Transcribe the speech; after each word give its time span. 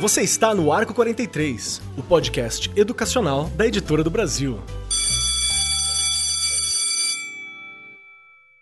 Você 0.00 0.22
está 0.22 0.54
no 0.54 0.72
Arco 0.72 0.94
43, 0.94 1.82
o 1.98 2.02
podcast 2.02 2.70
educacional 2.74 3.50
da 3.50 3.66
Editora 3.66 4.02
do 4.02 4.10
Brasil. 4.10 4.58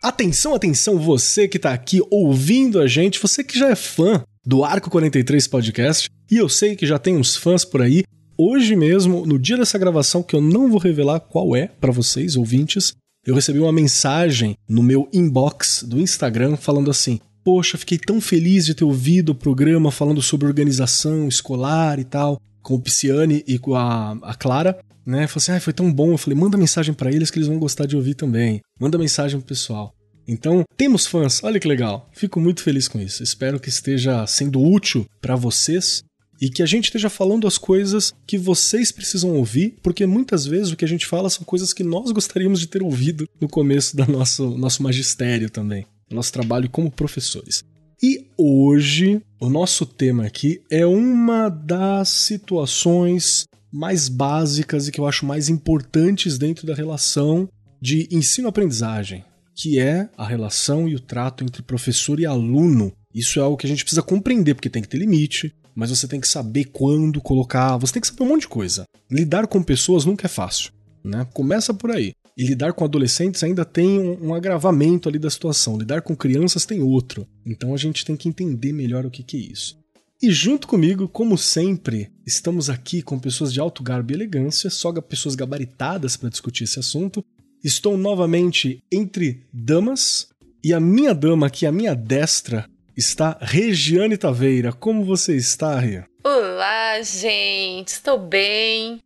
Atenção, 0.02 0.54
atenção, 0.54 0.98
você 0.98 1.46
que 1.46 1.58
está 1.58 1.72
aqui 1.72 2.00
ouvindo 2.10 2.80
a 2.80 2.88
gente, 2.88 3.20
você 3.20 3.44
que 3.44 3.56
já 3.56 3.68
é 3.68 3.76
fã 3.76 4.24
do 4.44 4.64
Arco 4.64 4.90
43 4.90 5.46
Podcast, 5.46 6.10
e 6.30 6.36
eu 6.36 6.48
sei 6.48 6.74
que 6.74 6.86
já 6.86 6.98
tem 6.98 7.16
uns 7.16 7.36
fãs 7.36 7.64
por 7.64 7.82
aí. 7.82 8.02
Hoje 8.36 8.74
mesmo, 8.74 9.24
no 9.24 9.38
dia 9.38 9.56
dessa 9.56 9.78
gravação, 9.78 10.22
que 10.22 10.34
eu 10.34 10.40
não 10.40 10.68
vou 10.68 10.80
revelar 10.80 11.20
qual 11.20 11.54
é 11.54 11.68
para 11.68 11.92
vocês, 11.92 12.34
ouvintes, 12.34 12.94
eu 13.26 13.34
recebi 13.34 13.58
uma 13.58 13.72
mensagem 13.72 14.56
no 14.68 14.82
meu 14.82 15.08
inbox 15.12 15.82
do 15.82 16.00
Instagram 16.00 16.56
falando 16.56 16.90
assim: 16.90 17.20
Poxa, 17.44 17.78
fiquei 17.78 17.98
tão 17.98 18.20
feliz 18.20 18.66
de 18.66 18.74
ter 18.74 18.84
ouvido 18.84 19.30
o 19.30 19.34
programa 19.34 19.90
falando 19.90 20.20
sobre 20.20 20.46
organização 20.46 21.28
escolar 21.28 21.98
e 21.98 22.04
tal, 22.04 22.40
com 22.62 22.74
o 22.74 22.80
Pisciane 22.80 23.42
e 23.46 23.58
com 23.58 23.74
a, 23.74 24.12
a 24.22 24.34
Clara. 24.34 24.78
Né? 25.06 25.26
Falei 25.26 25.42
assim, 25.42 25.52
ah, 25.52 25.60
foi 25.60 25.72
tão 25.72 25.90
bom. 25.90 26.12
Eu 26.12 26.18
falei, 26.18 26.38
manda 26.38 26.58
mensagem 26.58 26.92
para 26.92 27.10
eles 27.10 27.30
que 27.30 27.38
eles 27.38 27.48
vão 27.48 27.58
gostar 27.58 27.86
de 27.86 27.96
ouvir 27.96 28.14
também. 28.14 28.60
Manda 28.78 28.98
mensagem 28.98 29.40
pro 29.40 29.48
pessoal. 29.48 29.94
Então, 30.26 30.62
temos 30.76 31.06
fãs, 31.06 31.42
olha 31.42 31.58
que 31.58 31.66
legal. 31.66 32.06
Fico 32.12 32.38
muito 32.38 32.62
feliz 32.62 32.86
com 32.86 33.00
isso. 33.00 33.22
Espero 33.22 33.58
que 33.58 33.70
esteja 33.70 34.26
sendo 34.26 34.62
útil 34.62 35.06
para 35.22 35.34
vocês 35.34 36.04
e 36.40 36.48
que 36.48 36.62
a 36.62 36.66
gente 36.66 36.84
esteja 36.84 37.10
falando 37.10 37.46
as 37.46 37.58
coisas 37.58 38.12
que 38.26 38.38
vocês 38.38 38.92
precisam 38.92 39.30
ouvir, 39.36 39.76
porque 39.82 40.06
muitas 40.06 40.46
vezes 40.46 40.72
o 40.72 40.76
que 40.76 40.84
a 40.84 40.88
gente 40.88 41.06
fala 41.06 41.30
são 41.30 41.44
coisas 41.44 41.72
que 41.72 41.82
nós 41.82 42.10
gostaríamos 42.10 42.60
de 42.60 42.68
ter 42.68 42.82
ouvido 42.82 43.28
no 43.40 43.48
começo 43.48 43.96
do 43.96 44.10
nosso, 44.10 44.56
nosso 44.56 44.82
magistério 44.82 45.50
também, 45.50 45.86
nosso 46.10 46.32
trabalho 46.32 46.70
como 46.70 46.90
professores. 46.90 47.64
E 48.00 48.26
hoje, 48.36 49.20
o 49.40 49.48
nosso 49.48 49.84
tema 49.84 50.24
aqui 50.24 50.62
é 50.70 50.86
uma 50.86 51.48
das 51.48 52.08
situações 52.08 53.44
mais 53.72 54.08
básicas 54.08 54.86
e 54.86 54.92
que 54.92 55.00
eu 55.00 55.06
acho 55.06 55.26
mais 55.26 55.48
importantes 55.48 56.38
dentro 56.38 56.66
da 56.66 56.74
relação 56.74 57.48
de 57.80 58.08
ensino-aprendizagem, 58.10 59.24
que 59.54 59.80
é 59.80 60.08
a 60.16 60.26
relação 60.26 60.88
e 60.88 60.94
o 60.94 61.00
trato 61.00 61.42
entre 61.42 61.62
professor 61.62 62.20
e 62.20 62.26
aluno. 62.26 62.92
Isso 63.12 63.40
é 63.40 63.42
algo 63.42 63.56
que 63.56 63.66
a 63.66 63.68
gente 63.68 63.82
precisa 63.82 64.02
compreender, 64.02 64.54
porque 64.54 64.70
tem 64.70 64.82
que 64.82 64.88
ter 64.88 64.98
limite, 64.98 65.52
mas 65.78 65.90
você 65.90 66.08
tem 66.08 66.20
que 66.20 66.26
saber 66.26 66.64
quando 66.64 67.20
colocar, 67.20 67.76
você 67.76 67.92
tem 67.92 68.00
que 68.00 68.08
saber 68.08 68.24
um 68.24 68.30
monte 68.30 68.40
de 68.40 68.48
coisa. 68.48 68.82
Lidar 69.08 69.46
com 69.46 69.62
pessoas 69.62 70.04
nunca 70.04 70.26
é 70.26 70.28
fácil, 70.28 70.72
né? 71.04 71.24
Começa 71.32 71.72
por 71.72 71.92
aí. 71.92 72.14
E 72.36 72.44
lidar 72.44 72.72
com 72.72 72.84
adolescentes 72.84 73.44
ainda 73.44 73.64
tem 73.64 74.00
um, 74.00 74.30
um 74.30 74.34
agravamento 74.34 75.08
ali 75.08 75.20
da 75.20 75.30
situação. 75.30 75.78
Lidar 75.78 76.02
com 76.02 76.16
crianças 76.16 76.66
tem 76.66 76.82
outro. 76.82 77.28
Então 77.46 77.72
a 77.74 77.76
gente 77.76 78.04
tem 78.04 78.16
que 78.16 78.28
entender 78.28 78.72
melhor 78.72 79.06
o 79.06 79.10
que, 79.10 79.22
que 79.22 79.36
é 79.36 79.52
isso. 79.52 79.78
E 80.20 80.32
junto 80.32 80.66
comigo, 80.66 81.06
como 81.06 81.38
sempre, 81.38 82.10
estamos 82.26 82.68
aqui 82.68 83.00
com 83.00 83.16
pessoas 83.16 83.52
de 83.52 83.60
alto 83.60 83.80
garbo 83.80 84.10
e 84.10 84.14
elegância, 84.16 84.70
só 84.70 84.92
pessoas 85.00 85.36
gabaritadas 85.36 86.16
para 86.16 86.28
discutir 86.28 86.64
esse 86.64 86.80
assunto. 86.80 87.24
Estou 87.62 87.96
novamente 87.96 88.82
entre 88.90 89.44
damas 89.52 90.26
e 90.64 90.74
a 90.74 90.80
minha 90.80 91.14
dama 91.14 91.46
aqui, 91.46 91.66
a 91.66 91.70
minha 91.70 91.94
destra, 91.94 92.68
está 92.98 93.38
Regiane 93.40 94.18
Taveira. 94.18 94.72
Como 94.72 95.04
você 95.04 95.36
está, 95.36 95.78
Rê? 95.78 96.02
Olá, 96.24 97.00
gente. 97.00 97.88
Estou 97.88 98.18
bem. 98.18 99.00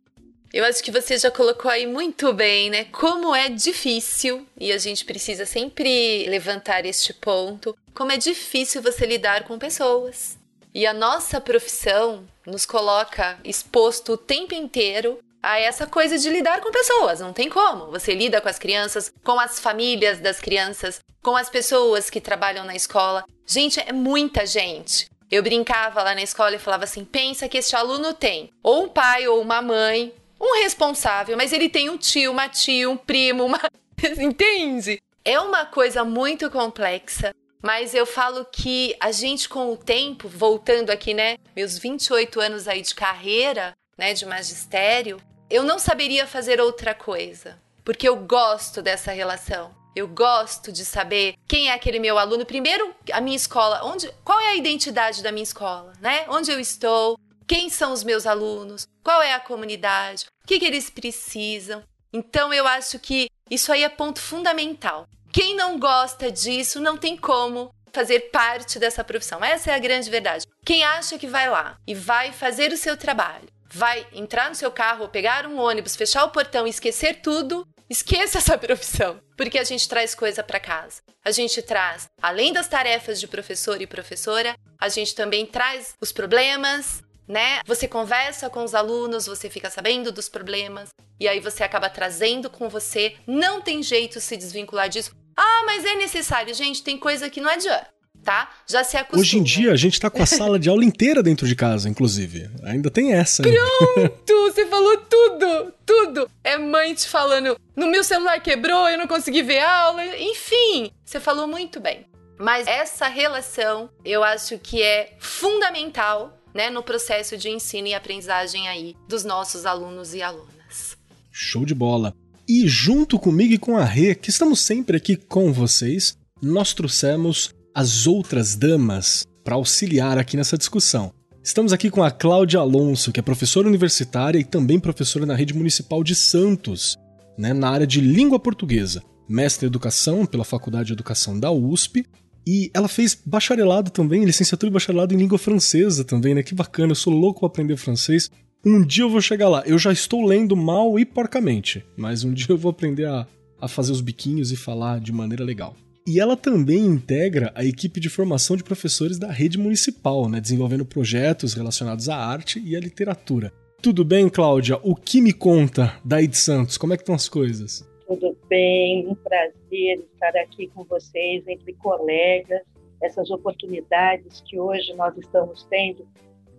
Eu 0.51 0.65
acho 0.65 0.83
que 0.83 0.91
você 0.91 1.15
já 1.15 1.29
colocou 1.29 1.69
aí 1.69 1.85
muito 1.85 2.33
bem, 2.33 2.71
né? 2.71 2.85
Como 2.85 3.35
é 3.35 3.49
difícil, 3.49 4.47
e 4.59 4.71
a 4.71 4.79
gente 4.79 5.05
precisa 5.05 5.45
sempre 5.45 6.25
levantar 6.27 6.85
este 6.85 7.13
ponto, 7.13 7.77
como 7.93 8.11
é 8.11 8.17
difícil 8.17 8.81
você 8.81 9.05
lidar 9.05 9.43
com 9.43 9.59
pessoas. 9.59 10.37
E 10.73 10.87
a 10.87 10.93
nossa 10.93 11.39
profissão 11.39 12.23
nos 12.47 12.65
coloca 12.65 13.37
exposto 13.43 14.13
o 14.13 14.17
tempo 14.17 14.55
inteiro 14.55 15.19
a 15.43 15.59
essa 15.59 15.85
coisa 15.85 16.17
de 16.17 16.29
lidar 16.29 16.61
com 16.61 16.71
pessoas. 16.71 17.19
Não 17.19 17.33
tem 17.33 17.49
como. 17.49 17.91
Você 17.91 18.15
lida 18.15 18.39
com 18.39 18.47
as 18.47 18.57
crianças, 18.57 19.13
com 19.21 19.37
as 19.37 19.59
famílias 19.59 20.19
das 20.19 20.39
crianças, 20.39 21.01
com 21.21 21.35
as 21.35 21.49
pessoas 21.49 22.09
que 22.09 22.21
trabalham 22.21 22.63
na 22.63 22.73
escola. 22.73 23.25
Gente, 23.45 23.77
é 23.81 23.91
muita 23.91 24.45
gente. 24.45 25.07
Eu 25.29 25.43
brincava 25.43 26.01
lá 26.01 26.15
na 26.15 26.23
escola 26.23 26.55
e 26.55 26.59
falava 26.59 26.85
assim: 26.85 27.03
pensa 27.03 27.49
que 27.49 27.57
este 27.57 27.75
aluno 27.75 28.13
tem 28.13 28.49
ou 28.63 28.85
um 28.85 28.89
pai 28.89 29.27
ou 29.27 29.41
uma 29.41 29.61
mãe, 29.61 30.13
um 30.39 30.61
responsável, 30.61 31.35
mas 31.35 31.51
ele 31.51 31.67
tem 31.67 31.89
um 31.89 31.97
tio, 31.97 32.31
uma 32.31 32.47
tia, 32.47 32.89
um 32.89 32.95
primo, 32.95 33.43
uma. 33.43 33.59
Entende? 34.17 35.01
É 35.25 35.39
uma 35.39 35.65
coisa 35.65 36.05
muito 36.05 36.49
complexa. 36.49 37.33
Mas 37.61 37.93
eu 37.93 38.05
falo 38.05 38.45
que 38.45 38.93
a 38.99 39.09
gente, 39.13 39.47
com 39.47 39.71
o 39.71 39.77
tempo, 39.77 40.27
voltando 40.27 40.89
aqui, 40.89 41.13
né, 41.13 41.37
meus 41.55 41.77
28 41.77 42.41
anos 42.41 42.67
aí 42.67 42.81
de 42.81 42.93
carreira, 42.93 43.73
né, 43.97 44.13
de 44.13 44.25
magistério, 44.25 45.17
eu 45.49 45.63
não 45.63 45.77
saberia 45.79 46.25
fazer 46.25 46.59
outra 46.59 46.95
coisa, 46.95 47.61
porque 47.83 48.07
eu 48.07 48.15
gosto 48.15 48.81
dessa 48.81 49.11
relação. 49.11 49.73
Eu 49.95 50.07
gosto 50.07 50.71
de 50.71 50.83
saber 50.83 51.35
quem 51.47 51.69
é 51.69 51.73
aquele 51.73 51.99
meu 51.99 52.17
aluno. 52.17 52.45
Primeiro, 52.45 52.95
a 53.11 53.21
minha 53.21 53.35
escola, 53.35 53.83
onde, 53.83 54.11
qual 54.23 54.39
é 54.39 54.49
a 54.49 54.55
identidade 54.55 55.21
da 55.21 55.31
minha 55.31 55.43
escola, 55.43 55.93
né? 56.01 56.25
Onde 56.29 56.51
eu 56.51 56.59
estou? 56.59 57.15
Quem 57.47 57.69
são 57.69 57.93
os 57.93 58.03
meus 58.03 58.25
alunos? 58.25 58.87
Qual 59.03 59.21
é 59.21 59.33
a 59.33 59.39
comunidade? 59.39 60.25
O 60.43 60.47
que, 60.47 60.57
que 60.57 60.65
eles 60.65 60.89
precisam? 60.89 61.83
Então, 62.11 62.51
eu 62.51 62.65
acho 62.65 62.97
que 62.97 63.29
isso 63.49 63.71
aí 63.71 63.83
é 63.83 63.89
ponto 63.89 64.19
fundamental. 64.19 65.07
Quem 65.31 65.55
não 65.55 65.77
gosta 65.77 66.31
disso 66.31 66.79
não 66.79 66.97
tem 66.97 67.15
como 67.15 67.71
fazer 67.91 68.31
parte 68.31 68.79
dessa 68.79 69.03
profissão. 69.03 69.43
Essa 69.43 69.71
é 69.71 69.75
a 69.75 69.79
grande 69.79 70.09
verdade. 70.09 70.47
Quem 70.65 70.83
acha 70.83 71.19
que 71.19 71.27
vai 71.27 71.47
lá 71.47 71.77
e 71.85 71.93
vai 71.93 72.31
fazer 72.31 72.71
o 72.71 72.77
seu 72.77 72.97
trabalho 72.97 73.47
vai 73.73 74.05
entrar 74.13 74.49
no 74.49 74.55
seu 74.55 74.71
carro, 74.71 75.09
pegar 75.09 75.47
um 75.47 75.59
ônibus, 75.59 75.95
fechar 75.95 76.23
o 76.23 76.29
portão 76.29 76.67
e 76.67 76.69
esquecer 76.69 77.21
tudo, 77.21 77.67
esqueça 77.89 78.37
essa 78.37 78.55
profissão, 78.57 79.19
porque 79.35 79.57
a 79.57 79.63
gente 79.63 79.89
traz 79.89 80.13
coisa 80.13 80.43
para 80.43 80.59
casa. 80.59 81.01
A 81.25 81.31
gente 81.31 81.61
traz, 81.61 82.07
além 82.21 82.53
das 82.53 82.67
tarefas 82.67 83.19
de 83.19 83.27
professor 83.27 83.81
e 83.81 83.87
professora, 83.87 84.55
a 84.79 84.89
gente 84.89 85.15
também 85.15 85.45
traz 85.45 85.95
os 85.99 86.11
problemas, 86.11 87.01
né? 87.27 87.61
Você 87.65 87.87
conversa 87.87 88.49
com 88.49 88.63
os 88.63 88.75
alunos, 88.75 89.25
você 89.25 89.49
fica 89.49 89.69
sabendo 89.69 90.11
dos 90.11 90.29
problemas 90.29 90.89
e 91.19 91.27
aí 91.27 91.39
você 91.39 91.63
acaba 91.63 91.89
trazendo 91.89 92.49
com 92.49 92.69
você. 92.69 93.15
Não 93.25 93.61
tem 93.61 93.81
jeito 93.81 94.19
se 94.19 94.37
desvincular 94.37 94.89
disso. 94.89 95.15
Ah, 95.35 95.63
mas 95.65 95.83
é 95.83 95.95
necessário, 95.95 96.53
gente, 96.53 96.83
tem 96.83 96.97
coisa 96.97 97.29
que 97.29 97.41
não 97.41 97.49
adianta 97.49 97.93
tá? 98.23 98.49
Já 98.67 98.83
se 98.83 98.97
acostuma. 98.97 99.21
Hoje 99.21 99.37
em 99.37 99.43
dia 99.43 99.71
a 99.71 99.75
gente 99.75 99.99
tá 99.99 100.09
com 100.09 100.23
a 100.23 100.25
sala 100.25 100.57
de 100.57 100.69
aula 100.69 100.83
inteira 100.83 101.21
dentro 101.21 101.47
de 101.47 101.55
casa, 101.55 101.89
inclusive. 101.89 102.49
Ainda 102.63 102.89
tem 102.89 103.13
essa. 103.13 103.43
Pronto! 103.43 104.51
Você 104.53 104.65
falou 104.65 104.97
tudo! 104.97 105.73
Tudo! 105.85 106.29
É 106.43 106.57
mãe 106.57 106.93
te 106.93 107.07
falando, 107.07 107.57
no 107.75 107.87
meu 107.87 108.03
celular 108.03 108.39
quebrou, 108.39 108.87
eu 108.87 108.97
não 108.97 109.07
consegui 109.07 109.43
ver 109.43 109.59
aula. 109.59 110.03
Enfim, 110.17 110.91
você 111.03 111.19
falou 111.19 111.47
muito 111.47 111.79
bem. 111.79 112.05
Mas 112.39 112.67
essa 112.67 113.07
relação, 113.07 113.89
eu 114.03 114.23
acho 114.23 114.57
que 114.57 114.81
é 114.81 115.15
fundamental, 115.19 116.37
né, 116.53 116.69
no 116.69 116.83
processo 116.83 117.37
de 117.37 117.49
ensino 117.49 117.87
e 117.87 117.93
aprendizagem 117.93 118.67
aí 118.67 118.95
dos 119.07 119.23
nossos 119.23 119.65
alunos 119.65 120.13
e 120.13 120.21
alunas. 120.21 120.97
Show 121.31 121.65
de 121.65 121.75
bola! 121.75 122.13
E 122.47 122.67
junto 122.67 123.17
comigo 123.17 123.53
e 123.53 123.57
com 123.57 123.77
a 123.77 123.83
Rê, 123.85 124.13
que 124.13 124.29
estamos 124.29 124.59
sempre 124.59 124.97
aqui 124.97 125.15
com 125.15 125.53
vocês, 125.53 126.17
nós 126.41 126.73
trouxemos 126.73 127.53
as 127.73 128.05
outras 128.05 128.55
damas 128.55 129.25
para 129.43 129.55
auxiliar 129.55 130.17
aqui 130.17 130.37
nessa 130.37 130.57
discussão. 130.57 131.11
Estamos 131.43 131.73
aqui 131.73 131.89
com 131.89 132.03
a 132.03 132.11
Cláudia 132.11 132.59
Alonso, 132.59 133.11
que 133.11 133.19
é 133.19 133.23
professora 133.23 133.67
universitária 133.67 134.39
e 134.39 134.43
também 134.43 134.79
professora 134.79 135.25
na 135.25 135.35
rede 135.35 135.53
municipal 135.53 136.03
de 136.03 136.15
Santos, 136.15 136.97
né, 137.37 137.51
na 137.51 137.69
área 137.69 137.87
de 137.87 137.99
língua 137.99 138.39
portuguesa, 138.39 139.01
mestre 139.27 139.65
em 139.65 139.67
educação 139.67 140.25
pela 140.25 140.45
Faculdade 140.45 140.87
de 140.87 140.93
Educação 140.93 141.37
da 141.37 141.51
USP, 141.51 142.05
e 142.45 142.69
ela 142.73 142.87
fez 142.87 143.17
bacharelado 143.25 143.89
também, 143.89 144.23
licenciatura 144.23 144.69
e 144.69 144.73
bacharelado 144.73 145.13
em 145.13 145.17
língua 145.17 145.37
francesa 145.37 146.03
também, 146.03 146.35
né? 146.35 146.43
Que 146.43 146.53
bacana, 146.53 146.91
eu 146.91 146.95
sou 146.95 147.13
louco 147.13 147.39
para 147.39 147.47
aprender 147.47 147.77
francês. 147.77 148.29
Um 148.65 148.85
dia 148.85 149.03
eu 149.03 149.09
vou 149.09 149.21
chegar 149.21 149.47
lá. 149.47 149.63
Eu 149.65 149.79
já 149.79 149.91
estou 149.93 150.25
lendo 150.25 150.55
mal 150.55 150.99
e 150.99 151.05
porcamente, 151.05 151.85
mas 151.95 152.23
um 152.23 152.33
dia 152.33 152.47
eu 152.49 152.57
vou 152.57 152.69
aprender 152.69 153.05
a, 153.05 153.25
a 153.61 153.67
fazer 153.69 153.93
os 153.93 154.01
biquinhos 154.01 154.51
e 154.51 154.57
falar 154.57 154.99
de 154.99 155.13
maneira 155.13 155.43
legal. 155.43 155.73
E 156.05 156.19
ela 156.19 156.35
também 156.35 156.85
integra 156.85 157.49
a 157.55 157.63
equipe 157.63 157.97
de 157.97 158.09
formação 158.09 158.57
de 158.57 158.63
professores 158.63 159.17
da 159.17 159.31
rede 159.31 159.57
municipal, 159.57 160.27
né, 160.27 160.41
desenvolvendo 160.41 160.85
projetos 160.85 161.53
relacionados 161.53 162.09
à 162.09 162.17
arte 162.17 162.61
e 162.63 162.75
à 162.75 162.79
literatura. 162.79 163.53
Tudo 163.81 164.03
bem, 164.03 164.27
Cláudia? 164.27 164.77
O 164.83 164.95
que 164.95 165.21
me 165.21 165.31
conta 165.31 165.97
daí 166.03 166.27
de 166.27 166.37
Santos? 166.37 166.77
Como 166.77 166.93
é 166.93 166.97
que 166.97 167.03
estão 167.03 167.15
as 167.15 167.29
coisas? 167.29 167.89
Tudo 168.05 168.37
bem, 168.49 169.07
um 169.07 169.15
prazer 169.15 170.05
estar 170.13 170.35
aqui 170.41 170.67
com 170.67 170.83
vocês, 170.83 171.47
entre 171.47 171.73
colegas. 171.73 172.61
Essas 173.01 173.31
oportunidades 173.31 174.43
que 174.45 174.59
hoje 174.59 174.93
nós 174.95 175.17
estamos 175.17 175.65
tendo, 175.69 176.05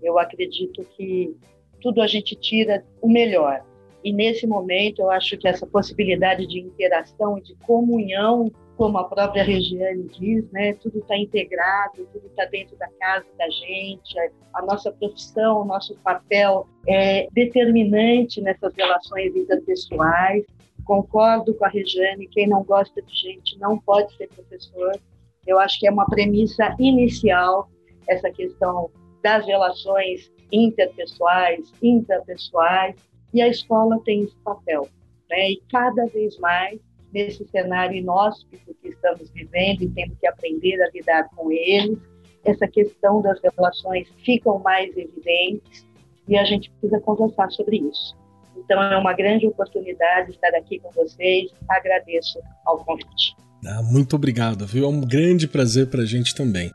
eu 0.02 0.18
acredito 0.18 0.84
que 0.96 1.36
tudo 1.82 2.00
a 2.00 2.06
gente 2.06 2.34
tira 2.34 2.82
o 3.00 3.08
melhor. 3.10 3.62
E 4.02 4.12
nesse 4.12 4.46
momento, 4.46 5.00
eu 5.00 5.10
acho 5.10 5.36
que 5.36 5.48
essa 5.48 5.66
possibilidade 5.66 6.46
de 6.46 6.60
interação 6.60 7.38
e 7.38 7.42
de 7.42 7.54
comunhão, 7.66 8.50
como 8.76 8.98
a 8.98 9.04
própria 9.04 9.44
Regiane 9.44 10.04
diz, 10.18 10.50
né, 10.50 10.74
tudo 10.74 10.98
está 10.98 11.16
integrado, 11.16 12.06
tudo 12.12 12.26
está 12.26 12.44
dentro 12.46 12.76
da 12.76 12.88
casa 13.00 13.26
da 13.38 13.48
gente, 13.48 14.18
a 14.52 14.62
nossa 14.62 14.90
profissão, 14.92 15.62
o 15.62 15.64
nosso 15.64 15.94
papel 15.98 16.66
é 16.86 17.28
determinante 17.32 18.40
nessas 18.40 18.74
relações 18.74 19.34
interpessoais. 19.34 20.44
Concordo 20.84 21.54
com 21.54 21.64
a 21.64 21.68
Regiane, 21.68 22.28
quem 22.28 22.48
não 22.48 22.62
gosta 22.64 23.00
de 23.00 23.14
gente 23.14 23.58
não 23.58 23.78
pode 23.78 24.14
ser 24.16 24.28
professor. 24.28 24.98
Eu 25.46 25.58
acho 25.58 25.78
que 25.78 25.86
é 25.86 25.90
uma 25.90 26.06
premissa 26.06 26.74
inicial 26.78 27.68
essa 28.08 28.30
questão 28.30 28.90
das 29.22 29.46
relações 29.46 30.30
interpessoais, 30.52 31.72
intrapessoais, 31.82 32.96
e 33.32 33.40
a 33.40 33.48
escola 33.48 33.98
tem 34.04 34.24
esse 34.24 34.36
papel. 34.44 34.88
Né? 35.30 35.52
E 35.52 35.62
cada 35.70 36.06
vez 36.06 36.38
mais, 36.38 36.78
nesse 37.14 37.46
cenário 37.46 37.96
inóspito 37.96 38.74
que 38.82 38.88
estamos 38.88 39.30
vivendo 39.30 39.82
e 39.82 39.88
temos 39.88 40.18
que 40.18 40.26
aprender 40.26 40.82
a 40.82 40.90
lidar 40.90 41.30
com 41.36 41.50
eles, 41.52 41.96
essa 42.44 42.66
questão 42.66 43.22
das 43.22 43.40
relações 43.40 44.08
ficam 44.24 44.58
mais 44.58 44.94
evidentes 44.96 45.86
e 46.28 46.36
a 46.36 46.44
gente 46.44 46.70
precisa 46.70 47.00
conversar 47.00 47.50
sobre 47.50 47.76
isso. 47.76 48.16
Então, 48.56 48.82
é 48.82 48.96
uma 48.96 49.12
grande 49.12 49.46
oportunidade 49.46 50.30
estar 50.30 50.54
aqui 50.54 50.78
com 50.80 50.90
vocês. 50.92 51.50
Agradeço 51.68 52.38
ao 52.66 52.84
convite. 52.84 53.34
Ah, 53.66 53.82
muito 53.82 54.16
obrigado, 54.16 54.66
viu? 54.66 54.84
É 54.84 54.88
um 54.88 55.00
grande 55.00 55.48
prazer 55.48 55.88
para 55.88 56.02
a 56.02 56.06
gente 56.06 56.34
também. 56.34 56.70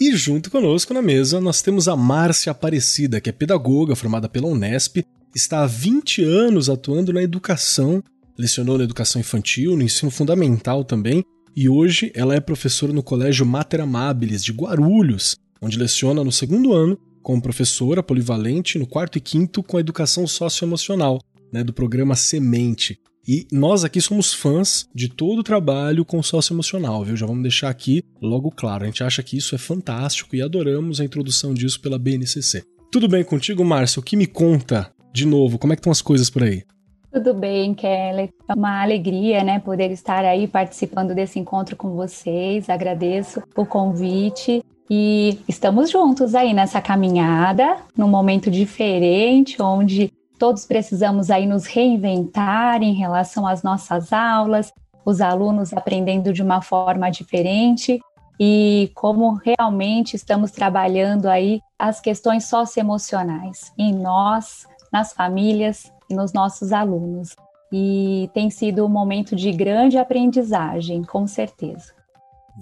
E 0.00 0.16
junto 0.16 0.50
conosco 0.50 0.92
na 0.92 1.02
mesa 1.02 1.40
nós 1.40 1.62
temos 1.62 1.86
a 1.88 1.96
Márcia 1.96 2.50
Aparecida, 2.50 3.20
que 3.20 3.30
é 3.30 3.32
pedagoga 3.32 3.94
formada 3.94 4.28
pela 4.28 4.48
Unesp, 4.48 5.04
está 5.34 5.62
há 5.62 5.66
20 5.66 6.24
anos 6.24 6.68
atuando 6.68 7.12
na 7.12 7.22
educação, 7.22 8.02
lecionou 8.38 8.78
na 8.78 8.84
educação 8.84 9.20
infantil, 9.20 9.76
no 9.76 9.82
ensino 9.82 10.10
fundamental 10.10 10.84
também, 10.84 11.24
e 11.54 11.68
hoje 11.68 12.10
ela 12.14 12.34
é 12.34 12.40
professora 12.40 12.92
no 12.92 13.02
Colégio 13.02 13.44
Mater 13.44 13.80
Amabilis 13.80 14.42
de 14.42 14.52
Guarulhos, 14.52 15.36
onde 15.60 15.78
leciona 15.78 16.24
no 16.24 16.32
segundo 16.32 16.72
ano 16.72 16.98
como 17.22 17.40
professora 17.40 18.02
polivalente 18.02 18.78
no 18.78 18.86
quarto 18.86 19.16
e 19.16 19.20
quinto 19.20 19.62
com 19.62 19.76
a 19.76 19.80
educação 19.80 20.26
socioemocional, 20.26 21.20
né, 21.52 21.62
do 21.62 21.72
programa 21.72 22.16
Semente. 22.16 22.98
E 23.26 23.46
nós 23.52 23.84
aqui 23.84 24.00
somos 24.00 24.34
fãs 24.34 24.88
de 24.92 25.08
todo 25.08 25.38
o 25.38 25.44
trabalho 25.44 26.04
com 26.04 26.20
socioemocional, 26.20 27.04
viu? 27.04 27.16
Já 27.16 27.24
vamos 27.24 27.42
deixar 27.42 27.70
aqui 27.70 28.02
logo 28.20 28.50
claro. 28.50 28.82
A 28.82 28.86
gente 28.86 29.04
acha 29.04 29.22
que 29.22 29.36
isso 29.36 29.54
é 29.54 29.58
fantástico 29.58 30.34
e 30.34 30.42
adoramos 30.42 31.00
a 31.00 31.04
introdução 31.04 31.54
disso 31.54 31.80
pela 31.80 31.98
BNCC. 31.98 32.64
Tudo 32.90 33.06
bem 33.06 33.22
contigo, 33.22 33.64
Márcio? 33.64 34.00
O 34.00 34.02
que 34.02 34.16
me 34.16 34.26
conta, 34.26 34.92
de 35.14 35.24
novo, 35.24 35.56
como 35.56 35.72
é 35.72 35.76
que 35.76 35.80
estão 35.80 35.92
as 35.92 36.02
coisas 36.02 36.28
por 36.28 36.42
aí? 36.42 36.64
Tudo 37.12 37.34
bem, 37.34 37.74
Kelly. 37.74 38.32
É 38.48 38.54
uma 38.54 38.80
alegria, 38.80 39.44
né, 39.44 39.60
poder 39.60 39.90
estar 39.90 40.24
aí 40.24 40.48
participando 40.48 41.14
desse 41.14 41.38
encontro 41.38 41.76
com 41.76 41.90
vocês. 41.90 42.70
Agradeço 42.70 43.42
o 43.54 43.66
convite 43.66 44.64
e 44.88 45.38
estamos 45.46 45.90
juntos 45.90 46.34
aí 46.34 46.54
nessa 46.54 46.80
caminhada, 46.80 47.76
num 47.94 48.08
momento 48.08 48.50
diferente, 48.50 49.60
onde 49.60 50.10
todos 50.38 50.64
precisamos 50.64 51.30
aí 51.30 51.46
nos 51.46 51.66
reinventar 51.66 52.82
em 52.82 52.94
relação 52.94 53.46
às 53.46 53.62
nossas 53.62 54.10
aulas, 54.10 54.72
os 55.04 55.20
alunos 55.20 55.74
aprendendo 55.74 56.32
de 56.32 56.42
uma 56.42 56.62
forma 56.62 57.10
diferente 57.10 58.00
e 58.40 58.90
como 58.94 59.34
realmente 59.34 60.16
estamos 60.16 60.50
trabalhando 60.50 61.26
aí 61.26 61.60
as 61.78 62.00
questões 62.00 62.46
socioemocionais 62.46 63.70
em 63.78 63.92
nós, 63.92 64.66
nas 64.90 65.12
famílias 65.12 65.91
nos 66.12 66.32
nossos 66.32 66.72
alunos. 66.72 67.34
E 67.72 68.28
tem 68.34 68.50
sido 68.50 68.84
um 68.84 68.88
momento 68.88 69.34
de 69.34 69.50
grande 69.50 69.96
aprendizagem, 69.96 71.02
com 71.02 71.26
certeza. 71.26 71.92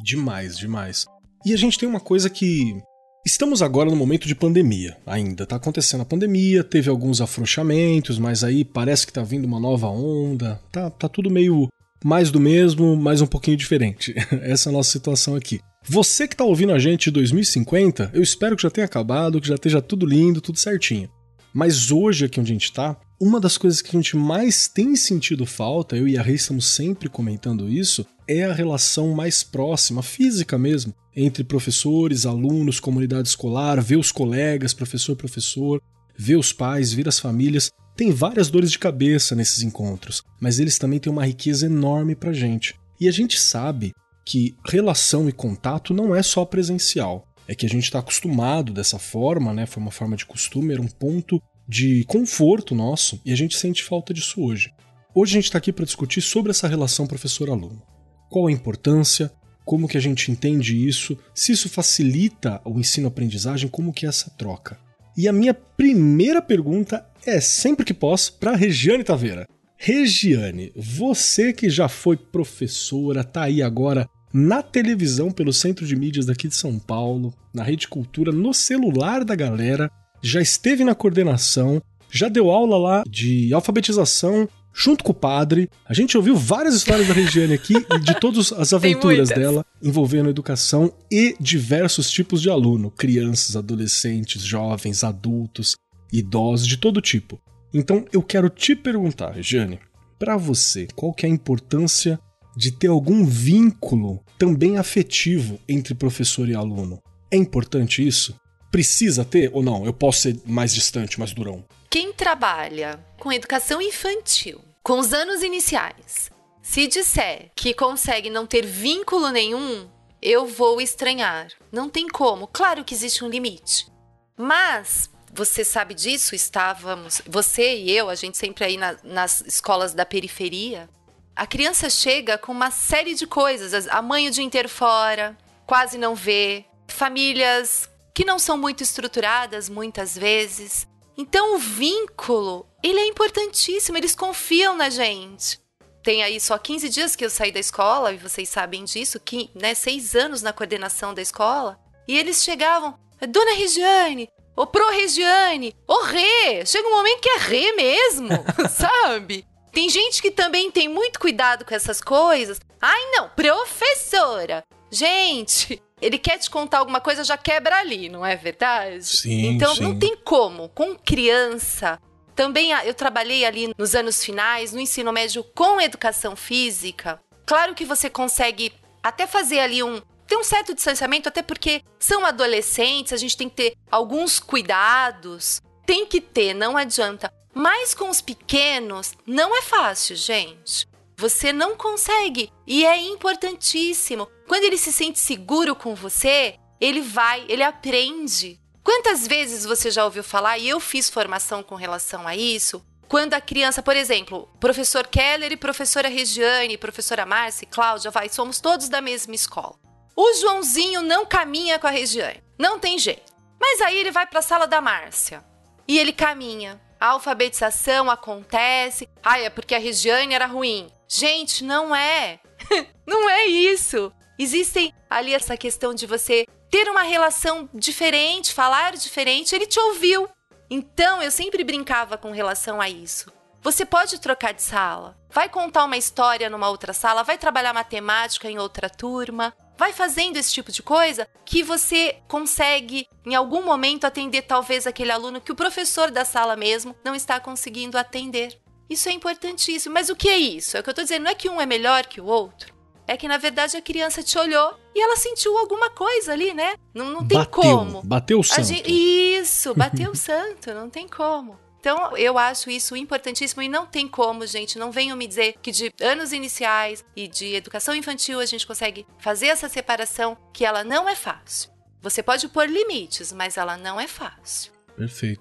Demais, 0.03 0.57
demais. 0.57 1.07
E 1.45 1.53
a 1.53 1.57
gente 1.57 1.79
tem 1.79 1.89
uma 1.89 2.01
coisa 2.01 2.31
que 2.31 2.81
Estamos 3.25 3.61
agora 3.61 3.91
no 3.91 3.97
momento 3.97 4.27
de 4.27 4.35
pandemia, 4.35 4.97
ainda. 5.07 5.43
Está 5.43 5.57
acontecendo 5.57 6.01
a 6.01 6.07
pandemia, 6.07 6.65
teve 6.65 6.89
alguns 6.89 7.21
afrouxamentos, 7.21 8.19
mas 8.19 8.43
aí 8.43 8.65
parece 8.65 9.05
que 9.05 9.11
está 9.11 9.23
vindo 9.23 9.45
uma 9.45 9.61
nova 9.61 9.89
onda. 9.89 10.59
Tá, 10.73 10.89
tá 10.89 11.07
tudo 11.07 11.31
meio 11.31 11.69
mais 12.03 12.31
do 12.31 12.41
mesmo, 12.41 12.97
mas 12.97 13.21
um 13.21 13.27
pouquinho 13.27 13.59
diferente. 13.59 14.15
Essa 14.41 14.69
é 14.69 14.71
a 14.71 14.73
nossa 14.73 14.91
situação 14.91 15.35
aqui. 15.35 15.61
Você 15.87 16.27
que 16.27 16.35
está 16.35 16.45
ouvindo 16.45 16.73
a 16.73 16.79
gente 16.79 17.11
em 17.11 17.13
2050, 17.13 18.11
eu 18.15 18.23
espero 18.23 18.57
que 18.57 18.63
já 18.63 18.71
tenha 18.71 18.87
acabado, 18.87 19.41
que 19.41 19.49
já 19.49 19.55
esteja 19.55 19.83
tudo 19.83 20.07
lindo, 20.07 20.41
tudo 20.41 20.59
certinho. 20.59 21.09
Mas 21.53 21.91
hoje, 21.91 22.25
aqui 22.25 22.41
onde 22.41 22.53
a 22.53 22.55
gente 22.55 22.65
está, 22.65 22.97
uma 23.21 23.39
das 23.39 23.59
coisas 23.59 23.83
que 23.83 23.95
a 23.95 24.01
gente 24.01 24.17
mais 24.17 24.67
tem 24.67 24.97
sentido 24.97 25.45
falta, 25.45 25.95
eu 25.95 26.09
e 26.09 26.17
a 26.17 26.23
Rei 26.23 26.37
estamos 26.37 26.75
sempre 26.75 27.07
comentando 27.07 27.69
isso, 27.69 28.07
é 28.27 28.45
a 28.45 28.53
relação 28.53 29.13
mais 29.15 29.43
próxima, 29.43 30.03
física 30.03 30.57
mesmo, 30.57 30.95
entre 31.15 31.45
professores, 31.45 32.25
alunos, 32.25 32.81
comunidade 32.81 33.29
escolar, 33.29 33.83
ver 33.83 33.97
os 33.97 34.11
colegas, 34.11 34.73
professor, 34.73 35.15
professor, 35.17 35.83
ver 36.17 36.37
os 36.37 36.51
pais, 36.51 36.95
ver 36.95 37.09
as 37.09 37.19
famílias. 37.19 37.71
Tem 37.95 38.11
várias 38.11 38.49
dores 38.49 38.71
de 38.71 38.79
cabeça 38.79 39.35
nesses 39.35 39.63
encontros, 39.63 40.23
mas 40.41 40.59
eles 40.59 40.79
também 40.79 40.99
têm 40.99 41.13
uma 41.13 41.27
riqueza 41.27 41.67
enorme 41.67 42.15
pra 42.15 42.33
gente. 42.33 42.75
E 42.99 43.07
a 43.07 43.13
gente 43.13 43.39
sabe 43.39 43.93
que 44.25 44.55
relação 44.67 45.29
e 45.29 45.33
contato 45.33 45.93
não 45.93 46.15
é 46.15 46.23
só 46.23 46.47
presencial. 46.47 47.27
É 47.47 47.55
que 47.55 47.67
a 47.67 47.69
gente 47.69 47.85
está 47.85 47.99
acostumado 47.99 48.73
dessa 48.73 48.99
forma, 48.99 49.53
né? 49.53 49.67
Foi 49.67 49.83
uma 49.83 49.91
forma 49.91 50.17
de 50.17 50.25
costume, 50.25 50.73
era 50.73 50.81
um 50.81 50.87
ponto 50.87 51.43
de 51.71 52.03
conforto 52.07 52.75
nosso 52.75 53.21
e 53.25 53.33
a 53.33 53.37
gente 53.37 53.57
sente 53.57 53.85
falta 53.85 54.13
disso 54.13 54.43
hoje. 54.43 54.73
Hoje 55.15 55.33
a 55.33 55.35
gente 55.35 55.45
está 55.45 55.59
aqui 55.59 55.73
para 55.73 55.85
discutir 55.85 56.21
sobre 56.21 56.51
essa 56.51 56.67
relação 56.67 57.07
professor-aluno. 57.07 57.81
Qual 58.29 58.49
a 58.49 58.53
importância, 58.53 59.33
como 59.65 59.87
que 59.87 59.97
a 59.97 60.01
gente 60.01 60.33
entende 60.33 60.77
isso, 60.77 61.17
se 61.33 61.53
isso 61.53 61.69
facilita 61.69 62.61
o 62.65 62.81
ensino-aprendizagem, 62.81 63.71
como 63.71 63.93
que 63.93 64.05
é 64.05 64.09
essa 64.09 64.31
troca. 64.31 64.81
E 65.17 65.29
a 65.29 65.33
minha 65.33 65.55
primeira 65.55 66.43
pergunta 66.43 67.07
é 67.25 67.41
sempre 67.41 67.85
que 67.85 67.95
posso 67.95 68.33
para 68.33 68.57
Regiane 68.57 69.05
Taveira. 69.05 69.47
Regiane, 69.77 70.73
você 70.75 71.53
que 71.53 71.71
já 71.71 71.89
foi 71.89 72.17
professora, 72.17 73.23
tá 73.23 73.43
aí 73.43 73.63
agora 73.63 74.09
na 74.33 74.61
televisão 74.61 75.31
pelo 75.31 75.53
Centro 75.53 75.87
de 75.87 75.95
Mídias 75.95 76.27
daqui 76.27 76.49
de 76.49 76.55
São 76.55 76.81
Paulo, 76.81 77.33
na 77.55 77.63
Rede 77.63 77.87
Cultura, 77.87 78.33
no 78.33 78.53
celular 78.53 79.25
da 79.25 79.37
galera, 79.37 79.91
já 80.23 80.41
esteve 80.41 80.85
na 80.85 80.95
coordenação, 80.95 81.83
já 82.11 82.29
deu 82.29 82.51
aula 82.51 82.77
lá 82.77 83.05
de 83.09 83.53
alfabetização 83.55 84.49
junto 84.73 85.05
com 85.05 85.13
o 85.13 85.15
padre. 85.15 85.69
A 85.85 85.95
gente 85.95 86.17
ouviu 86.17 86.37
várias 86.37 86.75
histórias 86.75 87.09
da 87.09 87.15
Regiane 87.15 87.55
aqui 87.55 87.75
e 87.75 87.99
de 88.01 88.19
todas 88.19 88.53
as 88.55 88.73
aventuras 88.73 89.29
dela 89.29 89.65
envolvendo 89.83 90.31
educação 90.31 90.93
e 91.11 91.35
diversos 91.41 92.11
tipos 92.11 92.41
de 92.41 92.51
aluno, 92.51 92.91
crianças, 92.91 93.57
adolescentes, 93.57 94.43
jovens, 94.43 95.05
adultos, 95.05 95.77
idosos, 96.13 96.67
de 96.67 96.77
todo 96.77 97.01
tipo. 97.01 97.41
Então 97.73 98.05
eu 98.13 98.23
quero 98.23 98.49
te 98.49 98.75
perguntar, 98.75 99.31
Regiane, 99.33 99.79
para 100.19 100.37
você, 100.37 100.87
qual 100.95 101.15
que 101.15 101.25
é 101.25 101.29
a 101.29 101.33
importância 101.33 102.19
de 102.57 102.73
ter 102.73 102.89
algum 102.89 103.25
vínculo 103.25 104.21
também 104.39 104.77
afetivo 104.77 105.59
entre 105.69 105.95
professor 105.95 106.49
e 106.49 106.55
aluno? 106.55 107.01
É 107.31 107.37
importante 107.37 108.07
isso? 108.07 108.35
Precisa 108.71 109.25
ter 109.25 109.51
ou 109.53 109.63
não? 109.63 109.85
Eu 109.85 109.93
posso 109.93 110.21
ser 110.21 110.41
mais 110.47 110.73
distante, 110.73 111.19
mais 111.19 111.33
durão? 111.33 111.65
Quem 111.89 112.13
trabalha 112.13 113.05
com 113.19 113.33
educação 113.33 113.83
infantil, 113.83 114.61
com 114.83 114.99
os 114.99 115.13
anos 115.13 115.43
iniciais, 115.43 116.31
se 116.63 116.87
disser 116.87 117.51
que 117.57 117.75
consegue 117.75 118.31
não 118.31 118.47
ter 118.47 118.65
vínculo 118.65 119.31
nenhum, 119.31 119.89
eu 120.23 120.47
vou 120.47 120.81
estranhar. 120.81 121.49
Não 121.73 121.89
tem 121.89 122.07
como. 122.07 122.47
Claro 122.47 122.85
que 122.85 122.95
existe 122.95 123.25
um 123.25 123.29
limite. 123.29 123.89
Mas 124.37 125.11
você 125.33 125.65
sabe 125.65 125.95
disso, 125.95 126.35
estávamos, 126.35 127.23
você 127.27 127.77
e 127.77 127.91
eu, 127.91 128.09
a 128.09 128.15
gente 128.15 128.39
sempre 128.39 128.65
aí 128.65 128.77
na, 128.77 128.97
nas 129.03 129.41
escolas 129.43 129.95
da 129.95 130.07
periferia. 130.07 130.89
A 131.35 131.47
criança 131.47 131.89
chega 131.89 132.37
com 132.39 132.53
uma 132.53 132.71
série 132.71 133.15
de 133.15 133.27
coisas, 133.27 133.87
a 133.89 134.03
mãe 134.03 134.29
o 134.29 134.31
dia 134.31 134.45
inteiro 134.45 134.69
fora, 134.69 135.37
quase 135.67 135.97
não 135.97 136.15
vê, 136.15 136.65
famílias 136.89 137.89
que 138.15 138.25
não 138.25 138.39
são 138.39 138.57
muito 138.57 138.83
estruturadas 138.83 139.69
muitas 139.69 140.17
vezes, 140.17 140.87
então 141.17 141.55
o 141.55 141.59
vínculo, 141.59 142.67
ele 142.83 142.99
é 142.99 143.07
importantíssimo, 143.07 143.97
eles 143.97 144.15
confiam 144.15 144.77
na 144.77 144.89
gente. 144.89 145.61
Tem 146.03 146.23
aí 146.23 146.41
só 146.41 146.57
15 146.57 146.89
dias 146.89 147.15
que 147.15 147.25
eu 147.25 147.29
saí 147.29 147.53
da 147.53 147.61
escola, 147.61 148.13
e 148.13 148.17
vocês 148.17 148.49
sabem 148.49 148.85
disso, 148.85 149.21
que, 149.21 149.51
né, 149.55 149.75
seis 149.75 150.15
anos 150.15 150.41
na 150.41 150.53
coordenação 150.53 151.13
da 151.13 151.21
escola, 151.21 151.79
e 152.09 152.17
eles 152.17 152.43
chegavam, 152.43 152.99
Dona 153.29 153.53
Regiane, 153.55 154.29
ô 154.57 154.67
Pro 154.67 154.89
Regiane, 154.91 155.77
ô 155.87 156.05
Rê, 156.05 156.65
chega 156.65 156.89
um 156.89 156.93
momento 156.93 157.21
que 157.21 157.29
é 157.29 157.37
Rê 157.37 157.73
mesmo, 157.73 158.31
sabe? 158.71 159.47
Tem 159.73 159.89
gente 159.89 160.23
que 160.23 160.31
também 160.31 160.71
tem 160.71 160.89
muito 160.89 161.21
cuidado 161.21 161.65
com 161.65 161.75
essas 161.75 162.01
coisas. 162.01 162.59
Ai, 162.81 163.11
não, 163.13 163.29
professora. 163.29 164.65
Gente, 164.91 165.81
ele 166.01 166.19
quer 166.19 166.39
te 166.39 166.49
contar 166.49 166.79
alguma 166.79 167.01
coisa, 167.01 167.25
já 167.25 167.37
quebra 167.37 167.77
ali, 167.77 168.09
não 168.09 168.25
é 168.25 168.37
verdade? 168.37 169.05
Sim. 169.05 169.47
Então 169.49 169.75
sim. 169.75 169.83
não 169.83 169.99
tem 169.99 170.17
como. 170.17 170.69
Com 170.71 170.97
criança, 170.97 171.99
Também 172.35 172.73
eu 172.73 172.95
trabalhei 172.95 173.45
ali 173.45 173.75
nos 173.77 173.95
anos 173.95 174.25
finais, 174.25 174.73
no 174.73 174.81
ensino 174.81 175.13
médio, 175.13 175.45
com 175.55 175.79
educação 175.79 176.35
física. 176.35 177.21
Claro 177.45 177.75
que 177.75 177.85
você 177.85 178.09
consegue 178.09 178.73
até 179.03 179.27
fazer 179.27 179.59
ali 179.59 179.83
um. 179.83 180.01
Tem 180.27 180.39
um 180.39 180.45
certo 180.45 180.73
distanciamento, 180.73 181.29
até 181.29 181.43
porque 181.43 181.83
são 181.99 182.25
adolescentes, 182.25 183.13
a 183.13 183.17
gente 183.17 183.37
tem 183.37 183.49
que 183.49 183.57
ter 183.57 183.77
alguns 183.91 184.39
cuidados. 184.39 185.61
Tem 185.85 186.07
que 186.07 186.21
ter, 186.21 186.55
não 186.55 186.77
adianta. 186.77 187.31
Mas 187.53 187.95
com 187.95 188.09
os 188.09 188.21
pequenos, 188.23 189.13
não 189.27 189.55
é 189.57 189.61
fácil, 189.61 190.15
gente. 190.17 190.87
Você 191.21 191.53
não 191.53 191.77
consegue. 191.77 192.51
E 192.67 192.87
é 192.87 192.97
importantíssimo. 192.97 194.27
Quando 194.49 194.65
ele 194.65 194.79
se 194.79 194.91
sente 194.91 195.19
seguro 195.19 195.77
com 195.77 195.95
você, 195.95 196.55
ele 196.81 197.03
vai, 197.03 197.45
ele 197.47 197.63
aprende. 197.63 198.59
Quantas 198.83 199.27
vezes 199.27 199.67
você 199.67 199.91
já 199.91 200.03
ouviu 200.07 200.25
falar, 200.25 200.57
e 200.57 200.67
eu 200.67 200.81
fiz 200.81 201.11
formação 201.11 201.63
com 201.63 201.75
relação 201.75 202.27
a 202.27 202.35
isso, 202.35 202.83
quando 203.07 203.35
a 203.35 203.41
criança, 203.41 203.83
por 203.83 203.95
exemplo, 203.97 204.49
professor 204.59 205.07
Keller 205.07 205.53
e 205.53 205.59
professora 205.59 206.09
Regiane, 206.09 206.79
professora 206.79 207.27
Márcia 207.27 207.65
e 207.65 207.69
Cláudia, 207.69 208.11
vai, 208.11 208.31
somos 208.31 208.59
todos 208.59 208.89
da 208.89 209.03
mesma 209.03 209.35
escola. 209.35 209.75
O 210.17 210.33
Joãozinho 210.41 211.03
não 211.03 211.27
caminha 211.27 211.79
com 211.79 211.87
a 211.87 211.91
Regiane, 211.91 212.43
não 212.59 212.79
tem 212.79 212.99
jeito. 212.99 213.31
Mas 213.61 213.83
aí 213.83 213.99
ele 213.99 214.11
vai 214.11 214.27
para 214.27 214.39
a 214.39 214.43
sala 214.43 214.67
da 214.67 214.81
Márcia 214.81 215.45
e 215.87 215.99
ele 215.99 216.15
caminha. 216.15 216.81
A 216.99 217.09
alfabetização 217.09 218.11
acontece. 218.11 219.07
Ah, 219.23 219.39
é 219.39 219.51
porque 219.51 219.75
a 219.75 219.79
Regiane 219.79 220.33
era 220.35 220.47
ruim. 220.47 220.91
Gente, 221.13 221.65
não 221.65 221.95
é. 221.95 222.39
não 223.05 223.29
é 223.29 223.45
isso. 223.47 224.13
Existem 224.39 224.95
ali 225.11 225.35
essa 225.35 225.57
questão 225.57 225.93
de 225.93 226.07
você 226.07 226.47
ter 226.71 226.89
uma 226.89 227.03
relação 227.03 227.69
diferente, 227.75 228.55
falar 228.55 228.93
diferente. 228.93 229.53
Ele 229.53 229.67
te 229.67 229.81
ouviu. 229.81 230.29
Então 230.71 231.21
eu 231.21 231.33
sempre 231.33 231.65
brincava 231.65 232.17
com 232.17 232.31
relação 232.31 232.81
a 232.81 232.89
isso. 232.89 233.33
Você 233.61 233.85
pode 233.85 234.21
trocar 234.21 234.55
de 234.55 234.63
sala, 234.63 235.19
vai 235.29 235.47
contar 235.49 235.85
uma 235.85 235.97
história 235.97 236.49
numa 236.49 236.71
outra 236.71 236.95
sala, 236.95 237.23
vai 237.23 237.37
trabalhar 237.37 237.75
matemática 237.75 238.49
em 238.51 238.59
outra 238.59 238.89
turma, 238.89 239.53
vai 239.77 239.93
fazendo 239.93 240.37
esse 240.37 240.53
tipo 240.53 240.71
de 240.71 240.83
coisa 240.83 241.29
que 241.45 241.63
você 241.63 242.23
consegue, 242.29 243.07
em 243.27 243.35
algum 243.35 243.63
momento, 243.63 244.07
atender 244.07 244.43
talvez 244.43 244.87
aquele 244.87 245.11
aluno 245.11 245.41
que 245.41 245.53
o 245.53 245.57
professor 245.57 246.11
da 246.11 246.25
sala 246.25 246.55
mesmo 246.55 246.95
não 247.05 247.15
está 247.15 247.41
conseguindo 247.41 247.99
atender. 247.99 248.60
Isso 248.91 249.09
é 249.09 249.13
importantíssimo. 249.13 249.95
Mas 249.95 250.11
o 250.11 250.17
que 250.17 250.29
é 250.29 250.37
isso? 250.37 250.77
É 250.77 250.81
o 250.81 250.83
que 250.83 250.89
eu 250.89 250.93
estou 250.93 251.05
dizendo, 251.05 251.23
não 251.23 251.31
é 251.31 251.35
que 251.35 251.49
um 251.49 251.61
é 251.61 251.65
melhor 251.65 252.05
que 252.07 252.21
o 252.21 252.27
outro. 252.27 252.75
É 253.07 253.17
que, 253.17 253.29
na 253.29 253.39
verdade, 253.39 253.77
a 253.77 253.83
criança 253.83 254.23
te 254.23 254.37
olhou 254.37 254.79
e 254.95 255.01
ela 255.01 255.17
sentiu 255.17 255.57
alguma 255.57 255.91
coisa 255.91 256.33
ali, 256.33 256.53
né? 256.53 256.75
Não, 256.93 257.07
não 257.07 257.27
tem 257.27 257.39
bateu, 257.39 257.51
como. 257.51 258.03
Bateu 258.03 258.41
o 258.41 258.45
santo. 258.45 258.65
Gente, 258.65 258.91
isso, 258.91 259.75
bateu 259.75 260.11
o 260.11 260.15
santo, 260.17 260.75
não 260.75 260.91
tem 260.91 261.09
como. 261.09 261.59
Então, 261.81 262.15
eu 262.17 262.37
acho 262.37 262.71
isso 262.71 262.95
importantíssimo 262.95 263.63
e 263.63 263.69
não 263.69 263.87
tem 263.87 264.07
como, 264.07 264.47
gente. 264.47 264.79
Não 264.79 264.93
venham 264.93 265.17
me 265.17 265.27
dizer 265.27 265.55
que 265.63 265.73
de 265.73 265.93
anos 266.01 266.31
iniciais 266.31 267.05
e 267.17 267.27
de 267.27 267.55
educação 267.55 267.95
infantil 267.95 268.39
a 268.39 268.47
gente 268.47 268.67
consegue 268.67 269.07
fazer 269.19 269.47
essa 269.47 269.69
separação, 269.69 270.37
que 270.53 270.65
ela 270.65 270.85
não 270.85 271.09
é 271.09 271.15
fácil. 271.15 271.71
Você 272.03 272.23
pode 272.23 272.49
pôr 272.49 272.69
limites, 272.69 273.33
mas 273.33 273.57
ela 273.57 273.77
não 273.77 273.99
é 274.01 274.07
fácil. 274.07 274.73
Perfeito. 274.97 275.41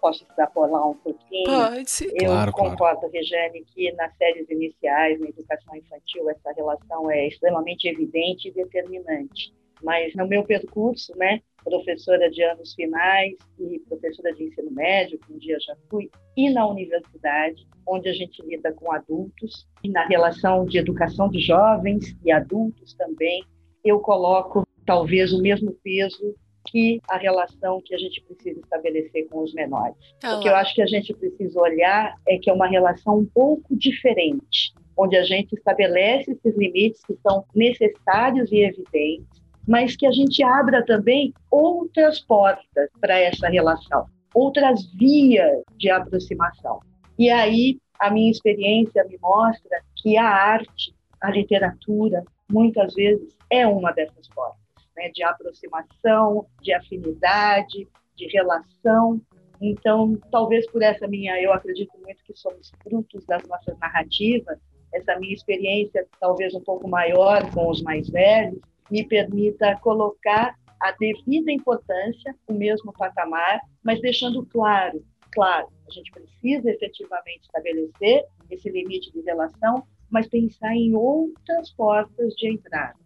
Posso 0.00 0.24
extrapolar 0.24 0.88
um 0.88 0.94
pouquinho? 0.94 1.44
Pode. 1.44 2.08
Eu 2.14 2.30
Claro, 2.30 2.52
concordo, 2.52 3.00
claro. 3.00 3.10
Regiane, 3.12 3.64
que 3.64 3.92
nas 3.92 4.16
séries 4.16 4.48
iniciais, 4.48 5.20
na 5.20 5.28
educação 5.28 5.76
infantil, 5.76 6.30
essa 6.30 6.52
relação 6.52 7.10
é 7.10 7.28
extremamente 7.28 7.86
evidente 7.86 8.48
e 8.48 8.52
determinante. 8.52 9.52
Mas 9.82 10.14
no 10.14 10.26
meu 10.26 10.44
percurso, 10.44 11.16
né, 11.16 11.40
professora 11.64 12.30
de 12.30 12.42
anos 12.42 12.74
finais 12.74 13.34
e 13.58 13.78
professora 13.80 14.32
de 14.34 14.44
ensino 14.44 14.70
médio, 14.70 15.18
que 15.18 15.32
um 15.32 15.38
dia 15.38 15.58
já 15.60 15.74
fui, 15.88 16.10
e 16.36 16.50
na 16.50 16.66
universidade, 16.66 17.66
onde 17.86 18.08
a 18.08 18.12
gente 18.12 18.42
lida 18.42 18.72
com 18.72 18.92
adultos, 18.92 19.66
e 19.82 19.88
na 19.88 20.06
relação 20.06 20.64
de 20.64 20.78
educação 20.78 21.28
de 21.28 21.40
jovens 21.40 22.16
e 22.24 22.30
adultos 22.30 22.94
também, 22.94 23.42
eu 23.84 24.00
coloco 24.00 24.66
talvez 24.84 25.32
o 25.32 25.40
mesmo 25.40 25.72
peso 25.82 26.34
que 26.66 27.00
a 27.08 27.16
relação 27.16 27.80
que 27.84 27.94
a 27.94 27.98
gente 27.98 28.22
precisa 28.22 28.60
estabelecer 28.60 29.28
com 29.28 29.42
os 29.42 29.52
menores. 29.54 29.94
Então, 30.18 30.38
O 30.38 30.42
que 30.42 30.48
eu 30.48 30.56
acho 30.56 30.74
que 30.74 30.82
a 30.82 30.86
gente 30.86 31.12
precisa 31.14 31.60
olhar 31.60 32.14
é 32.28 32.38
que 32.38 32.50
é 32.50 32.52
uma 32.52 32.68
relação 32.68 33.18
um 33.18 33.26
pouco 33.26 33.76
diferente, 33.76 34.72
onde 34.96 35.16
a 35.16 35.22
gente 35.22 35.54
estabelece 35.54 36.32
esses 36.32 36.56
limites 36.56 37.02
que 37.04 37.16
são 37.22 37.44
necessários 37.54 38.50
e 38.52 38.58
evidentes, 38.58 39.26
mas 39.66 39.96
que 39.96 40.06
a 40.06 40.12
gente 40.12 40.42
abra 40.42 40.84
também 40.84 41.32
outras 41.50 42.20
portas 42.20 42.88
para 43.00 43.18
essa 43.18 43.48
relação, 43.48 44.06
outras 44.34 44.92
vias 44.94 45.62
de 45.76 45.90
aproximação. 45.90 46.80
E 47.18 47.30
aí 47.30 47.78
a 47.98 48.10
minha 48.10 48.30
experiência 48.30 49.04
me 49.04 49.18
mostra 49.20 49.82
que 49.96 50.16
a 50.16 50.26
arte, 50.26 50.94
a 51.20 51.30
literatura, 51.30 52.24
muitas 52.50 52.94
vezes 52.94 53.36
é 53.50 53.66
uma 53.66 53.92
dessas 53.92 54.26
portas, 54.28 54.60
né, 54.96 55.10
de 55.14 55.22
aproximação, 55.22 56.46
de 56.60 56.72
afinidade, 56.72 57.88
de 58.16 58.26
relação. 58.28 59.20
Então, 59.60 60.18
talvez 60.30 60.70
por 60.70 60.82
essa 60.82 61.06
minha, 61.06 61.40
eu 61.40 61.52
acredito 61.52 61.92
muito 62.04 62.22
que 62.24 62.34
somos 62.34 62.72
frutos 62.82 63.24
das 63.26 63.42
nossas 63.46 63.78
narrativas, 63.78 64.58
essa 64.92 65.16
minha 65.18 65.34
experiência 65.34 66.06
talvez 66.18 66.54
um 66.54 66.60
pouco 66.60 66.88
maior 66.88 67.48
com 67.52 67.68
os 67.68 67.82
mais 67.82 68.08
velhos, 68.08 68.58
me 68.90 69.06
permita 69.06 69.78
colocar 69.80 70.56
a 70.80 70.92
devida 70.92 71.52
importância, 71.52 72.34
o 72.48 72.54
mesmo 72.54 72.92
patamar, 72.92 73.60
mas 73.84 74.00
deixando 74.00 74.44
claro, 74.46 75.04
claro, 75.30 75.68
a 75.86 75.92
gente 75.92 76.10
precisa 76.10 76.70
efetivamente 76.70 77.42
estabelecer 77.42 78.24
esse 78.50 78.68
limite 78.70 79.12
de 79.12 79.20
relação, 79.20 79.84
mas 80.10 80.26
pensar 80.26 80.74
em 80.74 80.94
outras 80.94 81.70
portas 81.72 82.34
de 82.34 82.48
entrada. 82.48 82.98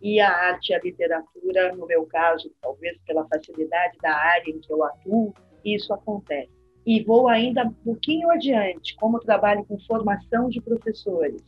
E 0.00 0.18
a 0.18 0.30
arte 0.30 0.70
e 0.70 0.74
a 0.74 0.80
literatura, 0.80 1.74
no 1.74 1.86
meu 1.86 2.06
caso, 2.06 2.50
talvez 2.60 2.98
pela 3.06 3.26
facilidade 3.28 3.98
da 4.02 4.14
área 4.14 4.50
em 4.50 4.58
que 4.58 4.72
eu 4.72 4.82
atuo, 4.82 5.34
isso 5.64 5.92
acontece. 5.92 6.50
E 6.86 7.02
vou 7.04 7.28
ainda 7.28 7.64
um 7.64 7.72
pouquinho 7.72 8.30
adiante, 8.30 8.96
como 8.96 9.20
trabalho 9.20 9.64
com 9.66 9.78
formação 9.80 10.48
de 10.48 10.60
professores. 10.60 11.42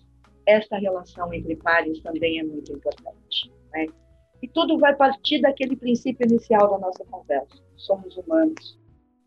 Essa 0.46 0.76
relação 0.76 1.32
entre 1.32 1.56
pares 1.56 2.00
também 2.02 2.40
é 2.40 2.42
muito 2.42 2.72
importante. 2.72 3.50
Né? 3.72 3.86
E 4.42 4.48
tudo 4.48 4.78
vai 4.78 4.94
partir 4.94 5.40
daquele 5.40 5.76
princípio 5.76 6.26
inicial 6.26 6.70
da 6.70 6.78
nossa 6.78 7.04
conversa. 7.04 7.62
Somos 7.76 8.16
humanos. 8.16 8.78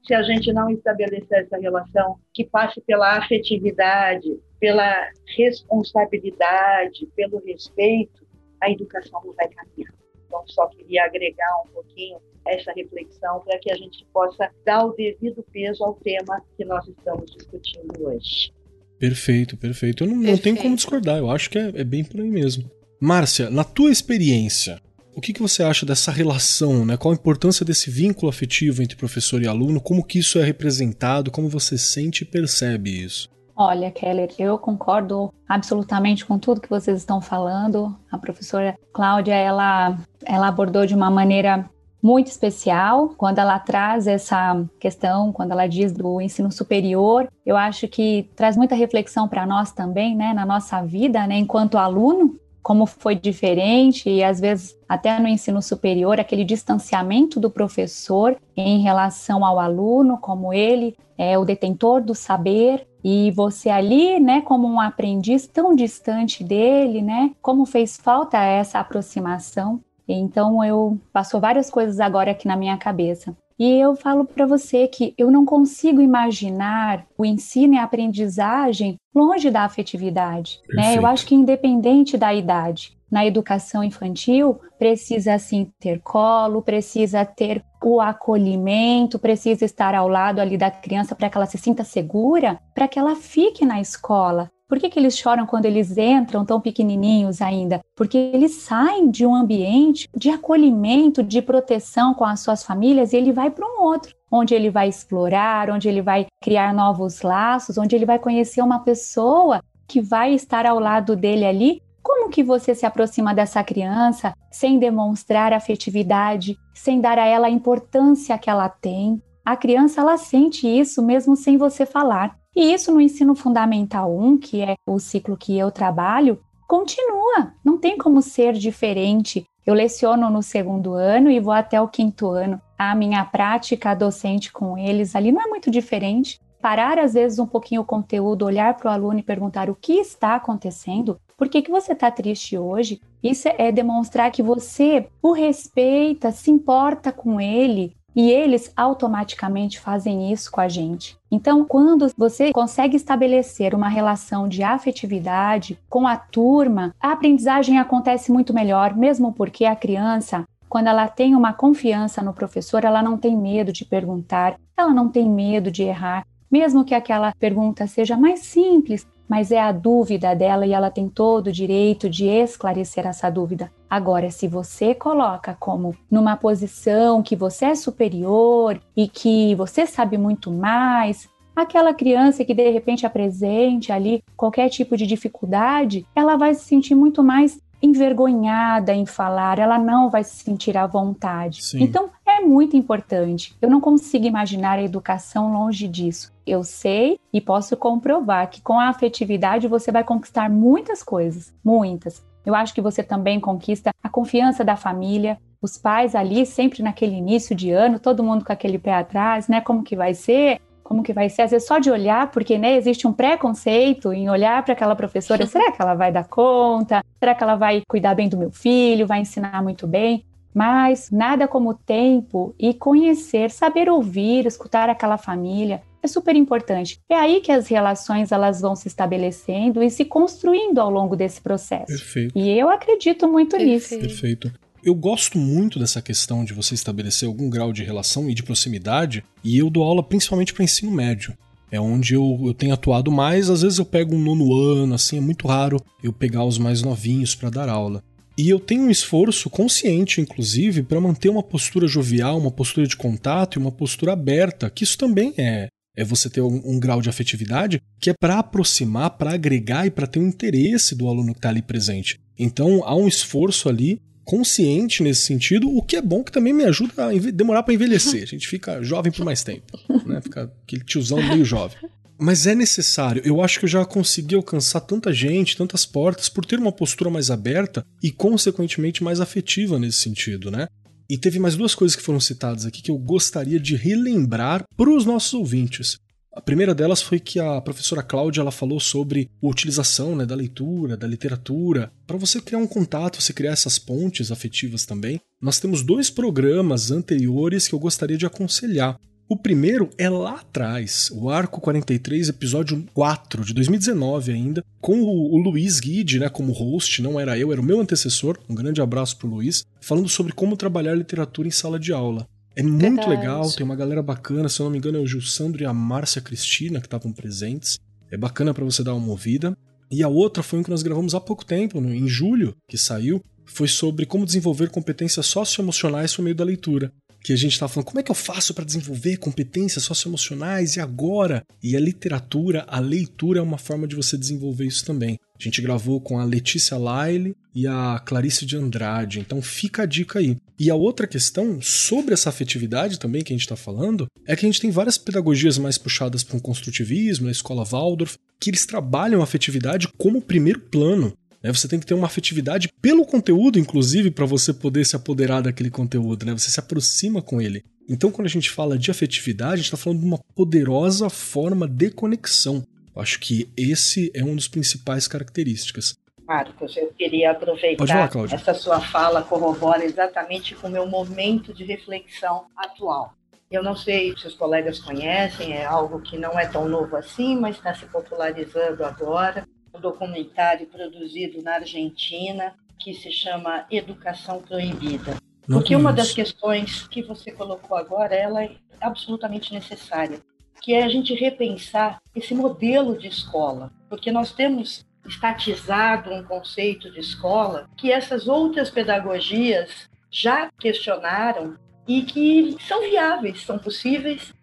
Se 0.06 0.14
a 0.14 0.22
gente 0.22 0.54
não 0.54 0.70
estabelecer 0.70 1.46
essa 1.46 1.58
relação 1.58 2.20
que 2.32 2.46
passe 2.46 2.80
pela 2.82 3.18
afetividade, 3.18 4.40
pela 4.60 5.10
responsabilidade, 5.36 7.08
pelo 7.16 7.40
respeito, 7.44 8.25
a 8.66 8.72
educação 8.72 9.22
não 9.24 9.34
vai 9.34 9.48
caminhar. 9.50 9.94
Então, 10.26 10.44
só 10.48 10.68
queria 10.68 11.06
agregar 11.06 11.62
um 11.66 11.70
pouquinho 11.72 12.18
essa 12.48 12.72
reflexão 12.74 13.42
para 13.42 13.58
que 13.60 13.72
a 13.72 13.76
gente 13.76 14.06
possa 14.14 14.50
dar 14.66 14.86
o 14.86 14.94
devido 14.94 15.44
peso 15.52 15.84
ao 15.84 15.96
tema 15.96 16.42
que 16.58 16.66
nós 16.66 16.88
estamos 16.88 17.32
discutindo 17.32 18.08
hoje. 18.08 18.52
Perfeito, 19.00 19.58
perfeito. 19.58 20.04
Eu 20.04 20.08
não, 20.08 20.18
não 20.18 20.38
tenho 20.38 20.58
como 20.58 20.76
discordar, 20.76 21.18
eu 21.18 21.30
acho 21.30 21.50
que 21.50 21.58
é, 21.58 21.72
é 21.76 21.84
bem 21.84 22.04
por 22.04 22.20
aí 22.20 22.30
mesmo. 22.30 22.70
Márcia, 23.00 23.50
na 23.50 23.64
tua 23.64 23.92
experiência, 23.92 24.82
o 25.16 25.22
que, 25.22 25.34
que 25.34 25.42
você 25.42 25.64
acha 25.64 25.86
dessa 25.86 26.12
relação, 26.12 26.86
né? 26.86 26.98
Qual 26.98 27.12
a 27.12 27.16
importância 27.16 27.66
desse 27.66 27.90
vínculo 27.90 28.30
afetivo 28.30 28.82
entre 28.82 28.96
professor 28.98 29.42
e 29.42 29.48
aluno? 29.48 29.82
Como 29.82 30.04
que 30.04 30.20
isso 30.20 30.40
é 30.40 30.44
representado? 30.44 31.32
Como 31.32 31.50
você 31.50 31.78
sente 31.78 32.24
e 32.24 32.28
percebe 32.28 33.04
isso? 33.04 33.30
Olha, 33.58 33.90
Keller, 33.90 34.30
eu 34.38 34.58
concordo 34.58 35.34
absolutamente 35.48 36.26
com 36.26 36.38
tudo 36.38 36.60
que 36.60 36.70
vocês 36.70 36.98
estão 36.98 37.22
falando. 37.22 37.96
A 38.12 38.18
professora 38.18 38.78
Cláudia, 38.92 39.34
ela, 39.34 39.98
ela 40.26 40.48
abordou 40.50 40.86
de 40.86 40.94
uma 40.94 41.10
maneira 41.10 41.70
muito 42.04 42.28
especial 42.28 43.14
quando 43.18 43.40
ela 43.40 43.58
traz 43.58 44.06
essa 44.06 44.64
questão, 44.80 45.32
quando 45.32 45.54
ela 45.54 45.68
diz 45.68 45.92
do 45.92 46.22
ensino 46.22 46.52
superior. 46.52 47.28
Eu 47.46 47.56
acho 47.58 47.88
que 47.88 48.30
traz 48.36 48.58
muita 48.58 48.76
reflexão 48.76 49.28
para 49.28 49.46
nós 49.46 49.72
também, 49.72 50.16
né, 50.16 50.34
na 50.34 50.46
nossa 50.46 50.84
vida, 50.84 51.26
né, 51.26 51.38
enquanto 51.38 51.78
aluno, 51.78 52.36
como 52.66 52.88
foi 52.88 53.14
diferente 53.14 54.10
e 54.10 54.24
às 54.24 54.40
vezes 54.40 54.76
até 54.90 55.20
no 55.20 55.28
ensino 55.28 55.62
superior 55.62 56.20
aquele 56.20 56.44
distanciamento 56.44 57.40
do 57.40 57.48
professor 57.48 58.36
em 58.58 58.82
relação 58.82 59.46
ao 59.46 59.60
aluno, 59.60 60.18
como 60.18 60.52
ele 60.52 60.98
é 61.16 61.38
o 61.38 61.46
detentor 61.46 62.02
do 62.02 62.16
saber 62.16 62.88
e 63.04 63.30
você 63.30 63.70
ali, 63.70 64.20
né, 64.20 64.42
como 64.42 64.68
um 64.68 64.82
aprendiz 64.82 65.46
tão 65.46 65.76
distante 65.76 66.44
dele, 66.44 67.04
né, 67.04 67.36
como 67.40 67.68
fez 67.68 67.98
falta 67.98 68.40
essa 68.40 68.80
aproximação. 68.80 69.80
Então 70.08 70.64
eu 70.64 70.98
passou 71.14 71.40
várias 71.40 71.70
coisas 71.70 72.00
agora 72.00 72.32
aqui 72.32 72.48
na 72.48 72.58
minha 72.58 72.78
cabeça. 72.78 73.38
E 73.58 73.80
eu 73.80 73.96
falo 73.96 74.26
para 74.26 74.46
você 74.46 74.88
que 74.88 75.14
eu 75.18 75.32
não 75.32 75.46
consigo 75.46 76.02
imaginar 76.02 77.06
o 77.18 77.26
ensino 77.26 77.76
e 77.76 77.78
a 77.78 77.84
aprendizagem 77.84 78.98
longe 79.14 79.50
da 79.50 79.62
afetividade. 79.62 80.60
Né? 80.70 80.98
Eu 80.98 81.06
acho 81.06 81.26
que 81.26 81.36
independente 81.36 82.18
da 82.18 82.34
idade, 82.34 82.98
na 83.10 83.26
educação 83.26 83.82
infantil 83.82 84.60
precisa 84.78 85.38
sim 85.40 85.72
ter 85.80 86.02
colo, 86.02 86.62
precisa 86.62 87.24
ter 87.24 87.64
o 87.82 88.02
acolhimento, 88.02 89.18
precisa 89.18 89.64
estar 89.64 89.96
ao 89.96 90.08
lado 90.08 90.40
ali 90.40 90.58
da 90.58 90.70
criança 90.70 91.16
para 91.16 91.30
que 91.30 91.38
ela 91.38 91.46
se 91.46 91.58
sinta 91.58 91.84
segura, 91.84 92.60
para 92.74 92.88
que 92.88 93.00
ela 93.00 93.16
fique 93.16 93.64
na 93.64 93.80
escola, 93.80 94.52
por 94.68 94.80
que, 94.80 94.90
que, 94.90 95.00
eles 95.00 95.18
choram 95.18 95.46
quando 95.46 95.66
eles 95.66 95.96
entram 95.98 96.44
tão 96.44 96.60
pequenininhos 96.60 97.42
ainda? 97.42 97.82
Porque 97.96 98.18
eles 98.18 98.56
saem 98.56 99.12
de 99.12 99.26
um 99.26 99.36
ambiente 99.36 100.10
de 100.16 100.30
acolhimento, 100.30 101.22
de 101.22 101.42
proteção 101.42 102.14
com 102.14 102.26
as 102.26 102.40
suas 102.40 102.64
famílias 102.64 103.14
e 103.14 103.18
ele 103.18 103.32
vai 103.32 103.52
para 103.52 103.66
um 103.66 103.84
outro, 103.84 104.16
onde 104.32 104.56
ele 104.56 104.70
vai 104.72 104.90
explorar, 104.90 105.70
onde 105.70 105.88
ele 105.88 106.02
vai 106.02 106.26
criar 106.42 106.74
novos 106.74 107.22
laços, 107.22 107.78
onde 107.78 107.96
ele 107.96 108.06
vai 108.06 108.18
conhecer 108.18 108.62
uma 108.62 108.80
pessoa 108.80 109.62
que 109.88 110.02
vai 110.02 110.34
estar 110.34 110.66
ao 110.66 110.80
lado 110.80 111.16
dele 111.16 111.46
ali. 111.46 111.82
Como 112.02 112.30
que 112.30 112.44
você 112.44 112.74
se 112.74 112.86
aproxima 112.86 113.34
dessa 113.34 113.64
criança 113.64 114.34
sem 114.52 114.80
demonstrar 114.80 115.54
afetividade, 115.54 116.58
sem 116.74 117.00
dar 117.00 117.20
a 117.20 117.26
ela 117.26 117.48
a 117.48 117.52
importância 117.52 118.38
que 118.38 118.50
ela 118.50 118.70
tem? 118.70 119.22
A 119.44 119.56
criança 119.56 120.02
ela 120.02 120.18
sente 120.18 120.68
isso 120.68 121.04
mesmo 121.04 121.36
sem 121.36 121.56
você 121.56 121.86
falar. 121.86 122.36
E 122.56 122.74
isso 122.74 122.92
no 122.92 123.02
ensino 123.02 123.36
fundamental 123.36 124.16
1, 124.18 124.38
que 124.38 124.62
é 124.62 124.76
o 124.88 124.98
ciclo 124.98 125.36
que 125.36 125.58
eu 125.58 125.70
trabalho, 125.70 126.40
continua, 126.68 127.54
não 127.64 127.78
tem 127.78 127.98
como 127.98 128.22
ser 128.22 128.54
diferente. 128.54 129.46
Eu 129.66 129.74
leciono 129.74 130.30
no 130.30 130.42
segundo 130.42 130.94
ano 130.94 131.30
e 131.30 131.40
vou 131.40 131.54
até 131.54 131.82
o 131.82 131.88
quinto 131.88 132.30
ano. 132.30 132.62
A 132.78 132.96
minha 132.96 133.26
prática 133.26 133.94
docente 133.94 134.54
com 134.54 134.78
eles 134.78 135.16
ali 135.16 135.32
não 135.32 135.42
é 135.42 135.48
muito 135.48 135.70
diferente. 135.70 136.40
Parar 136.62 136.98
às 136.98 137.14
vezes 137.14 137.40
um 137.40 137.46
pouquinho 137.46 137.82
o 137.82 137.86
conteúdo, 137.86 138.46
olhar 138.46 138.76
para 138.76 138.90
o 138.90 138.94
aluno 138.94 139.20
e 139.20 139.24
perguntar 139.24 139.70
o 139.70 139.76
que 139.76 139.94
está 139.94 140.36
acontecendo, 140.36 141.20
por 141.38 141.50
que, 141.50 141.62
que 141.62 141.70
você 141.70 141.92
está 141.92 142.10
triste 142.10 142.58
hoje? 142.58 143.02
Isso 143.22 143.50
é 143.58 143.72
demonstrar 143.72 144.32
que 144.32 144.42
você 144.42 145.08
o 145.22 145.34
respeita, 145.34 146.32
se 146.32 146.50
importa 146.50 147.12
com 147.12 147.42
ele, 147.42 147.96
e 148.16 148.32
eles 148.32 148.72
automaticamente 148.76 149.80
fazem 149.80 150.32
isso 150.32 150.52
com 150.52 150.62
a 150.62 150.70
gente. 150.70 151.18
Então, 151.30 151.66
quando 151.66 152.08
você 152.18 152.52
consegue 152.54 152.96
estabelecer 152.96 153.76
uma 153.76 153.90
relação 153.90 154.48
de 154.48 154.64
afetividade 154.64 155.78
com 155.90 156.08
a 156.08 156.16
turma, 156.16 156.96
a 157.00 157.12
aprendizagem 157.12 157.78
acontece 157.78 158.32
muito 158.32 158.54
melhor, 158.54 158.96
mesmo 158.96 159.34
porque 159.34 159.66
a 159.66 159.76
criança 159.76 160.46
quando 160.68 160.88
ela 160.88 161.08
tem 161.08 161.36
uma 161.36 161.54
confiança 161.54 162.22
no 162.22 162.34
professor, 162.34 162.84
ela 162.84 163.02
não 163.02 163.18
tem 163.18 163.38
medo 163.38 163.72
de 163.72 163.86
perguntar, 163.86 164.60
ela 164.76 164.94
não 164.94 165.08
tem 165.08 165.30
medo 165.30 165.72
de 165.72 165.84
errar, 165.84 166.26
mesmo 166.56 166.86
que 166.86 166.96
aquela 166.96 167.34
pergunta 167.38 167.86
seja 167.86 168.16
mais 168.16 168.40
simples, 168.40 169.06
mas 169.28 169.52
é 169.52 169.60
a 169.60 169.74
dúvida 169.74 170.34
dela 170.34 170.66
e 170.66 170.72
ela 170.72 170.90
tem 170.90 171.10
todo 171.10 171.48
o 171.48 171.52
direito 171.52 172.10
de 172.10 172.28
esclarecer 172.28 173.06
essa 173.06 173.30
dúvida. 173.30 173.70
Agora, 173.90 174.32
se 174.32 174.48
você 174.48 174.96
coloca 174.96 175.54
como 175.60 175.94
numa 176.10 176.38
posição 176.38 177.22
que 177.22 177.36
você 177.36 177.66
é 177.66 177.76
superior 177.76 178.80
e 178.96 179.06
que 179.06 179.54
você 179.56 179.86
sabe 179.86 180.18
muito 180.18 180.50
mais, 180.50 181.28
aquela 181.54 181.94
criança 181.94 182.46
que 182.46 182.54
de 182.54 182.70
repente 182.70 183.06
apresente 183.06 183.92
ali 183.92 184.24
qualquer 184.38 184.70
tipo 184.70 184.96
de 184.96 185.06
dificuldade, 185.06 186.06
ela 186.16 186.38
vai 186.38 186.54
se 186.54 186.64
sentir 186.64 186.96
muito 186.96 187.22
mais 187.22 187.60
envergonhada 187.86 188.94
em 188.94 189.06
falar, 189.06 189.60
ela 189.60 189.78
não 189.78 190.10
vai 190.10 190.24
se 190.24 190.44
sentir 190.44 190.78
à 190.78 190.86
vontade. 190.86 191.64
Sim. 191.64 191.84
Então, 191.84 192.10
é 192.26 192.42
muito 192.42 192.76
importante. 192.76 193.56
Eu 193.62 193.70
não 193.70 193.80
consigo 193.80 194.26
imaginar 194.26 194.80
a 194.80 194.84
educação 194.84 195.54
longe 195.54 195.88
disso. 195.88 196.34
Eu 196.46 196.64
sei 196.64 197.20
e 197.32 197.40
posso 197.40 197.78
comprovar 197.78 198.50
que 198.50 198.62
com 198.62 198.80
a 198.80 198.90
afetividade 198.90 199.68
você 199.68 199.92
vai 199.92 200.04
conquistar 200.04 200.50
muitas 200.50 201.02
coisas, 201.02 201.54
muitas. 201.64 202.24
Eu 202.46 202.54
acho 202.54 202.74
que 202.74 202.82
você 202.82 203.02
também 203.02 203.40
conquista 203.40 203.92
a 204.04 204.10
confiança 204.10 204.64
da 204.64 204.76
família, 204.76 205.40
os 205.62 205.78
pais 205.78 206.14
ali 206.14 206.46
sempre 206.46 206.84
naquele 206.84 207.16
início 207.16 207.56
de 207.56 207.72
ano, 207.72 208.00
todo 208.00 208.24
mundo 208.24 208.46
com 208.46 208.54
aquele 208.54 208.78
pé 208.78 208.94
atrás, 208.94 209.48
né? 209.48 209.62
Como 209.62 209.84
que 209.84 209.96
vai 209.96 210.14
ser? 210.14 210.62
Como 210.86 211.02
que 211.02 211.12
vai 211.12 211.30
ser? 211.30 211.42
Às 211.42 211.50
vezes 211.50 211.68
só 211.68 211.80
de 211.80 211.90
olhar, 211.90 212.30
porque 212.30 212.60
né, 212.60 212.78
existe 212.78 213.08
um 213.08 213.12
preconceito 213.12 214.14
em 214.14 214.30
olhar 214.30 214.64
para 214.64 214.74
aquela 214.74 214.96
professora, 214.96 215.48
será 215.48 215.72
que 215.72 215.82
ela 215.82 215.96
vai 215.96 216.12
dar 216.12 216.28
conta? 216.28 217.04
Será 217.20 217.34
que 217.34 217.44
ela 217.44 217.56
vai 217.56 217.82
cuidar 217.90 218.14
bem 218.14 218.30
do 218.30 218.38
meu 218.38 218.52
filho, 218.52 219.08
vai 219.08 219.20
ensinar 219.20 219.64
muito 219.64 219.88
bem? 219.88 220.24
Mas 220.54 221.10
nada 221.10 221.48
como 221.48 221.74
tempo 221.74 222.54
e 222.60 222.72
conhecer, 222.72 223.50
saber 223.50 223.90
ouvir, 223.90 224.46
escutar 224.46 224.88
aquela 224.88 225.18
família, 225.18 225.82
é 226.04 226.08
super 226.08 226.36
importante. 226.36 227.00
É 227.10 227.16
aí 227.16 227.42
que 227.42 227.52
as 227.52 227.68
relações 227.68 228.32
elas 228.32 228.62
vão 228.62 228.76
se 228.76 228.88
estabelecendo 228.88 229.82
e 229.82 229.90
se 229.90 230.06
construindo 230.06 230.78
ao 230.78 230.92
longo 230.92 231.16
desse 231.16 231.42
processo. 231.42 231.88
Perfeito. 231.88 232.38
E 232.38 232.48
eu 232.52 232.70
acredito 232.70 233.28
muito 233.28 233.58
Perfeito. 233.58 233.74
nisso. 233.74 234.00
Perfeito. 234.00 234.65
Eu 234.86 234.94
gosto 234.94 235.40
muito 235.40 235.80
dessa 235.80 236.00
questão 236.00 236.46
de 236.46 236.54
você 236.54 236.76
estabelecer 236.76 237.28
algum 237.28 237.50
grau 237.50 237.74
de 237.74 237.84
relação 237.84 238.30
e 238.30 238.36
de 238.36 238.44
proximidade, 238.44 239.26
e 239.44 239.58
eu 239.58 239.68
dou 239.68 239.82
aula 239.82 240.04
principalmente 240.04 240.54
para 240.54 240.64
ensino 240.64 240.92
médio. 240.92 241.36
É 241.72 241.82
onde 241.82 242.14
eu, 242.14 242.40
eu 242.46 242.54
tenho 242.54 242.72
atuado 242.72 243.12
mais, 243.12 243.50
às 243.50 243.64
vezes 243.64 243.80
eu 243.80 243.86
pego 243.86 244.14
um 244.14 244.22
nono 244.22 244.54
ano, 244.54 244.94
assim, 244.94 245.18
é 245.18 245.22
muito 245.22 245.48
raro 245.48 245.84
eu 246.04 246.14
pegar 246.14 246.44
os 246.44 246.60
mais 246.60 246.84
novinhos 246.84 247.34
para 247.34 247.50
dar 247.50 247.68
aula. 247.68 248.04
E 248.38 248.48
eu 248.48 248.60
tenho 248.60 248.84
um 248.84 248.92
esforço 248.92 249.50
consciente, 249.50 250.22
inclusive, 250.22 250.84
para 250.84 251.02
manter 251.02 251.30
uma 251.30 251.42
postura 251.42 251.88
jovial, 251.88 252.38
uma 252.38 252.52
postura 252.52 252.86
de 252.86 252.96
contato 252.96 253.56
e 253.56 253.60
uma 253.60 253.72
postura 253.72 254.14
aberta, 254.14 254.70
que 254.70 254.84
isso 254.84 255.00
também 255.00 255.34
é 255.36 255.68
é 255.98 256.04
você 256.04 256.30
ter 256.30 256.42
um, 256.42 256.62
um 256.66 256.78
grau 256.78 257.02
de 257.02 257.08
afetividade 257.08 257.82
que 258.02 258.10
é 258.10 258.14
para 258.14 258.40
aproximar, 258.40 259.12
para 259.12 259.34
agregar 259.34 259.88
e 259.88 259.90
para 259.90 260.06
ter 260.06 260.20
um 260.20 260.28
interesse 260.28 260.94
do 260.94 261.08
aluno 261.08 261.32
que 261.32 261.40
está 261.40 261.48
ali 261.48 261.62
presente. 261.62 262.20
Então 262.38 262.84
há 262.84 262.94
um 262.94 263.08
esforço 263.08 263.70
ali 263.70 264.02
consciente 264.26 265.04
nesse 265.04 265.22
sentido, 265.22 265.70
o 265.70 265.82
que 265.82 265.96
é 265.96 266.02
bom 266.02 266.24
que 266.24 266.32
também 266.32 266.52
me 266.52 266.66
ajuda 266.66 267.06
a 267.06 267.14
demorar 267.32 267.64
para 267.64 267.74
envelhecer. 267.74 268.24
A 268.24 268.26
gente 268.26 268.48
fica 268.48 268.82
jovem 268.84 269.12
por 269.12 269.24
mais 269.24 269.44
tempo, 269.44 269.80
né? 270.06 270.20
Fica 270.20 270.52
aquele 270.64 270.84
tiozão 270.84 271.22
meio 271.22 271.46
jovem. 271.46 271.78
Mas 272.18 272.48
é 272.48 272.56
necessário. 272.56 273.22
Eu 273.26 273.42
acho 273.42 273.60
que 273.60 273.66
eu 273.66 273.70
já 273.70 273.86
consegui 273.86 274.36
alcançar 274.36 274.82
tanta 274.82 275.14
gente, 275.14 275.58
tantas 275.58 275.86
portas, 275.86 276.30
por 276.30 276.46
ter 276.46 276.58
uma 276.58 276.72
postura 276.72 277.10
mais 277.10 277.30
aberta 277.30 277.86
e, 278.02 278.12
consequentemente, 278.12 279.04
mais 279.04 279.20
afetiva 279.20 279.78
nesse 279.78 280.00
sentido, 280.00 280.50
né? 280.50 280.68
E 281.10 281.18
teve 281.18 281.40
mais 281.40 281.56
duas 281.56 281.76
coisas 281.76 281.96
que 281.96 282.02
foram 282.02 282.20
citadas 282.20 282.66
aqui 282.66 282.82
que 282.82 282.90
eu 282.90 282.98
gostaria 282.98 283.60
de 283.60 283.76
relembrar 283.76 284.64
para 284.76 284.90
os 284.90 285.06
nossos 285.06 285.34
ouvintes. 285.34 286.00
A 286.36 286.42
primeira 286.42 286.76
delas 286.76 287.02
foi 287.02 287.18
que 287.18 287.40
a 287.40 287.62
professora 287.62 288.04
Cláudia 288.04 288.42
ela 288.42 288.52
falou 288.52 288.78
sobre 288.78 289.30
a 289.42 289.48
utilização 289.48 290.18
né, 290.18 290.26
da 290.26 290.36
leitura, 290.36 290.98
da 290.98 291.08
literatura, 291.08 291.90
para 292.06 292.18
você 292.18 292.42
criar 292.42 292.60
um 292.60 292.68
contato, 292.68 293.22
você 293.22 293.32
criar 293.32 293.54
essas 293.54 293.80
pontes 293.80 294.34
afetivas 294.34 294.86
também. 294.86 295.22
Nós 295.42 295.62
temos 295.62 295.82
dois 295.82 296.10
programas 296.10 296.92
anteriores 296.92 297.70
que 297.70 297.74
eu 297.74 297.80
gostaria 297.80 298.18
de 298.18 298.26
aconselhar. 298.26 299.00
O 299.30 299.38
primeiro 299.38 299.90
é 299.98 300.10
lá 300.10 300.34
atrás, 300.34 301.10
o 301.14 301.30
Arco 301.30 301.62
43, 301.62 302.28
episódio 302.28 302.86
4, 302.94 303.46
de 303.46 303.54
2019 303.54 304.34
ainda, 304.34 304.64
com 304.82 305.02
o, 305.02 305.36
o 305.36 305.38
Luiz 305.38 305.80
Guide, 305.80 306.20
né, 306.20 306.28
como 306.28 306.52
host, 306.52 307.02
não 307.02 307.18
era 307.18 307.40
eu, 307.40 307.54
era 307.54 307.62
o 307.62 307.64
meu 307.64 307.80
antecessor, 307.80 308.38
um 308.50 308.54
grande 308.54 308.82
abraço 308.82 309.18
pro 309.18 309.30
Luiz, 309.30 309.66
falando 309.80 310.10
sobre 310.10 310.34
como 310.34 310.58
trabalhar 310.58 310.94
literatura 310.96 311.48
em 311.48 311.52
sala 311.52 311.80
de 311.80 311.94
aula. 311.94 312.28
É 312.56 312.64
muito 312.64 312.82
Verdade. 312.82 313.10
legal, 313.10 313.52
tem 313.52 313.66
uma 313.66 313.76
galera 313.76 314.02
bacana, 314.02 314.48
se 314.48 314.62
eu 314.62 314.66
não 314.66 314.72
me 314.72 314.78
engano 314.78 314.98
é 314.98 315.02
o 315.02 315.08
Gil 315.08 315.22
Sandro 315.22 315.62
e 315.62 315.66
a 315.66 315.74
Márcia 315.74 316.22
Cristina 316.22 316.80
que 316.80 316.88
estavam 316.88 317.12
presentes. 317.12 317.78
É 318.10 318.18
bacana 318.18 318.54
para 318.54 318.64
você 318.64 318.84
dar 318.84 318.94
uma 318.94 319.10
ouvida. 319.10 319.58
E 319.92 320.02
a 320.02 320.08
outra 320.08 320.42
foi 320.42 320.60
um 320.60 320.64
que 320.64 320.70
nós 320.70 320.82
gravamos 320.82 321.14
há 321.14 321.20
pouco 321.20 321.46
tempo, 321.46 321.80
em 321.80 322.08
julho, 322.08 322.56
que 322.68 322.78
saiu, 322.78 323.22
foi 323.46 323.68
sobre 323.68 324.06
como 324.06 324.26
desenvolver 324.26 324.70
competências 324.70 325.26
socioemocionais 325.28 326.16
por 326.16 326.24
meio 326.24 326.36
da 326.36 326.44
leitura 326.44 326.92
que 327.26 327.34
a 327.34 327.36
gente 327.36 327.54
estava 327.54 327.74
falando, 327.74 327.88
como 327.88 328.00
é 328.00 328.04
que 328.04 328.12
eu 328.12 328.16
faço 328.16 328.54
para 328.54 328.64
desenvolver 328.64 329.18
competências 329.18 329.84
socioemocionais 329.84 330.76
e 330.76 330.80
agora? 330.80 331.44
E 331.64 331.76
a 331.76 331.80
literatura, 331.80 332.64
a 332.68 332.80
leitura 332.80 333.40
é 333.40 333.42
uma 333.42 333.58
forma 333.58 333.88
de 333.88 333.96
você 333.96 334.16
desenvolver 334.16 334.68
isso 334.68 334.86
também. 334.86 335.18
A 335.40 335.44
gente 335.44 335.60
gravou 335.60 336.00
com 336.00 336.20
a 336.20 336.24
Letícia 336.24 336.78
Laile 336.78 337.36
e 337.56 337.66
a 337.66 338.00
Clarice 338.06 338.46
de 338.46 338.56
Andrade, 338.56 339.20
então 339.20 339.42
fica 339.42 339.82
a 339.82 339.86
dica 339.88 340.20
aí. 340.20 340.38
E 340.58 340.70
a 340.70 340.76
outra 340.76 341.06
questão 341.06 341.62
sobre 341.62 342.14
essa 342.14 342.30
afetividade 342.30 342.98
também 342.98 343.24
que 343.24 343.34
a 343.34 343.36
gente 343.36 343.44
está 343.44 343.58
falando 343.58 344.08
é 344.26 344.36
que 344.36 344.46
a 344.46 344.50
gente 344.50 344.62
tem 344.62 344.72
várias 344.72 344.98
pedagogias 344.98 345.58
mais 345.58 345.78
puxadas 345.78 346.24
para 346.24 346.38
um 346.38 346.40
construtivismo, 346.40 347.26
na 347.26 347.32
escola 347.32 347.66
Waldorf, 347.66 348.18
que 348.40 348.50
eles 348.50 348.66
trabalham 348.66 349.20
a 349.20 349.26
afetividade 349.26 349.90
como 349.98 350.22
primeiro 350.22 350.62
plano. 350.62 351.14
Né? 351.44 351.54
Você 351.54 351.68
tem 351.68 351.80
que 351.80 351.86
ter 351.86 351.94
uma 351.94 352.08
afetividade 352.08 352.70
pelo 352.82 353.06
conteúdo, 353.06 353.60
inclusive, 353.60 354.10
para 354.12 354.26
você 354.26 354.54
poder 354.54 354.86
se 354.86 354.96
apoderar 354.96 355.44
daquele 355.44 355.70
conteúdo. 355.70 356.26
Né? 356.26 356.32
Você 356.34 356.50
se 356.50 356.60
aproxima 356.60 357.22
com 357.22 357.42
ele. 357.42 357.64
Então, 357.88 358.10
quando 358.10 358.26
a 358.26 358.32
gente 358.32 358.50
fala 358.50 358.78
de 358.78 358.90
afetividade, 358.90 359.54
a 359.54 359.58
gente 359.58 359.66
está 359.66 359.78
falando 359.78 360.00
de 360.00 360.06
uma 360.06 360.20
poderosa 360.34 361.10
forma 361.10 361.68
de 361.68 361.92
conexão. 361.92 362.66
Eu 362.96 363.02
acho 363.02 363.20
que 363.20 363.48
esse 363.58 364.10
é 364.14 364.24
um 364.24 364.36
dos 364.36 364.48
principais 364.48 365.08
características. 365.08 365.96
Marcos, 366.28 366.76
eu 366.76 366.92
queria 366.94 367.32
aproveitar 367.32 368.10
falar, 368.10 368.34
essa 368.34 368.54
sua 368.54 368.80
fala 368.80 369.22
corrobora 369.22 369.86
exatamente 369.86 370.56
com 370.56 370.68
o 370.68 370.72
meu 370.72 370.88
momento 370.88 371.54
de 371.54 371.64
reflexão 371.64 372.48
atual. 372.56 373.14
Eu 373.50 373.62
não 373.62 373.76
sei 373.76 374.16
se 374.18 374.26
os 374.26 374.34
colegas 374.34 374.80
conhecem, 374.80 375.54
é 375.54 375.64
algo 375.64 376.02
que 376.02 376.18
não 376.18 376.38
é 376.38 376.48
tão 376.48 376.68
novo 376.68 376.96
assim, 376.96 377.36
mas 377.36 377.58
está 377.58 377.74
se 377.76 377.86
popularizando 377.86 378.84
agora. 378.84 379.48
Um 379.74 379.80
documentário 379.80 380.66
produzido 380.68 381.42
na 381.44 381.56
Argentina 381.56 382.56
que 382.80 382.94
se 382.94 383.12
chama 383.12 383.66
Educação 383.70 384.42
Proibida. 384.42 385.16
Não 385.48 385.60
Porque 385.60 385.76
uma 385.76 385.94
das 385.94 386.12
questões 386.12 386.88
que 386.88 387.04
você 387.04 387.32
colocou 387.32 387.78
agora, 387.78 388.16
ela 388.16 388.44
é 388.44 388.56
absolutamente 388.82 389.54
necessária, 389.54 390.20
que 390.62 390.74
é 390.74 390.84
a 390.84 390.90
gente 390.90 391.14
repensar 391.14 392.02
esse 392.16 392.34
modelo 392.34 392.98
de 392.98 393.08
escola. 393.08 393.72
Porque 393.88 394.12
nós 394.12 394.32
temos 394.32 394.86
estatizado 395.08 396.12
um 396.12 396.24
conceito 396.24 396.92
de 396.92 397.00
escola 397.00 397.70
que 397.78 397.92
essas 397.92 398.28
outras 398.28 398.70
pedagogias 398.70 399.90
já 400.12 400.50
questionaram 400.60 401.58
e 401.88 402.02
que 402.04 402.58
são 402.68 402.82
viáveis, 402.82 403.44
são 403.44 403.58
possíveis. 403.60 404.34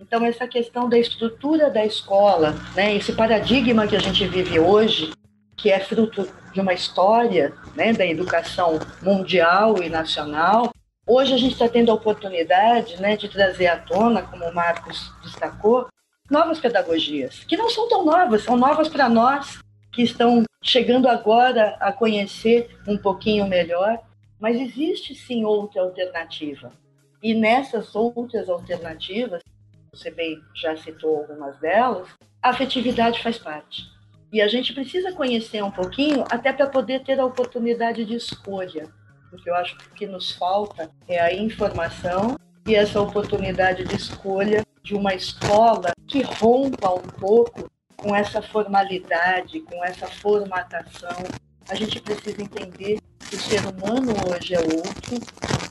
Então, 0.00 0.24
essa 0.24 0.46
questão 0.46 0.88
da 0.88 0.98
estrutura 0.98 1.70
da 1.70 1.84
escola, 1.84 2.54
né, 2.74 2.94
esse 2.94 3.12
paradigma 3.12 3.86
que 3.86 3.96
a 3.96 4.00
gente 4.00 4.26
vive 4.26 4.58
hoje, 4.60 5.12
que 5.56 5.70
é 5.70 5.80
fruto 5.80 6.28
de 6.52 6.60
uma 6.60 6.72
história 6.72 7.52
né, 7.74 7.92
da 7.92 8.06
educação 8.06 8.78
mundial 9.02 9.82
e 9.82 9.88
nacional, 9.88 10.72
hoje 11.06 11.34
a 11.34 11.36
gente 11.36 11.52
está 11.52 11.68
tendo 11.68 11.90
a 11.90 11.94
oportunidade 11.94 13.00
né, 13.02 13.16
de 13.16 13.28
trazer 13.28 13.66
à 13.66 13.76
tona, 13.76 14.22
como 14.22 14.44
o 14.44 14.54
Marcos 14.54 15.12
destacou, 15.22 15.88
novas 16.30 16.60
pedagogias, 16.60 17.42
que 17.44 17.56
não 17.56 17.68
são 17.68 17.88
tão 17.88 18.04
novas, 18.04 18.44
são 18.44 18.56
novas 18.56 18.88
para 18.88 19.08
nós, 19.08 19.58
que 19.98 20.04
estão 20.04 20.44
chegando 20.62 21.08
agora 21.08 21.76
a 21.80 21.92
conhecer 21.92 22.70
um 22.86 22.96
pouquinho 22.96 23.48
melhor 23.48 23.98
mas 24.38 24.60
existe 24.60 25.12
sim 25.12 25.44
outra 25.44 25.82
alternativa. 25.82 26.70
E 27.20 27.34
nessas 27.34 27.96
outras 27.96 28.48
alternativas, 28.48 29.42
você 29.92 30.08
bem 30.12 30.40
já 30.54 30.76
citou 30.76 31.16
algumas 31.16 31.58
delas, 31.58 32.06
a 32.40 32.50
afetividade 32.50 33.20
faz 33.20 33.38
parte. 33.38 33.82
E 34.32 34.40
a 34.40 34.46
gente 34.46 34.72
precisa 34.72 35.10
conhecer 35.10 35.64
um 35.64 35.70
pouquinho 35.72 36.24
até 36.30 36.52
para 36.52 36.68
poder 36.68 37.02
ter 37.02 37.18
a 37.18 37.24
oportunidade 37.24 38.04
de 38.04 38.14
escolha. 38.14 38.88
Porque 39.30 39.50
eu 39.50 39.54
acho 39.56 39.76
que 39.76 39.88
o 39.88 39.94
que 39.94 40.06
nos 40.06 40.30
falta 40.30 40.88
é 41.08 41.18
a 41.20 41.34
informação 41.34 42.38
e 42.68 42.76
essa 42.76 43.00
oportunidade 43.00 43.82
de 43.82 43.96
escolha 43.96 44.64
de 44.80 44.94
uma 44.94 45.12
escola 45.12 45.90
que 46.06 46.22
rompa 46.22 46.94
um 46.94 47.02
pouco 47.02 47.68
com 47.98 48.14
essa 48.14 48.40
formalidade, 48.40 49.60
com 49.60 49.84
essa 49.84 50.06
formatação. 50.06 51.24
A 51.68 51.74
gente 51.74 52.00
precisa 52.00 52.40
entender 52.40 52.98
o 53.32 53.36
ser 53.36 53.60
humano 53.66 54.14
hoje 54.26 54.54
é 54.54 54.60
outro, 54.60 55.18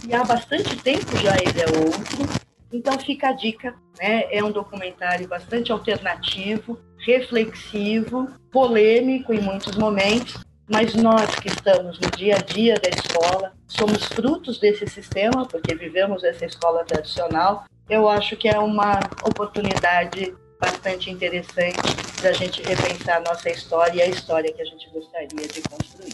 e 0.07 0.13
há 0.13 0.23
bastante 0.23 0.75
tempo 0.77 1.17
já 1.17 1.35
ele 1.37 1.59
é 1.59 1.79
outro. 1.79 2.47
Então 2.71 2.99
fica 2.99 3.29
a 3.29 3.31
dica, 3.31 3.73
né? 3.97 4.25
É 4.29 4.43
um 4.43 4.51
documentário 4.51 5.27
bastante 5.27 5.71
alternativo, 5.71 6.79
reflexivo, 6.99 8.29
polêmico 8.51 9.33
em 9.33 9.39
muitos 9.39 9.75
momentos, 9.75 10.43
mas 10.69 10.93
nós 10.93 11.33
que 11.35 11.47
estamos 11.47 11.97
no 11.99 12.11
dia 12.11 12.35
a 12.35 12.39
dia 12.39 12.75
da 12.75 12.89
escola, 12.89 13.53
somos 13.67 14.03
frutos 14.05 14.59
desse 14.59 14.85
sistema, 14.85 15.45
porque 15.45 15.73
vivemos 15.73 16.23
essa 16.23 16.45
escola 16.45 16.83
tradicional. 16.83 17.63
Eu 17.89 18.07
acho 18.09 18.35
que 18.35 18.49
é 18.49 18.59
uma 18.59 18.99
oportunidade 19.23 20.35
bastante 20.59 21.09
interessante 21.09 22.06
da 22.21 22.33
gente 22.33 22.61
repensar 22.61 23.17
a 23.17 23.21
nossa 23.21 23.49
história 23.49 23.97
e 23.97 24.01
a 24.01 24.07
história 24.07 24.51
que 24.51 24.61
a 24.61 24.65
gente 24.65 24.89
gostaria 24.89 25.27
de 25.27 25.61
construir. 25.61 26.11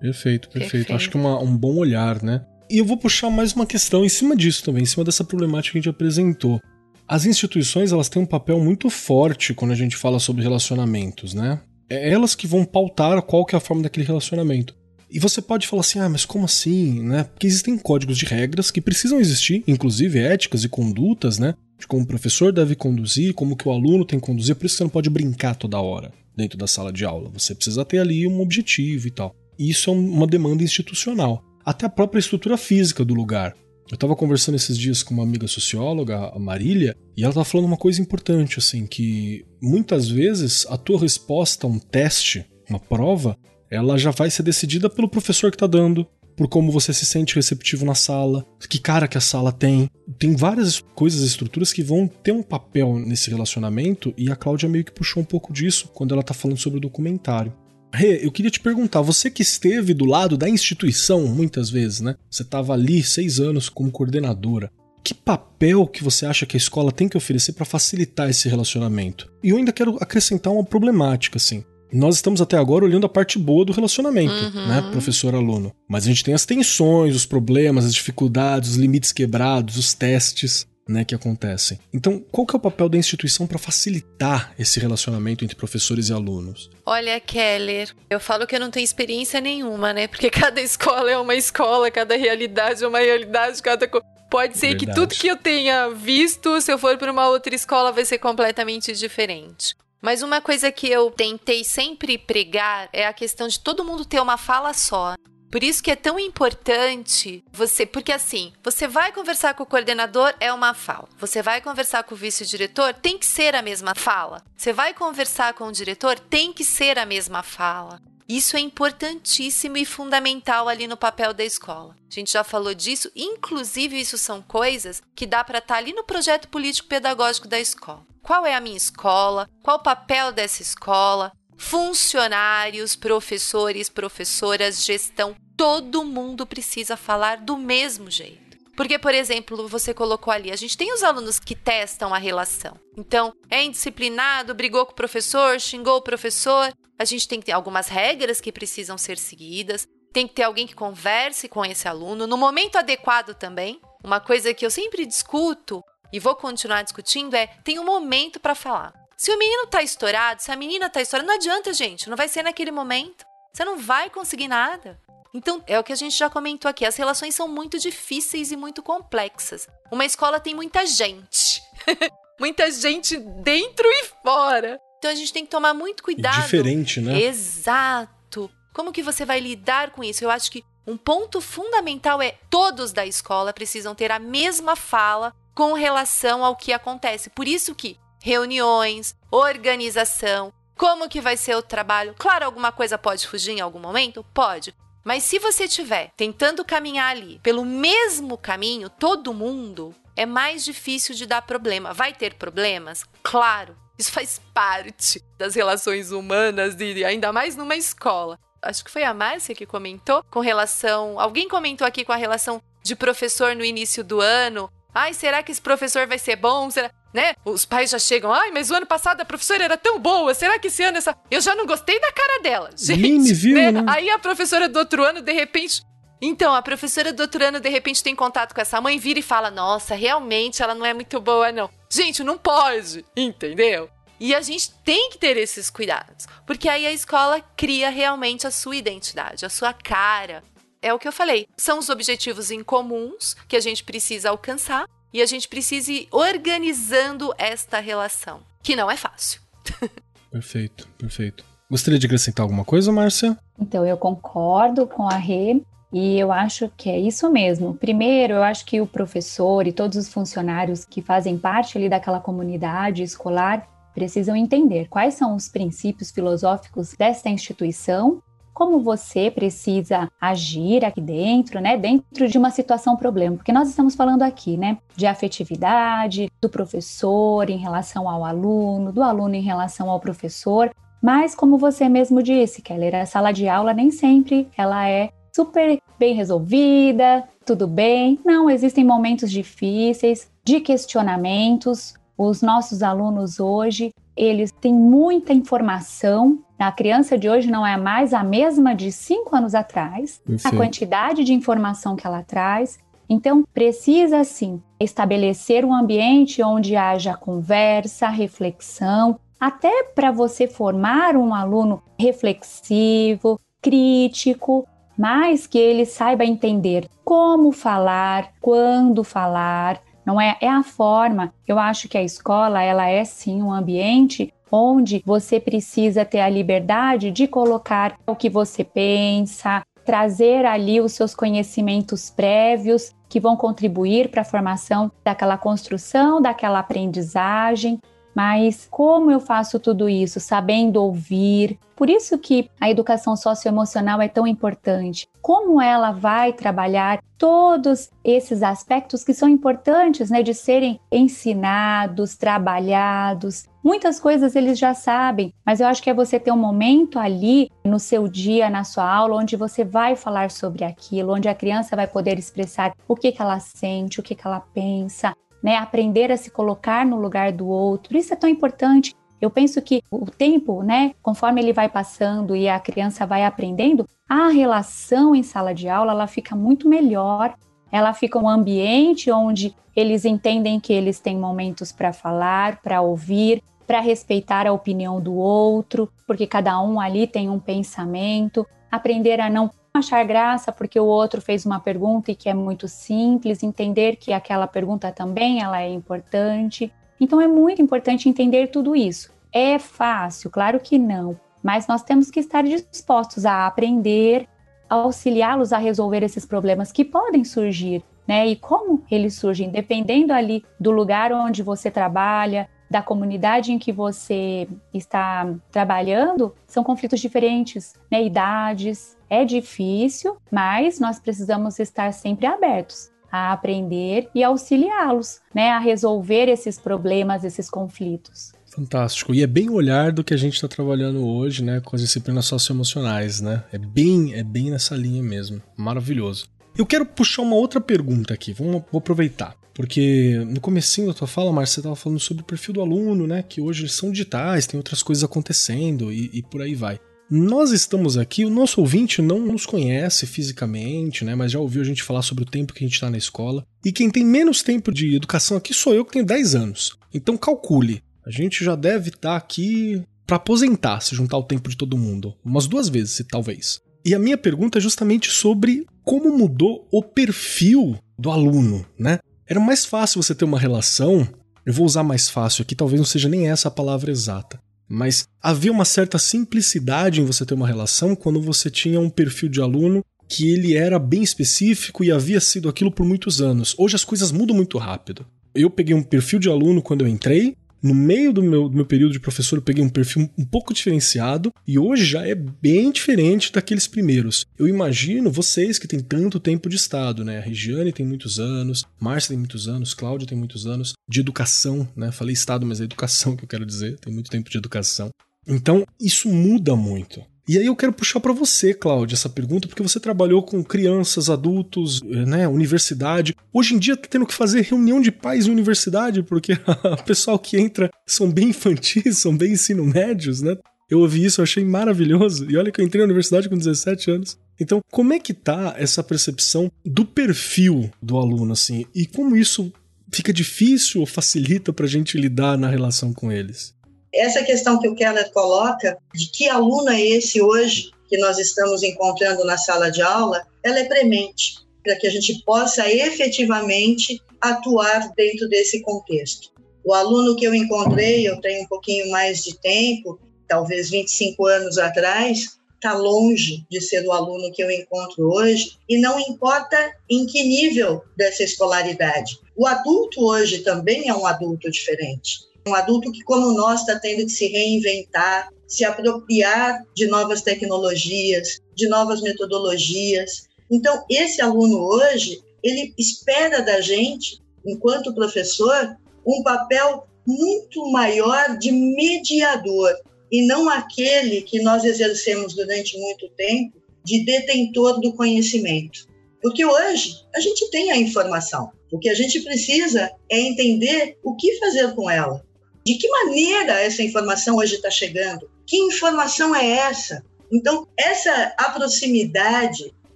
Perfeito, 0.00 0.48
perfeito. 0.48 0.50
perfeito. 0.50 0.92
Acho 0.92 1.10
que 1.10 1.16
é 1.16 1.20
uma, 1.20 1.40
um 1.42 1.56
bom 1.56 1.76
olhar, 1.76 2.22
né? 2.22 2.44
E 2.70 2.78
eu 2.78 2.84
vou 2.84 2.96
puxar 2.96 3.30
mais 3.30 3.52
uma 3.54 3.66
questão 3.66 4.04
em 4.04 4.08
cima 4.08 4.36
disso 4.36 4.62
também, 4.62 4.82
em 4.82 4.86
cima 4.86 5.04
dessa 5.04 5.24
problemática 5.24 5.72
que 5.72 5.78
a 5.78 5.80
gente 5.80 5.88
apresentou. 5.88 6.60
As 7.06 7.24
instituições, 7.24 7.90
elas 7.90 8.08
têm 8.08 8.20
um 8.20 8.26
papel 8.26 8.60
muito 8.60 8.90
forte 8.90 9.54
quando 9.54 9.70
a 9.72 9.74
gente 9.74 9.96
fala 9.96 10.18
sobre 10.18 10.42
relacionamentos, 10.42 11.32
né? 11.32 11.60
É 11.88 12.10
elas 12.10 12.34
que 12.34 12.46
vão 12.46 12.66
pautar 12.66 13.20
qual 13.22 13.46
que 13.46 13.54
é 13.54 13.58
a 13.58 13.60
forma 13.60 13.82
daquele 13.82 14.06
relacionamento. 14.06 14.76
E 15.10 15.18
você 15.18 15.40
pode 15.40 15.66
falar 15.66 15.80
assim, 15.80 15.98
ah, 16.00 16.08
mas 16.08 16.26
como 16.26 16.44
assim, 16.44 17.02
né? 17.02 17.24
Porque 17.24 17.46
existem 17.46 17.78
códigos 17.78 18.18
de 18.18 18.26
regras 18.26 18.70
que 18.70 18.82
precisam 18.82 19.18
existir, 19.18 19.64
inclusive 19.66 20.18
éticas 20.18 20.64
e 20.64 20.68
condutas, 20.68 21.38
né? 21.38 21.54
De 21.78 21.86
como 21.86 22.02
o 22.02 22.06
professor 22.06 22.52
deve 22.52 22.74
conduzir, 22.74 23.34
como 23.34 23.56
que 23.56 23.68
o 23.68 23.72
aluno 23.72 24.04
tem 24.04 24.18
que 24.18 24.26
conduzir, 24.26 24.56
por 24.56 24.66
isso 24.66 24.74
que 24.74 24.78
você 24.78 24.84
não 24.84 24.90
pode 24.90 25.08
brincar 25.08 25.54
toda 25.54 25.80
hora 25.80 26.12
dentro 26.36 26.58
da 26.58 26.66
sala 26.66 26.92
de 26.92 27.04
aula. 27.04 27.30
Você 27.34 27.54
precisa 27.54 27.84
ter 27.84 27.98
ali 27.98 28.26
um 28.26 28.40
objetivo 28.40 29.06
e 29.06 29.10
tal. 29.10 29.34
E 29.58 29.70
isso 29.70 29.90
é 29.90 29.92
uma 29.92 30.26
demanda 30.26 30.62
institucional. 30.62 31.44
Até 31.64 31.86
a 31.86 31.90
própria 31.90 32.20
estrutura 32.20 32.56
física 32.56 33.04
do 33.04 33.14
lugar. 33.14 33.54
Eu 33.90 33.94
estava 33.94 34.14
conversando 34.14 34.54
esses 34.54 34.76
dias 34.76 35.02
com 35.02 35.14
uma 35.14 35.22
amiga 35.22 35.48
socióloga, 35.48 36.28
a 36.28 36.38
Marília, 36.38 36.94
e 37.16 37.22
ela 37.22 37.30
estava 37.30 37.44
falando 37.44 37.66
uma 37.66 37.76
coisa 37.76 38.02
importante, 38.02 38.58
assim, 38.58 38.86
que 38.86 39.46
muitas 39.62 40.08
vezes 40.08 40.66
a 40.68 40.76
tua 40.76 41.00
resposta 41.00 41.66
a 41.66 41.70
um 41.70 41.78
teste, 41.78 42.44
uma 42.68 42.78
prova, 42.78 43.36
ela 43.70 43.96
já 43.96 44.10
vai 44.10 44.30
ser 44.30 44.42
decidida 44.42 44.90
pelo 44.90 45.08
professor 45.08 45.50
que 45.50 45.56
está 45.56 45.66
dando, 45.66 46.06
por 46.36 46.48
como 46.48 46.70
você 46.70 46.92
se 46.92 47.06
sente 47.06 47.34
receptivo 47.34 47.84
na 47.84 47.94
sala, 47.94 48.46
que 48.68 48.78
cara 48.78 49.08
que 49.08 49.18
a 49.18 49.22
sala 49.22 49.50
tem. 49.50 49.88
Tem 50.18 50.34
várias 50.34 50.80
coisas, 50.94 51.22
estruturas 51.22 51.72
que 51.72 51.82
vão 51.82 52.08
ter 52.08 52.32
um 52.32 52.42
papel 52.42 52.98
nesse 52.98 53.30
relacionamento, 53.30 54.12
e 54.16 54.30
a 54.30 54.36
Cláudia 54.36 54.68
meio 54.68 54.84
que 54.84 54.90
puxou 54.90 55.22
um 55.22 55.26
pouco 55.26 55.52
disso 55.52 55.88
quando 55.94 56.12
ela 56.12 56.22
está 56.22 56.34
falando 56.34 56.58
sobre 56.58 56.78
o 56.78 56.80
documentário. 56.80 57.52
Rê, 57.94 58.24
eu 58.24 58.32
queria 58.32 58.50
te 58.50 58.60
perguntar, 58.60 59.00
você 59.00 59.30
que 59.30 59.42
esteve 59.42 59.94
do 59.94 60.04
lado 60.04 60.36
da 60.36 60.48
instituição 60.48 61.26
muitas 61.26 61.70
vezes, 61.70 62.00
né? 62.00 62.16
Você 62.30 62.42
estava 62.42 62.72
ali 62.72 63.02
seis 63.02 63.38
anos 63.38 63.68
como 63.68 63.90
coordenadora. 63.90 64.70
Que 65.02 65.14
papel 65.14 65.86
que 65.86 66.04
você 66.04 66.26
acha 66.26 66.44
que 66.44 66.56
a 66.56 66.58
escola 66.58 66.92
tem 66.92 67.08
que 67.08 67.16
oferecer 67.16 67.52
para 67.52 67.64
facilitar 67.64 68.28
esse 68.28 68.48
relacionamento? 68.48 69.32
E 69.42 69.50
eu 69.50 69.56
ainda 69.56 69.72
quero 69.72 69.96
acrescentar 70.00 70.52
uma 70.52 70.64
problemática, 70.64 71.36
assim. 71.38 71.64
Nós 71.92 72.16
estamos 72.16 72.40
até 72.40 72.56
agora 72.56 72.84
olhando 72.84 73.06
a 73.06 73.08
parte 73.08 73.38
boa 73.38 73.64
do 73.64 73.72
relacionamento, 73.72 74.32
uhum. 74.32 74.68
né, 74.68 74.88
professor-aluno. 74.92 75.72
Mas 75.88 76.04
a 76.04 76.08
gente 76.08 76.24
tem 76.24 76.34
as 76.34 76.44
tensões, 76.44 77.14
os 77.14 77.26
problemas, 77.26 77.84
as 77.84 77.94
dificuldades, 77.94 78.70
os 78.70 78.76
limites 78.76 79.12
quebrados, 79.12 79.76
os 79.76 79.94
testes 79.94 80.66
né, 80.88 81.04
que 81.04 81.14
acontecem. 81.14 81.78
Então, 81.92 82.24
qual 82.32 82.46
que 82.46 82.56
é 82.56 82.58
o 82.58 82.60
papel 82.60 82.88
da 82.88 82.96
instituição 82.96 83.46
para 83.46 83.58
facilitar 83.58 84.52
esse 84.58 84.80
relacionamento 84.80 85.44
entre 85.44 85.54
professores 85.54 86.08
e 86.08 86.12
alunos? 86.12 86.70
Olha, 86.86 87.20
Keller, 87.20 87.94
eu 88.08 88.18
falo 88.18 88.46
que 88.46 88.56
eu 88.56 88.60
não 88.60 88.70
tenho 88.70 88.84
experiência 88.84 89.40
nenhuma, 89.40 89.92
né? 89.92 90.06
Porque 90.06 90.30
cada 90.30 90.60
escola 90.60 91.10
é 91.10 91.18
uma 91.18 91.34
escola, 91.34 91.90
cada 91.90 92.16
realidade 92.16 92.82
é 92.82 92.88
uma 92.88 93.00
realidade, 93.00 93.62
cada 93.62 93.86
Pode 94.30 94.58
ser 94.58 94.68
Verdade. 94.68 94.86
que 94.86 94.94
tudo 94.94 95.14
que 95.14 95.26
eu 95.26 95.36
tenha 95.36 95.88
visto, 95.88 96.60
se 96.60 96.70
eu 96.70 96.78
for 96.78 96.98
para 96.98 97.10
uma 97.10 97.28
outra 97.28 97.54
escola, 97.54 97.90
vai 97.92 98.04
ser 98.04 98.18
completamente 98.18 98.92
diferente. 98.92 99.74
Mas 100.00 100.22
uma 100.22 100.40
coisa 100.40 100.70
que 100.70 100.88
eu 100.88 101.10
tentei 101.10 101.64
sempre 101.64 102.16
pregar 102.16 102.88
é 102.92 103.06
a 103.06 103.12
questão 103.12 103.48
de 103.48 103.58
todo 103.58 103.84
mundo 103.84 104.04
ter 104.04 104.20
uma 104.20 104.36
fala 104.36 104.72
só. 104.72 105.14
Por 105.50 105.62
isso 105.62 105.82
que 105.82 105.90
é 105.90 105.96
tão 105.96 106.18
importante 106.18 107.42
você, 107.50 107.86
porque 107.86 108.12
assim, 108.12 108.52
você 108.62 108.86
vai 108.86 109.10
conversar 109.12 109.54
com 109.54 109.62
o 109.62 109.66
coordenador 109.66 110.34
é 110.38 110.52
uma 110.52 110.74
fala. 110.74 111.08
Você 111.18 111.42
vai 111.42 111.60
conversar 111.60 112.04
com 112.04 112.14
o 112.14 112.18
vice-diretor, 112.18 112.92
tem 112.92 113.16
que 113.16 113.24
ser 113.24 113.54
a 113.54 113.62
mesma 113.62 113.94
fala. 113.94 114.42
Você 114.54 114.74
vai 114.74 114.92
conversar 114.92 115.54
com 115.54 115.64
o 115.64 115.72
diretor, 115.72 116.18
tem 116.18 116.52
que 116.52 116.64
ser 116.64 116.98
a 116.98 117.06
mesma 117.06 117.42
fala. 117.42 117.98
Isso 118.28 118.56
é 118.56 118.60
importantíssimo 118.60 119.76
e 119.78 119.84
fundamental 119.84 120.68
ali 120.68 120.86
no 120.86 120.96
papel 120.96 121.32
da 121.32 121.44
escola. 121.44 121.96
A 122.10 122.14
gente 122.14 122.32
já 122.32 122.44
falou 122.44 122.74
disso, 122.74 123.10
inclusive 123.16 123.98
isso 123.98 124.18
são 124.18 124.42
coisas 124.42 125.02
que 125.14 125.26
dá 125.26 125.42
para 125.42 125.58
estar 125.58 125.74
tá 125.74 125.78
ali 125.78 125.92
no 125.92 126.04
projeto 126.04 126.48
político 126.48 126.88
pedagógico 126.88 127.48
da 127.48 127.58
escola. 127.58 128.06
Qual 128.22 128.44
é 128.44 128.54
a 128.54 128.60
minha 128.60 128.76
escola? 128.76 129.48
Qual 129.62 129.78
o 129.78 129.82
papel 129.82 130.32
dessa 130.32 130.60
escola? 130.60 131.32
funcionários, 131.58 132.94
professores, 132.94 133.90
professoras, 133.90 134.84
gestão, 134.84 135.34
todo 135.56 136.04
mundo 136.04 136.46
precisa 136.46 136.96
falar 136.96 137.38
do 137.38 137.56
mesmo 137.56 138.08
jeito. 138.10 138.56
Porque, 138.76 138.96
por 138.96 139.12
exemplo, 139.12 139.66
você 139.66 139.92
colocou 139.92 140.32
ali, 140.32 140.52
a 140.52 140.56
gente 140.56 140.78
tem 140.78 140.94
os 140.94 141.02
alunos 141.02 141.40
que 141.40 141.56
testam 141.56 142.14
a 142.14 142.18
relação. 142.18 142.78
Então, 142.96 143.32
é 143.50 143.64
indisciplinado, 143.64 144.54
brigou 144.54 144.86
com 144.86 144.92
o 144.92 144.94
professor, 144.94 145.60
xingou 145.60 145.96
o 145.96 146.02
professor. 146.02 146.72
A 146.98 147.04
gente 147.04 147.28
tem 147.28 147.38
que 147.38 147.46
ter 147.46 147.52
algumas 147.52 147.88
regras 147.88 148.40
que 148.40 148.50
precisam 148.50 148.98
ser 148.98 149.16
seguidas. 149.18 149.86
Tem 150.12 150.26
que 150.26 150.34
ter 150.34 150.42
alguém 150.42 150.66
que 150.66 150.74
converse 150.74 151.48
com 151.48 151.64
esse 151.64 151.86
aluno 151.86 152.26
no 152.26 152.36
momento 152.36 152.76
adequado 152.76 153.34
também. 153.34 153.80
Uma 154.02 154.20
coisa 154.20 154.52
que 154.52 154.66
eu 154.66 154.70
sempre 154.70 155.06
discuto 155.06 155.82
e 156.12 156.18
vou 156.18 156.34
continuar 156.34 156.82
discutindo 156.82 157.34
é: 157.34 157.46
tem 157.62 157.78
um 157.78 157.84
momento 157.84 158.40
para 158.40 158.54
falar. 158.54 158.92
Se 159.16 159.30
o 159.30 159.38
menino 159.38 159.66
tá 159.66 159.82
estourado, 159.82 160.42
se 160.42 160.50
a 160.50 160.56
menina 160.56 160.88
tá 160.88 161.00
estourada, 161.00 161.26
não 161.26 161.36
adianta, 161.36 161.72
gente. 161.72 162.08
Não 162.08 162.16
vai 162.16 162.28
ser 162.28 162.42
naquele 162.42 162.70
momento. 162.70 163.24
Você 163.52 163.64
não 163.64 163.78
vai 163.78 164.10
conseguir 164.10 164.48
nada. 164.48 164.98
Então, 165.34 165.62
é 165.66 165.78
o 165.78 165.84
que 165.84 165.92
a 165.92 165.96
gente 165.96 166.16
já 166.16 166.30
comentou 166.30 166.68
aqui. 166.68 166.86
As 166.86 166.96
relações 166.96 167.34
são 167.34 167.46
muito 167.46 167.78
difíceis 167.78 168.50
e 168.50 168.56
muito 168.56 168.82
complexas. 168.82 169.68
Uma 169.90 170.04
escola 170.04 170.40
tem 170.40 170.54
muita 170.54 170.86
gente. 170.86 171.62
muita 172.40 172.70
gente 172.70 173.16
dentro 173.18 173.86
e 173.86 174.04
fora. 174.22 174.80
Então 174.98 175.10
a 175.10 175.14
gente 175.14 175.32
tem 175.32 175.44
que 175.44 175.50
tomar 175.50 175.74
muito 175.74 176.02
cuidado. 176.02 176.42
Diferente, 176.42 177.00
né? 177.00 177.20
Exato. 177.20 178.50
Como 178.72 178.92
que 178.92 179.02
você 179.02 179.24
vai 179.24 179.40
lidar 179.40 179.90
com 179.90 180.02
isso? 180.02 180.24
Eu 180.24 180.30
acho 180.30 180.50
que 180.50 180.64
um 180.86 180.96
ponto 180.96 181.40
fundamental 181.40 182.20
é 182.20 182.38
todos 182.50 182.92
da 182.92 183.06
escola 183.06 183.52
precisam 183.52 183.94
ter 183.94 184.10
a 184.10 184.18
mesma 184.18 184.74
fala 184.74 185.34
com 185.54 185.72
relação 185.72 186.44
ao 186.44 186.56
que 186.56 186.72
acontece. 186.72 187.30
Por 187.30 187.46
isso 187.46 187.74
que 187.74 187.98
reuniões, 188.20 189.14
organização, 189.30 190.52
como 190.76 191.08
que 191.08 191.20
vai 191.20 191.36
ser 191.36 191.56
o 191.56 191.62
trabalho? 191.62 192.14
Claro, 192.16 192.44
alguma 192.44 192.72
coisa 192.72 192.96
pode 192.96 193.26
fugir 193.26 193.52
em 193.52 193.60
algum 193.60 193.80
momento? 193.80 194.24
Pode. 194.32 194.74
Mas 195.04 195.24
se 195.24 195.38
você 195.38 195.64
estiver 195.64 196.12
tentando 196.16 196.64
caminhar 196.64 197.10
ali 197.10 197.40
pelo 197.42 197.64
mesmo 197.64 198.38
caminho, 198.38 198.88
todo 198.88 199.34
mundo, 199.34 199.94
é 200.14 200.24
mais 200.24 200.64
difícil 200.64 201.14
de 201.14 201.26
dar 201.26 201.42
problema. 201.42 201.92
Vai 201.92 202.12
ter 202.12 202.34
problemas? 202.34 203.04
Claro. 203.22 203.76
Isso 203.98 204.12
faz 204.12 204.40
parte 204.54 205.22
das 205.36 205.54
relações 205.54 206.12
humanas 206.12 206.76
e 206.78 207.04
ainda 207.04 207.32
mais 207.32 207.56
numa 207.56 207.74
escola. 207.74 208.38
Acho 208.62 208.84
que 208.84 208.90
foi 208.90 209.02
a 209.02 209.12
Márcia 209.12 209.54
que 209.54 209.66
comentou 209.66 210.22
com 210.30 210.40
relação. 210.40 211.18
Alguém 211.18 211.48
comentou 211.48 211.86
aqui 211.86 212.04
com 212.04 212.12
a 212.12 212.16
relação 212.16 212.62
de 212.82 212.94
professor 212.94 213.54
no 213.56 213.64
início 213.64 214.04
do 214.04 214.20
ano. 214.20 214.70
Ai, 214.94 215.14
será 215.14 215.42
que 215.42 215.52
esse 215.52 215.60
professor 215.60 216.06
vai 216.06 216.18
ser 216.18 216.36
bom? 216.36 216.70
Será? 216.70 216.90
Né? 217.12 217.34
Os 217.44 217.64
pais 217.64 217.90
já 217.90 217.98
chegam, 217.98 218.32
ai, 218.32 218.50
mas 218.50 218.70
o 218.70 218.74
ano 218.74 218.86
passado 218.86 219.20
a 219.20 219.24
professora 219.24 219.64
era 219.64 219.76
tão 219.78 219.98
boa, 219.98 220.34
será 220.34 220.58
que 220.58 220.68
esse 220.68 220.82
ano 220.82 220.98
essa. 220.98 221.16
Eu 221.30 221.40
já 221.40 221.54
não 221.54 221.66
gostei 221.66 221.98
da 221.98 222.12
cara 222.12 222.42
dela. 222.42 222.70
Gente, 222.76 223.32
viu, 223.32 223.54
né? 223.54 223.72
né? 223.72 223.84
Aí 223.88 224.10
a 224.10 224.18
professora 224.18 224.68
do 224.68 224.78
outro 224.78 225.02
ano, 225.02 225.22
de 225.22 225.32
repente. 225.32 225.82
Então, 226.20 226.54
a 226.54 226.60
professora 226.60 227.12
do 227.12 227.20
outro 227.20 227.42
ano, 227.44 227.60
de 227.60 227.68
repente, 227.68 228.02
tem 228.02 228.14
contato 228.14 228.52
com 228.52 228.60
essa 228.60 228.80
mãe, 228.80 228.98
vira 228.98 229.20
e 229.20 229.22
fala: 229.22 229.50
Nossa, 229.50 229.94
realmente 229.94 230.62
ela 230.62 230.74
não 230.74 230.84
é 230.84 230.92
muito 230.92 231.20
boa, 231.20 231.52
não. 231.52 231.70
Gente, 231.90 232.22
não 232.22 232.36
pode, 232.36 233.04
entendeu? 233.16 233.88
E 234.20 234.34
a 234.34 234.42
gente 234.42 234.72
tem 234.84 235.10
que 235.10 235.18
ter 235.18 235.36
esses 235.36 235.70
cuidados, 235.70 236.26
porque 236.46 236.68
aí 236.68 236.86
a 236.86 236.92
escola 236.92 237.40
cria 237.56 237.88
realmente 237.88 238.46
a 238.46 238.50
sua 238.50 238.76
identidade, 238.76 239.46
a 239.46 239.48
sua 239.48 239.72
cara. 239.72 240.42
É 240.82 240.92
o 240.92 240.98
que 240.98 241.06
eu 241.06 241.12
falei, 241.12 241.48
são 241.56 241.78
os 241.78 241.88
objetivos 241.88 242.50
em 242.50 242.62
comuns 242.62 243.34
que 243.46 243.56
a 243.56 243.60
gente 243.60 243.84
precisa 243.84 244.30
alcançar 244.30 244.88
e 245.12 245.22
a 245.22 245.26
gente 245.26 245.48
precisa 245.48 245.92
ir 245.92 246.08
organizando 246.10 247.32
esta 247.38 247.78
relação, 247.80 248.40
que 248.62 248.76
não 248.76 248.90
é 248.90 248.96
fácil. 248.96 249.40
perfeito, 250.30 250.86
perfeito. 250.98 251.44
Gostaria 251.70 251.98
de 251.98 252.06
acrescentar 252.06 252.44
alguma 252.44 252.64
coisa, 252.64 252.90
Márcia? 252.90 253.38
Então, 253.58 253.86
eu 253.86 253.96
concordo 253.96 254.86
com 254.86 255.08
a 255.08 255.16
Rê 255.16 255.60
e 255.92 256.18
eu 256.18 256.30
acho 256.30 256.70
que 256.76 256.90
é 256.90 256.98
isso 256.98 257.30
mesmo. 257.30 257.74
Primeiro, 257.74 258.34
eu 258.34 258.42
acho 258.42 258.64
que 258.66 258.80
o 258.80 258.86
professor 258.86 259.66
e 259.66 259.72
todos 259.72 259.96
os 259.96 260.12
funcionários 260.12 260.84
que 260.84 261.00
fazem 261.00 261.38
parte 261.38 261.78
ali 261.78 261.88
daquela 261.88 262.20
comunidade 262.20 263.02
escolar 263.02 263.66
precisam 263.94 264.36
entender 264.36 264.88
quais 264.88 265.14
são 265.14 265.34
os 265.34 265.48
princípios 265.48 266.10
filosóficos 266.10 266.94
desta 266.96 267.28
instituição, 267.28 268.22
como 268.52 268.80
você 268.80 269.30
precisa 269.30 270.10
agir 270.20 270.84
aqui 270.84 271.00
dentro, 271.00 271.60
né, 271.60 271.76
dentro 271.76 272.28
de 272.28 272.36
uma 272.36 272.50
situação 272.50 272.96
problema, 272.96 273.36
porque 273.36 273.52
nós 273.52 273.68
estamos 273.68 273.94
falando 273.94 274.22
aqui, 274.22 274.56
né, 274.56 274.78
de 274.96 275.06
afetividade 275.06 276.30
do 276.40 276.48
professor 276.48 277.48
em 277.48 277.56
relação 277.56 278.08
ao 278.08 278.24
aluno, 278.24 278.92
do 278.92 279.02
aluno 279.02 279.34
em 279.34 279.42
relação 279.42 279.88
ao 279.88 280.00
professor, 280.00 280.70
mas 281.00 281.34
como 281.34 281.56
você 281.56 281.88
mesmo 281.88 282.22
disse, 282.22 282.60
Keller, 282.60 282.96
a 282.96 283.06
sala 283.06 283.32
de 283.32 283.48
aula 283.48 283.72
nem 283.72 283.90
sempre 283.90 284.48
ela 284.56 284.88
é 284.88 285.10
super 285.38 285.80
bem 285.96 286.16
resolvida, 286.16 287.22
tudo 287.46 287.68
bem. 287.68 288.18
Não, 288.24 288.50
existem 288.50 288.82
momentos 288.84 289.30
difíceis, 289.30 290.28
de 290.44 290.58
questionamentos, 290.58 291.94
os 292.16 292.42
nossos 292.42 292.82
alunos 292.82 293.38
hoje, 293.38 293.92
eles 294.16 294.50
têm 294.50 294.74
muita 294.74 295.32
informação. 295.32 296.40
A 296.58 296.72
criança 296.72 297.16
de 297.16 297.30
hoje 297.30 297.48
não 297.48 297.64
é 297.64 297.76
mais 297.76 298.12
a 298.12 298.24
mesma 298.24 298.74
de 298.74 298.90
cinco 298.90 299.36
anos 299.36 299.54
atrás. 299.54 300.20
A 300.42 300.50
quantidade 300.50 301.22
de 301.22 301.32
informação 301.32 301.94
que 301.94 302.04
ela 302.04 302.24
traz. 302.24 302.76
Então, 303.08 303.44
precisa 303.54 304.24
sim 304.24 304.60
estabelecer 304.80 305.64
um 305.64 305.72
ambiente 305.72 306.42
onde 306.42 306.74
haja 306.74 307.14
conversa, 307.14 308.08
reflexão, 308.08 309.20
até 309.38 309.84
para 309.94 310.10
você 310.10 310.48
formar 310.48 311.16
um 311.16 311.32
aluno 311.32 311.80
reflexivo, 311.96 313.38
crítico, 313.62 314.66
mas 314.98 315.46
que 315.46 315.58
ele 315.58 315.86
saiba 315.86 316.24
entender 316.24 316.88
como 317.04 317.52
falar, 317.52 318.32
quando 318.40 319.04
falar, 319.04 319.80
não 320.04 320.20
é? 320.20 320.36
É 320.40 320.48
a 320.48 320.62
forma. 320.62 321.32
Eu 321.46 321.58
acho 321.58 321.88
que 321.88 321.96
a 321.96 322.02
escola, 322.02 322.62
ela 322.62 322.88
é 322.88 323.04
sim 323.04 323.42
um 323.42 323.52
ambiente 323.52 324.32
onde 324.50 325.02
você 325.04 325.38
precisa 325.38 326.04
ter 326.04 326.20
a 326.20 326.28
liberdade 326.28 327.10
de 327.10 327.28
colocar 327.28 327.98
o 328.06 328.16
que 328.16 328.30
você 328.30 328.64
pensa, 328.64 329.62
trazer 329.84 330.44
ali 330.44 330.80
os 330.80 330.92
seus 330.92 331.14
conhecimentos 331.14 332.10
prévios 332.10 332.92
que 333.08 333.20
vão 333.20 333.36
contribuir 333.36 334.10
para 334.10 334.22
a 334.22 334.24
formação 334.24 334.90
daquela 335.04 335.38
construção, 335.38 336.20
daquela 336.20 336.58
aprendizagem. 336.58 337.78
Mas 338.18 338.66
como 338.68 339.12
eu 339.12 339.20
faço 339.20 339.60
tudo 339.60 339.88
isso? 339.88 340.18
Sabendo 340.18 340.82
ouvir. 340.82 341.56
Por 341.76 341.88
isso 341.88 342.18
que 342.18 342.50
a 342.60 342.68
educação 342.68 343.14
socioemocional 343.14 344.02
é 344.02 344.08
tão 344.08 344.26
importante. 344.26 345.06
Como 345.22 345.62
ela 345.62 345.92
vai 345.92 346.32
trabalhar 346.32 347.00
todos 347.16 347.90
esses 348.02 348.42
aspectos 348.42 349.04
que 349.04 349.14
são 349.14 349.28
importantes, 349.28 350.10
né, 350.10 350.20
de 350.20 350.34
serem 350.34 350.80
ensinados, 350.90 352.16
trabalhados. 352.16 353.46
Muitas 353.62 354.00
coisas 354.00 354.34
eles 354.34 354.58
já 354.58 354.74
sabem, 354.74 355.32
mas 355.46 355.60
eu 355.60 355.68
acho 355.68 355.80
que 355.80 355.90
é 355.90 355.94
você 355.94 356.18
ter 356.18 356.32
um 356.32 356.36
momento 356.36 356.98
ali 356.98 357.48
no 357.64 357.78
seu 357.78 358.08
dia, 358.08 358.50
na 358.50 358.64
sua 358.64 358.92
aula, 358.92 359.14
onde 359.14 359.36
você 359.36 359.64
vai 359.64 359.94
falar 359.94 360.32
sobre 360.32 360.64
aquilo, 360.64 361.14
onde 361.14 361.28
a 361.28 361.34
criança 361.36 361.76
vai 361.76 361.86
poder 361.86 362.18
expressar 362.18 362.72
o 362.88 362.96
que, 362.96 363.12
que 363.12 363.22
ela 363.22 363.38
sente, 363.38 364.00
o 364.00 364.02
que, 364.02 364.16
que 364.16 364.26
ela 364.26 364.40
pensa, 364.40 365.14
né, 365.42 365.56
aprender 365.56 366.10
a 366.10 366.16
se 366.16 366.30
colocar 366.30 366.84
no 366.84 367.00
lugar 367.00 367.32
do 367.32 367.46
outro. 367.48 367.96
Isso 367.96 368.12
é 368.12 368.16
tão 368.16 368.28
importante. 368.28 368.94
Eu 369.20 369.30
penso 369.30 369.60
que 369.60 369.82
o 369.90 370.06
tempo, 370.06 370.62
né, 370.62 370.94
conforme 371.02 371.40
ele 371.40 371.52
vai 371.52 371.68
passando 371.68 372.36
e 372.36 372.48
a 372.48 372.60
criança 372.60 373.04
vai 373.04 373.24
aprendendo, 373.24 373.86
a 374.08 374.28
relação 374.28 375.14
em 375.14 375.22
sala 375.22 375.52
de 375.52 375.68
aula 375.68 375.92
ela 375.92 376.06
fica 376.06 376.36
muito 376.36 376.68
melhor. 376.68 377.34
Ela 377.70 377.92
fica 377.92 378.18
um 378.18 378.28
ambiente 378.28 379.10
onde 379.10 379.54
eles 379.74 380.04
entendem 380.04 380.58
que 380.58 380.72
eles 380.72 380.98
têm 381.00 381.16
momentos 381.16 381.72
para 381.72 381.92
falar, 381.92 382.60
para 382.62 382.80
ouvir, 382.80 383.42
para 383.66 383.80
respeitar 383.80 384.46
a 384.46 384.52
opinião 384.52 385.00
do 385.00 385.14
outro, 385.14 385.90
porque 386.06 386.26
cada 386.26 386.60
um 386.60 386.80
ali 386.80 387.06
tem 387.06 387.28
um 387.28 387.38
pensamento. 387.38 388.46
Aprender 388.70 389.20
a 389.20 389.28
não 389.28 389.50
achar 389.72 390.04
graça 390.04 390.50
porque 390.52 390.78
o 390.78 390.84
outro 390.84 391.20
fez 391.20 391.44
uma 391.46 391.60
pergunta 391.60 392.10
e 392.10 392.14
que 392.14 392.28
é 392.28 392.34
muito 392.34 392.68
simples, 392.68 393.42
entender 393.42 393.96
que 393.96 394.12
aquela 394.12 394.46
pergunta 394.46 394.90
também 394.92 395.42
ela 395.42 395.60
é 395.60 395.68
importante. 395.68 396.72
Então 397.00 397.20
é 397.20 397.28
muito 397.28 397.62
importante 397.62 398.08
entender 398.08 398.48
tudo 398.48 398.74
isso. 398.74 399.12
É 399.32 399.58
fácil, 399.58 400.30
claro 400.30 400.58
que 400.58 400.78
não, 400.78 401.18
mas 401.42 401.66
nós 401.66 401.82
temos 401.82 402.10
que 402.10 402.20
estar 402.20 402.42
dispostos 402.42 403.24
a 403.26 403.46
aprender, 403.46 404.26
auxiliá-los 404.68 405.52
a 405.52 405.58
resolver 405.58 406.02
esses 406.02 406.24
problemas 406.24 406.72
que 406.72 406.84
podem 406.84 407.24
surgir, 407.24 407.82
né? 408.06 408.26
E 408.26 408.36
como 408.36 408.82
eles 408.90 409.14
surgem, 409.14 409.50
dependendo 409.50 410.12
ali 410.12 410.44
do 410.58 410.70
lugar 410.70 411.12
onde 411.12 411.42
você 411.42 411.70
trabalha, 411.70 412.48
da 412.70 412.82
comunidade 412.82 413.52
em 413.52 413.58
que 413.58 413.72
você 413.72 414.48
está 414.72 415.32
trabalhando, 415.50 416.34
são 416.46 416.62
conflitos 416.62 417.00
diferentes, 417.00 417.74
né? 417.90 418.04
Idades, 418.04 418.96
é 419.08 419.24
difícil, 419.24 420.16
mas 420.30 420.78
nós 420.78 420.98
precisamos 420.98 421.58
estar 421.58 421.92
sempre 421.92 422.26
abertos 422.26 422.90
a 423.10 423.32
aprender 423.32 424.08
e 424.14 424.22
auxiliá-los, 424.22 425.20
né, 425.34 425.50
a 425.50 425.58
resolver 425.58 426.28
esses 426.28 426.58
problemas, 426.58 427.24
esses 427.24 427.48
conflitos. 427.48 428.32
Fantástico. 428.54 429.14
E 429.14 429.22
é 429.22 429.26
bem 429.26 429.48
o 429.48 429.54
olhar 429.54 429.92
do 429.92 430.02
que 430.02 430.12
a 430.12 430.16
gente 430.16 430.34
está 430.34 430.48
trabalhando 430.48 431.06
hoje, 431.06 431.44
né, 431.44 431.60
com 431.60 431.76
as 431.76 431.82
disciplinas 431.82 432.26
socioemocionais, 432.26 433.20
né? 433.20 433.44
É 433.52 433.58
bem, 433.58 434.14
é 434.14 434.22
bem 434.22 434.50
nessa 434.50 434.74
linha 434.74 435.02
mesmo. 435.02 435.40
Maravilhoso. 435.56 436.28
Eu 436.56 436.66
quero 436.66 436.84
puxar 436.84 437.22
uma 437.22 437.36
outra 437.36 437.60
pergunta 437.60 438.12
aqui. 438.12 438.32
Vamos 438.32 438.62
vou 438.72 438.78
aproveitar. 438.78 439.36
Porque 439.58 440.24
no 440.28 440.40
comecinho 440.40 440.86
da 440.86 440.94
tua 440.94 441.08
fala, 441.08 441.32
Marcia, 441.32 441.54
você 441.54 441.60
estava 441.60 441.74
falando 441.74 441.98
sobre 441.98 442.22
o 442.22 442.26
perfil 442.26 442.54
do 442.54 442.60
aluno, 442.60 443.08
né? 443.08 443.24
Que 443.28 443.40
hoje 443.40 443.62
eles 443.62 443.72
são 443.72 443.90
digitais, 443.90 444.46
tem 444.46 444.56
outras 444.56 444.84
coisas 444.84 445.02
acontecendo 445.02 445.92
e, 445.92 446.08
e 446.12 446.22
por 446.22 446.40
aí 446.40 446.54
vai. 446.54 446.78
Nós 447.10 447.50
estamos 447.50 447.98
aqui, 447.98 448.24
o 448.24 448.30
nosso 448.30 448.60
ouvinte 448.60 449.02
não 449.02 449.18
nos 449.18 449.46
conhece 449.46 450.06
fisicamente, 450.06 451.04
né? 451.04 451.16
Mas 451.16 451.32
já 451.32 451.40
ouviu 451.40 451.60
a 451.60 451.64
gente 451.64 451.82
falar 451.82 452.02
sobre 452.02 452.22
o 452.22 452.30
tempo 452.30 452.52
que 452.52 452.62
a 452.62 452.68
gente 452.68 452.74
está 452.74 452.88
na 452.88 452.96
escola. 452.96 453.44
E 453.64 453.72
quem 453.72 453.90
tem 453.90 454.04
menos 454.04 454.44
tempo 454.44 454.72
de 454.72 454.94
educação 454.94 455.36
aqui 455.36 455.52
sou 455.52 455.74
eu, 455.74 455.84
que 455.84 455.94
tenho 455.94 456.06
10 456.06 456.36
anos. 456.36 456.78
Então 456.94 457.16
calcule, 457.16 457.82
a 458.06 458.12
gente 458.12 458.44
já 458.44 458.54
deve 458.54 458.90
estar 458.90 459.10
tá 459.10 459.16
aqui 459.16 459.82
para 460.06 460.18
aposentar, 460.18 460.80
se 460.82 460.94
juntar 460.94 461.18
o 461.18 461.24
tempo 461.24 461.50
de 461.50 461.56
todo 461.56 461.76
mundo. 461.76 462.14
Umas 462.24 462.46
duas 462.46 462.68
vezes, 462.68 463.04
talvez. 463.10 463.60
E 463.84 463.92
a 463.92 463.98
minha 463.98 464.16
pergunta 464.16 464.58
é 464.58 464.60
justamente 464.60 465.10
sobre 465.10 465.66
como 465.82 466.16
mudou 466.16 466.68
o 466.70 466.80
perfil 466.80 467.76
do 467.98 468.10
aluno, 468.10 468.64
né? 468.78 469.00
Era 469.28 469.38
mais 469.38 469.64
fácil 469.64 470.02
você 470.02 470.14
ter 470.14 470.24
uma 470.24 470.38
relação. 470.38 471.06
Eu 471.44 471.52
vou 471.52 471.66
usar 471.66 471.82
mais 471.82 472.08
fácil 472.08 472.42
aqui, 472.42 472.54
talvez 472.54 472.80
não 472.80 472.86
seja 472.86 473.08
nem 473.08 473.28
essa 473.28 473.48
a 473.48 473.50
palavra 473.50 473.90
exata 473.90 474.38
mas 474.68 475.08
havia 475.22 475.50
uma 475.50 475.64
certa 475.64 475.98
simplicidade 475.98 477.00
em 477.00 477.04
você 477.04 477.24
ter 477.24 477.34
uma 477.34 477.46
relação 477.46 477.96
quando 477.96 478.20
você 478.20 478.50
tinha 478.50 478.78
um 478.78 478.90
perfil 478.90 479.28
de 479.28 479.40
aluno 479.40 479.82
que 480.06 480.28
ele 480.28 480.54
era 480.54 480.78
bem 480.78 481.02
específico 481.02 481.82
e 481.82 481.90
havia 481.90 482.20
sido 482.20 482.48
aquilo 482.48 482.70
por 482.70 482.84
muitos 482.84 483.20
anos. 483.20 483.54
Hoje 483.58 483.76
as 483.76 483.84
coisas 483.84 484.12
mudam 484.12 484.36
muito 484.36 484.58
rápido. 484.58 485.06
eu 485.34 485.50
peguei 485.50 485.74
um 485.74 485.82
perfil 485.82 486.18
de 486.18 486.28
aluno 486.28 486.62
quando 486.62 486.82
eu 486.84 486.88
entrei, 486.88 487.36
no 487.62 487.74
meio 487.74 488.12
do 488.12 488.22
meu, 488.22 488.48
do 488.48 488.56
meu 488.56 488.66
período 488.66 488.92
de 488.92 489.00
professor, 489.00 489.36
eu 489.36 489.42
peguei 489.42 489.62
um 489.62 489.68
perfil 489.68 490.08
um 490.16 490.24
pouco 490.24 490.54
diferenciado 490.54 491.32
e 491.46 491.58
hoje 491.58 491.84
já 491.84 492.06
é 492.06 492.14
bem 492.14 492.70
diferente 492.70 493.32
daqueles 493.32 493.66
primeiros. 493.66 494.26
Eu 494.38 494.48
imagino 494.48 495.10
vocês 495.10 495.58
que 495.58 495.68
têm 495.68 495.80
tanto 495.80 496.20
tempo 496.20 496.48
de 496.48 496.56
Estado, 496.56 497.04
né? 497.04 497.18
A 497.18 497.22
Regiane 497.22 497.72
tem 497.72 497.84
muitos 497.84 498.18
anos, 498.18 498.64
Márcia 498.80 499.10
tem 499.10 499.18
muitos 499.18 499.48
anos, 499.48 499.74
Cláudia 499.74 500.06
tem 500.06 500.16
muitos 500.16 500.46
anos 500.46 500.72
de 500.88 501.00
educação, 501.00 501.68
né? 501.76 501.90
Falei 501.90 502.12
Estado, 502.12 502.46
mas 502.46 502.60
é 502.60 502.64
educação 502.64 503.14
que 503.16 503.24
eu 503.24 503.28
quero 503.28 503.46
dizer, 503.46 503.78
tem 503.78 503.92
muito 503.92 504.10
tempo 504.10 504.30
de 504.30 504.38
educação. 504.38 504.90
Então, 505.26 505.66
isso 505.78 506.08
muda 506.08 506.56
muito. 506.56 507.02
E 507.28 507.36
aí 507.36 507.44
eu 507.44 507.54
quero 507.54 507.74
puxar 507.74 508.00
para 508.00 508.14
você, 508.14 508.54
Cláudia, 508.54 508.94
essa 508.94 509.08
pergunta, 509.08 509.46
porque 509.46 509.62
você 509.62 509.78
trabalhou 509.78 510.22
com 510.22 510.42
crianças, 510.42 511.10
adultos, 511.10 511.82
né, 511.82 512.26
universidade. 512.26 513.14
Hoje 513.30 513.54
em 513.54 513.58
dia 513.58 513.76
tá 513.76 513.86
tendo 513.86 514.06
que 514.06 514.14
fazer 514.14 514.40
reunião 514.40 514.80
de 514.80 514.90
pais 514.90 515.26
em 515.26 515.30
universidade, 515.30 516.02
porque 516.02 516.32
o 516.64 516.84
pessoal 516.84 517.18
que 517.18 517.36
entra 517.36 517.70
são 517.86 518.10
bem 518.10 518.30
infantis, 518.30 518.96
são 518.96 519.14
bem 519.14 519.32
ensino 519.32 519.62
médios, 519.62 520.22
né? 520.22 520.38
Eu 520.70 520.80
ouvi 520.80 521.04
isso, 521.04 521.20
eu 521.20 521.24
achei 521.24 521.44
maravilhoso. 521.44 522.30
E 522.30 522.36
olha 522.36 522.50
que 522.50 522.62
eu 522.62 522.64
entrei 522.64 522.80
na 522.80 522.86
universidade 522.86 523.28
com 523.28 523.36
17 523.36 523.90
anos. 523.90 524.18
Então, 524.40 524.62
como 524.70 524.94
é 524.94 524.98
que 524.98 525.12
tá 525.12 525.54
essa 525.58 525.82
percepção 525.82 526.50
do 526.64 526.84
perfil 526.84 527.70
do 527.82 527.98
aluno, 527.98 528.32
assim? 528.32 528.64
E 528.74 528.86
como 528.86 529.16
isso 529.16 529.52
fica 529.92 530.12
difícil 530.12 530.80
ou 530.80 530.86
facilita 530.86 531.52
pra 531.52 531.66
gente 531.66 531.98
lidar 531.98 532.38
na 532.38 532.48
relação 532.48 532.92
com 532.92 533.12
eles? 533.12 533.54
Essa 533.92 534.22
questão 534.22 534.58
que 534.58 534.68
o 534.68 534.74
Keller 534.74 535.10
coloca, 535.12 535.78
de 535.94 536.10
que 536.10 536.28
aluno 536.28 536.70
é 536.70 536.80
esse 536.80 537.20
hoje 537.20 537.70
que 537.88 537.98
nós 537.98 538.18
estamos 538.18 538.62
encontrando 538.62 539.24
na 539.24 539.38
sala 539.38 539.70
de 539.70 539.80
aula, 539.80 540.26
ela 540.42 540.58
é 540.58 540.64
premente, 540.64 541.36
para 541.62 541.76
que 541.76 541.86
a 541.86 541.90
gente 541.90 542.22
possa 542.24 542.70
efetivamente 542.70 544.00
atuar 544.20 544.92
dentro 544.94 545.28
desse 545.28 545.62
contexto. 545.62 546.30
O 546.64 546.74
aluno 546.74 547.16
que 547.16 547.24
eu 547.24 547.34
encontrei, 547.34 548.06
eu 548.06 548.20
tenho 548.20 548.42
um 548.42 548.46
pouquinho 548.46 548.90
mais 548.90 549.22
de 549.22 549.38
tempo, 549.38 549.98
talvez 550.28 550.68
25 550.68 551.26
anos 551.26 551.56
atrás, 551.56 552.38
está 552.58 552.74
longe 552.74 553.46
de 553.48 553.60
ser 553.60 553.86
o 553.86 553.92
aluno 553.92 554.32
que 554.32 554.42
eu 554.42 554.50
encontro 554.50 555.10
hoje, 555.10 555.52
e 555.68 555.80
não 555.80 555.98
importa 555.98 556.56
em 556.90 557.06
que 557.06 557.22
nível 557.22 557.82
dessa 557.96 558.24
escolaridade. 558.24 559.18
O 559.36 559.46
adulto 559.46 560.04
hoje 560.04 560.40
também 560.40 560.88
é 560.88 560.94
um 560.94 561.06
adulto 561.06 561.50
diferente. 561.50 562.27
Um 562.48 562.54
adulto 562.54 562.90
que, 562.90 563.02
como 563.02 563.32
nós, 563.32 563.60
está 563.60 563.78
tendo 563.78 564.06
que 564.06 564.12
se 564.12 564.26
reinventar, 564.26 565.28
se 565.46 565.64
apropriar 565.64 566.62
de 566.74 566.86
novas 566.86 567.22
tecnologias, 567.22 568.40
de 568.54 568.68
novas 568.68 569.00
metodologias. 569.00 570.28
Então, 570.50 570.84
esse 570.90 571.20
aluno 571.20 571.58
hoje, 571.58 572.20
ele 572.42 572.74
espera 572.78 573.42
da 573.42 573.60
gente, 573.60 574.20
enquanto 574.46 574.94
professor, 574.94 575.76
um 576.06 576.22
papel 576.22 576.86
muito 577.06 577.70
maior 577.70 578.38
de 578.38 578.52
mediador 578.52 579.74
e 580.10 580.26
não 580.26 580.48
aquele 580.48 581.22
que 581.22 581.40
nós 581.40 581.64
exercemos 581.64 582.34
durante 582.34 582.78
muito 582.78 583.08
tempo 583.10 583.58
de 583.84 584.04
detentor 584.04 584.80
do 584.80 584.92
conhecimento. 584.94 585.86
Porque 586.22 586.44
hoje 586.44 586.96
a 587.14 587.20
gente 587.20 587.50
tem 587.50 587.70
a 587.70 587.76
informação. 587.76 588.50
O 588.70 588.78
que 588.78 588.88
a 588.88 588.94
gente 588.94 589.20
precisa 589.20 589.90
é 590.10 590.20
entender 590.20 590.98
o 591.02 591.14
que 591.16 591.38
fazer 591.38 591.74
com 591.74 591.88
ela. 591.88 592.22
De 592.68 592.74
que 592.74 592.86
maneira 592.86 593.62
essa 593.62 593.82
informação 593.82 594.36
hoje 594.36 594.56
está 594.56 594.70
chegando? 594.70 595.30
Que 595.46 595.56
informação 595.56 596.36
é 596.36 596.50
essa? 596.50 597.02
Então, 597.32 597.66
essa 597.78 598.34
proximidade 598.54 599.72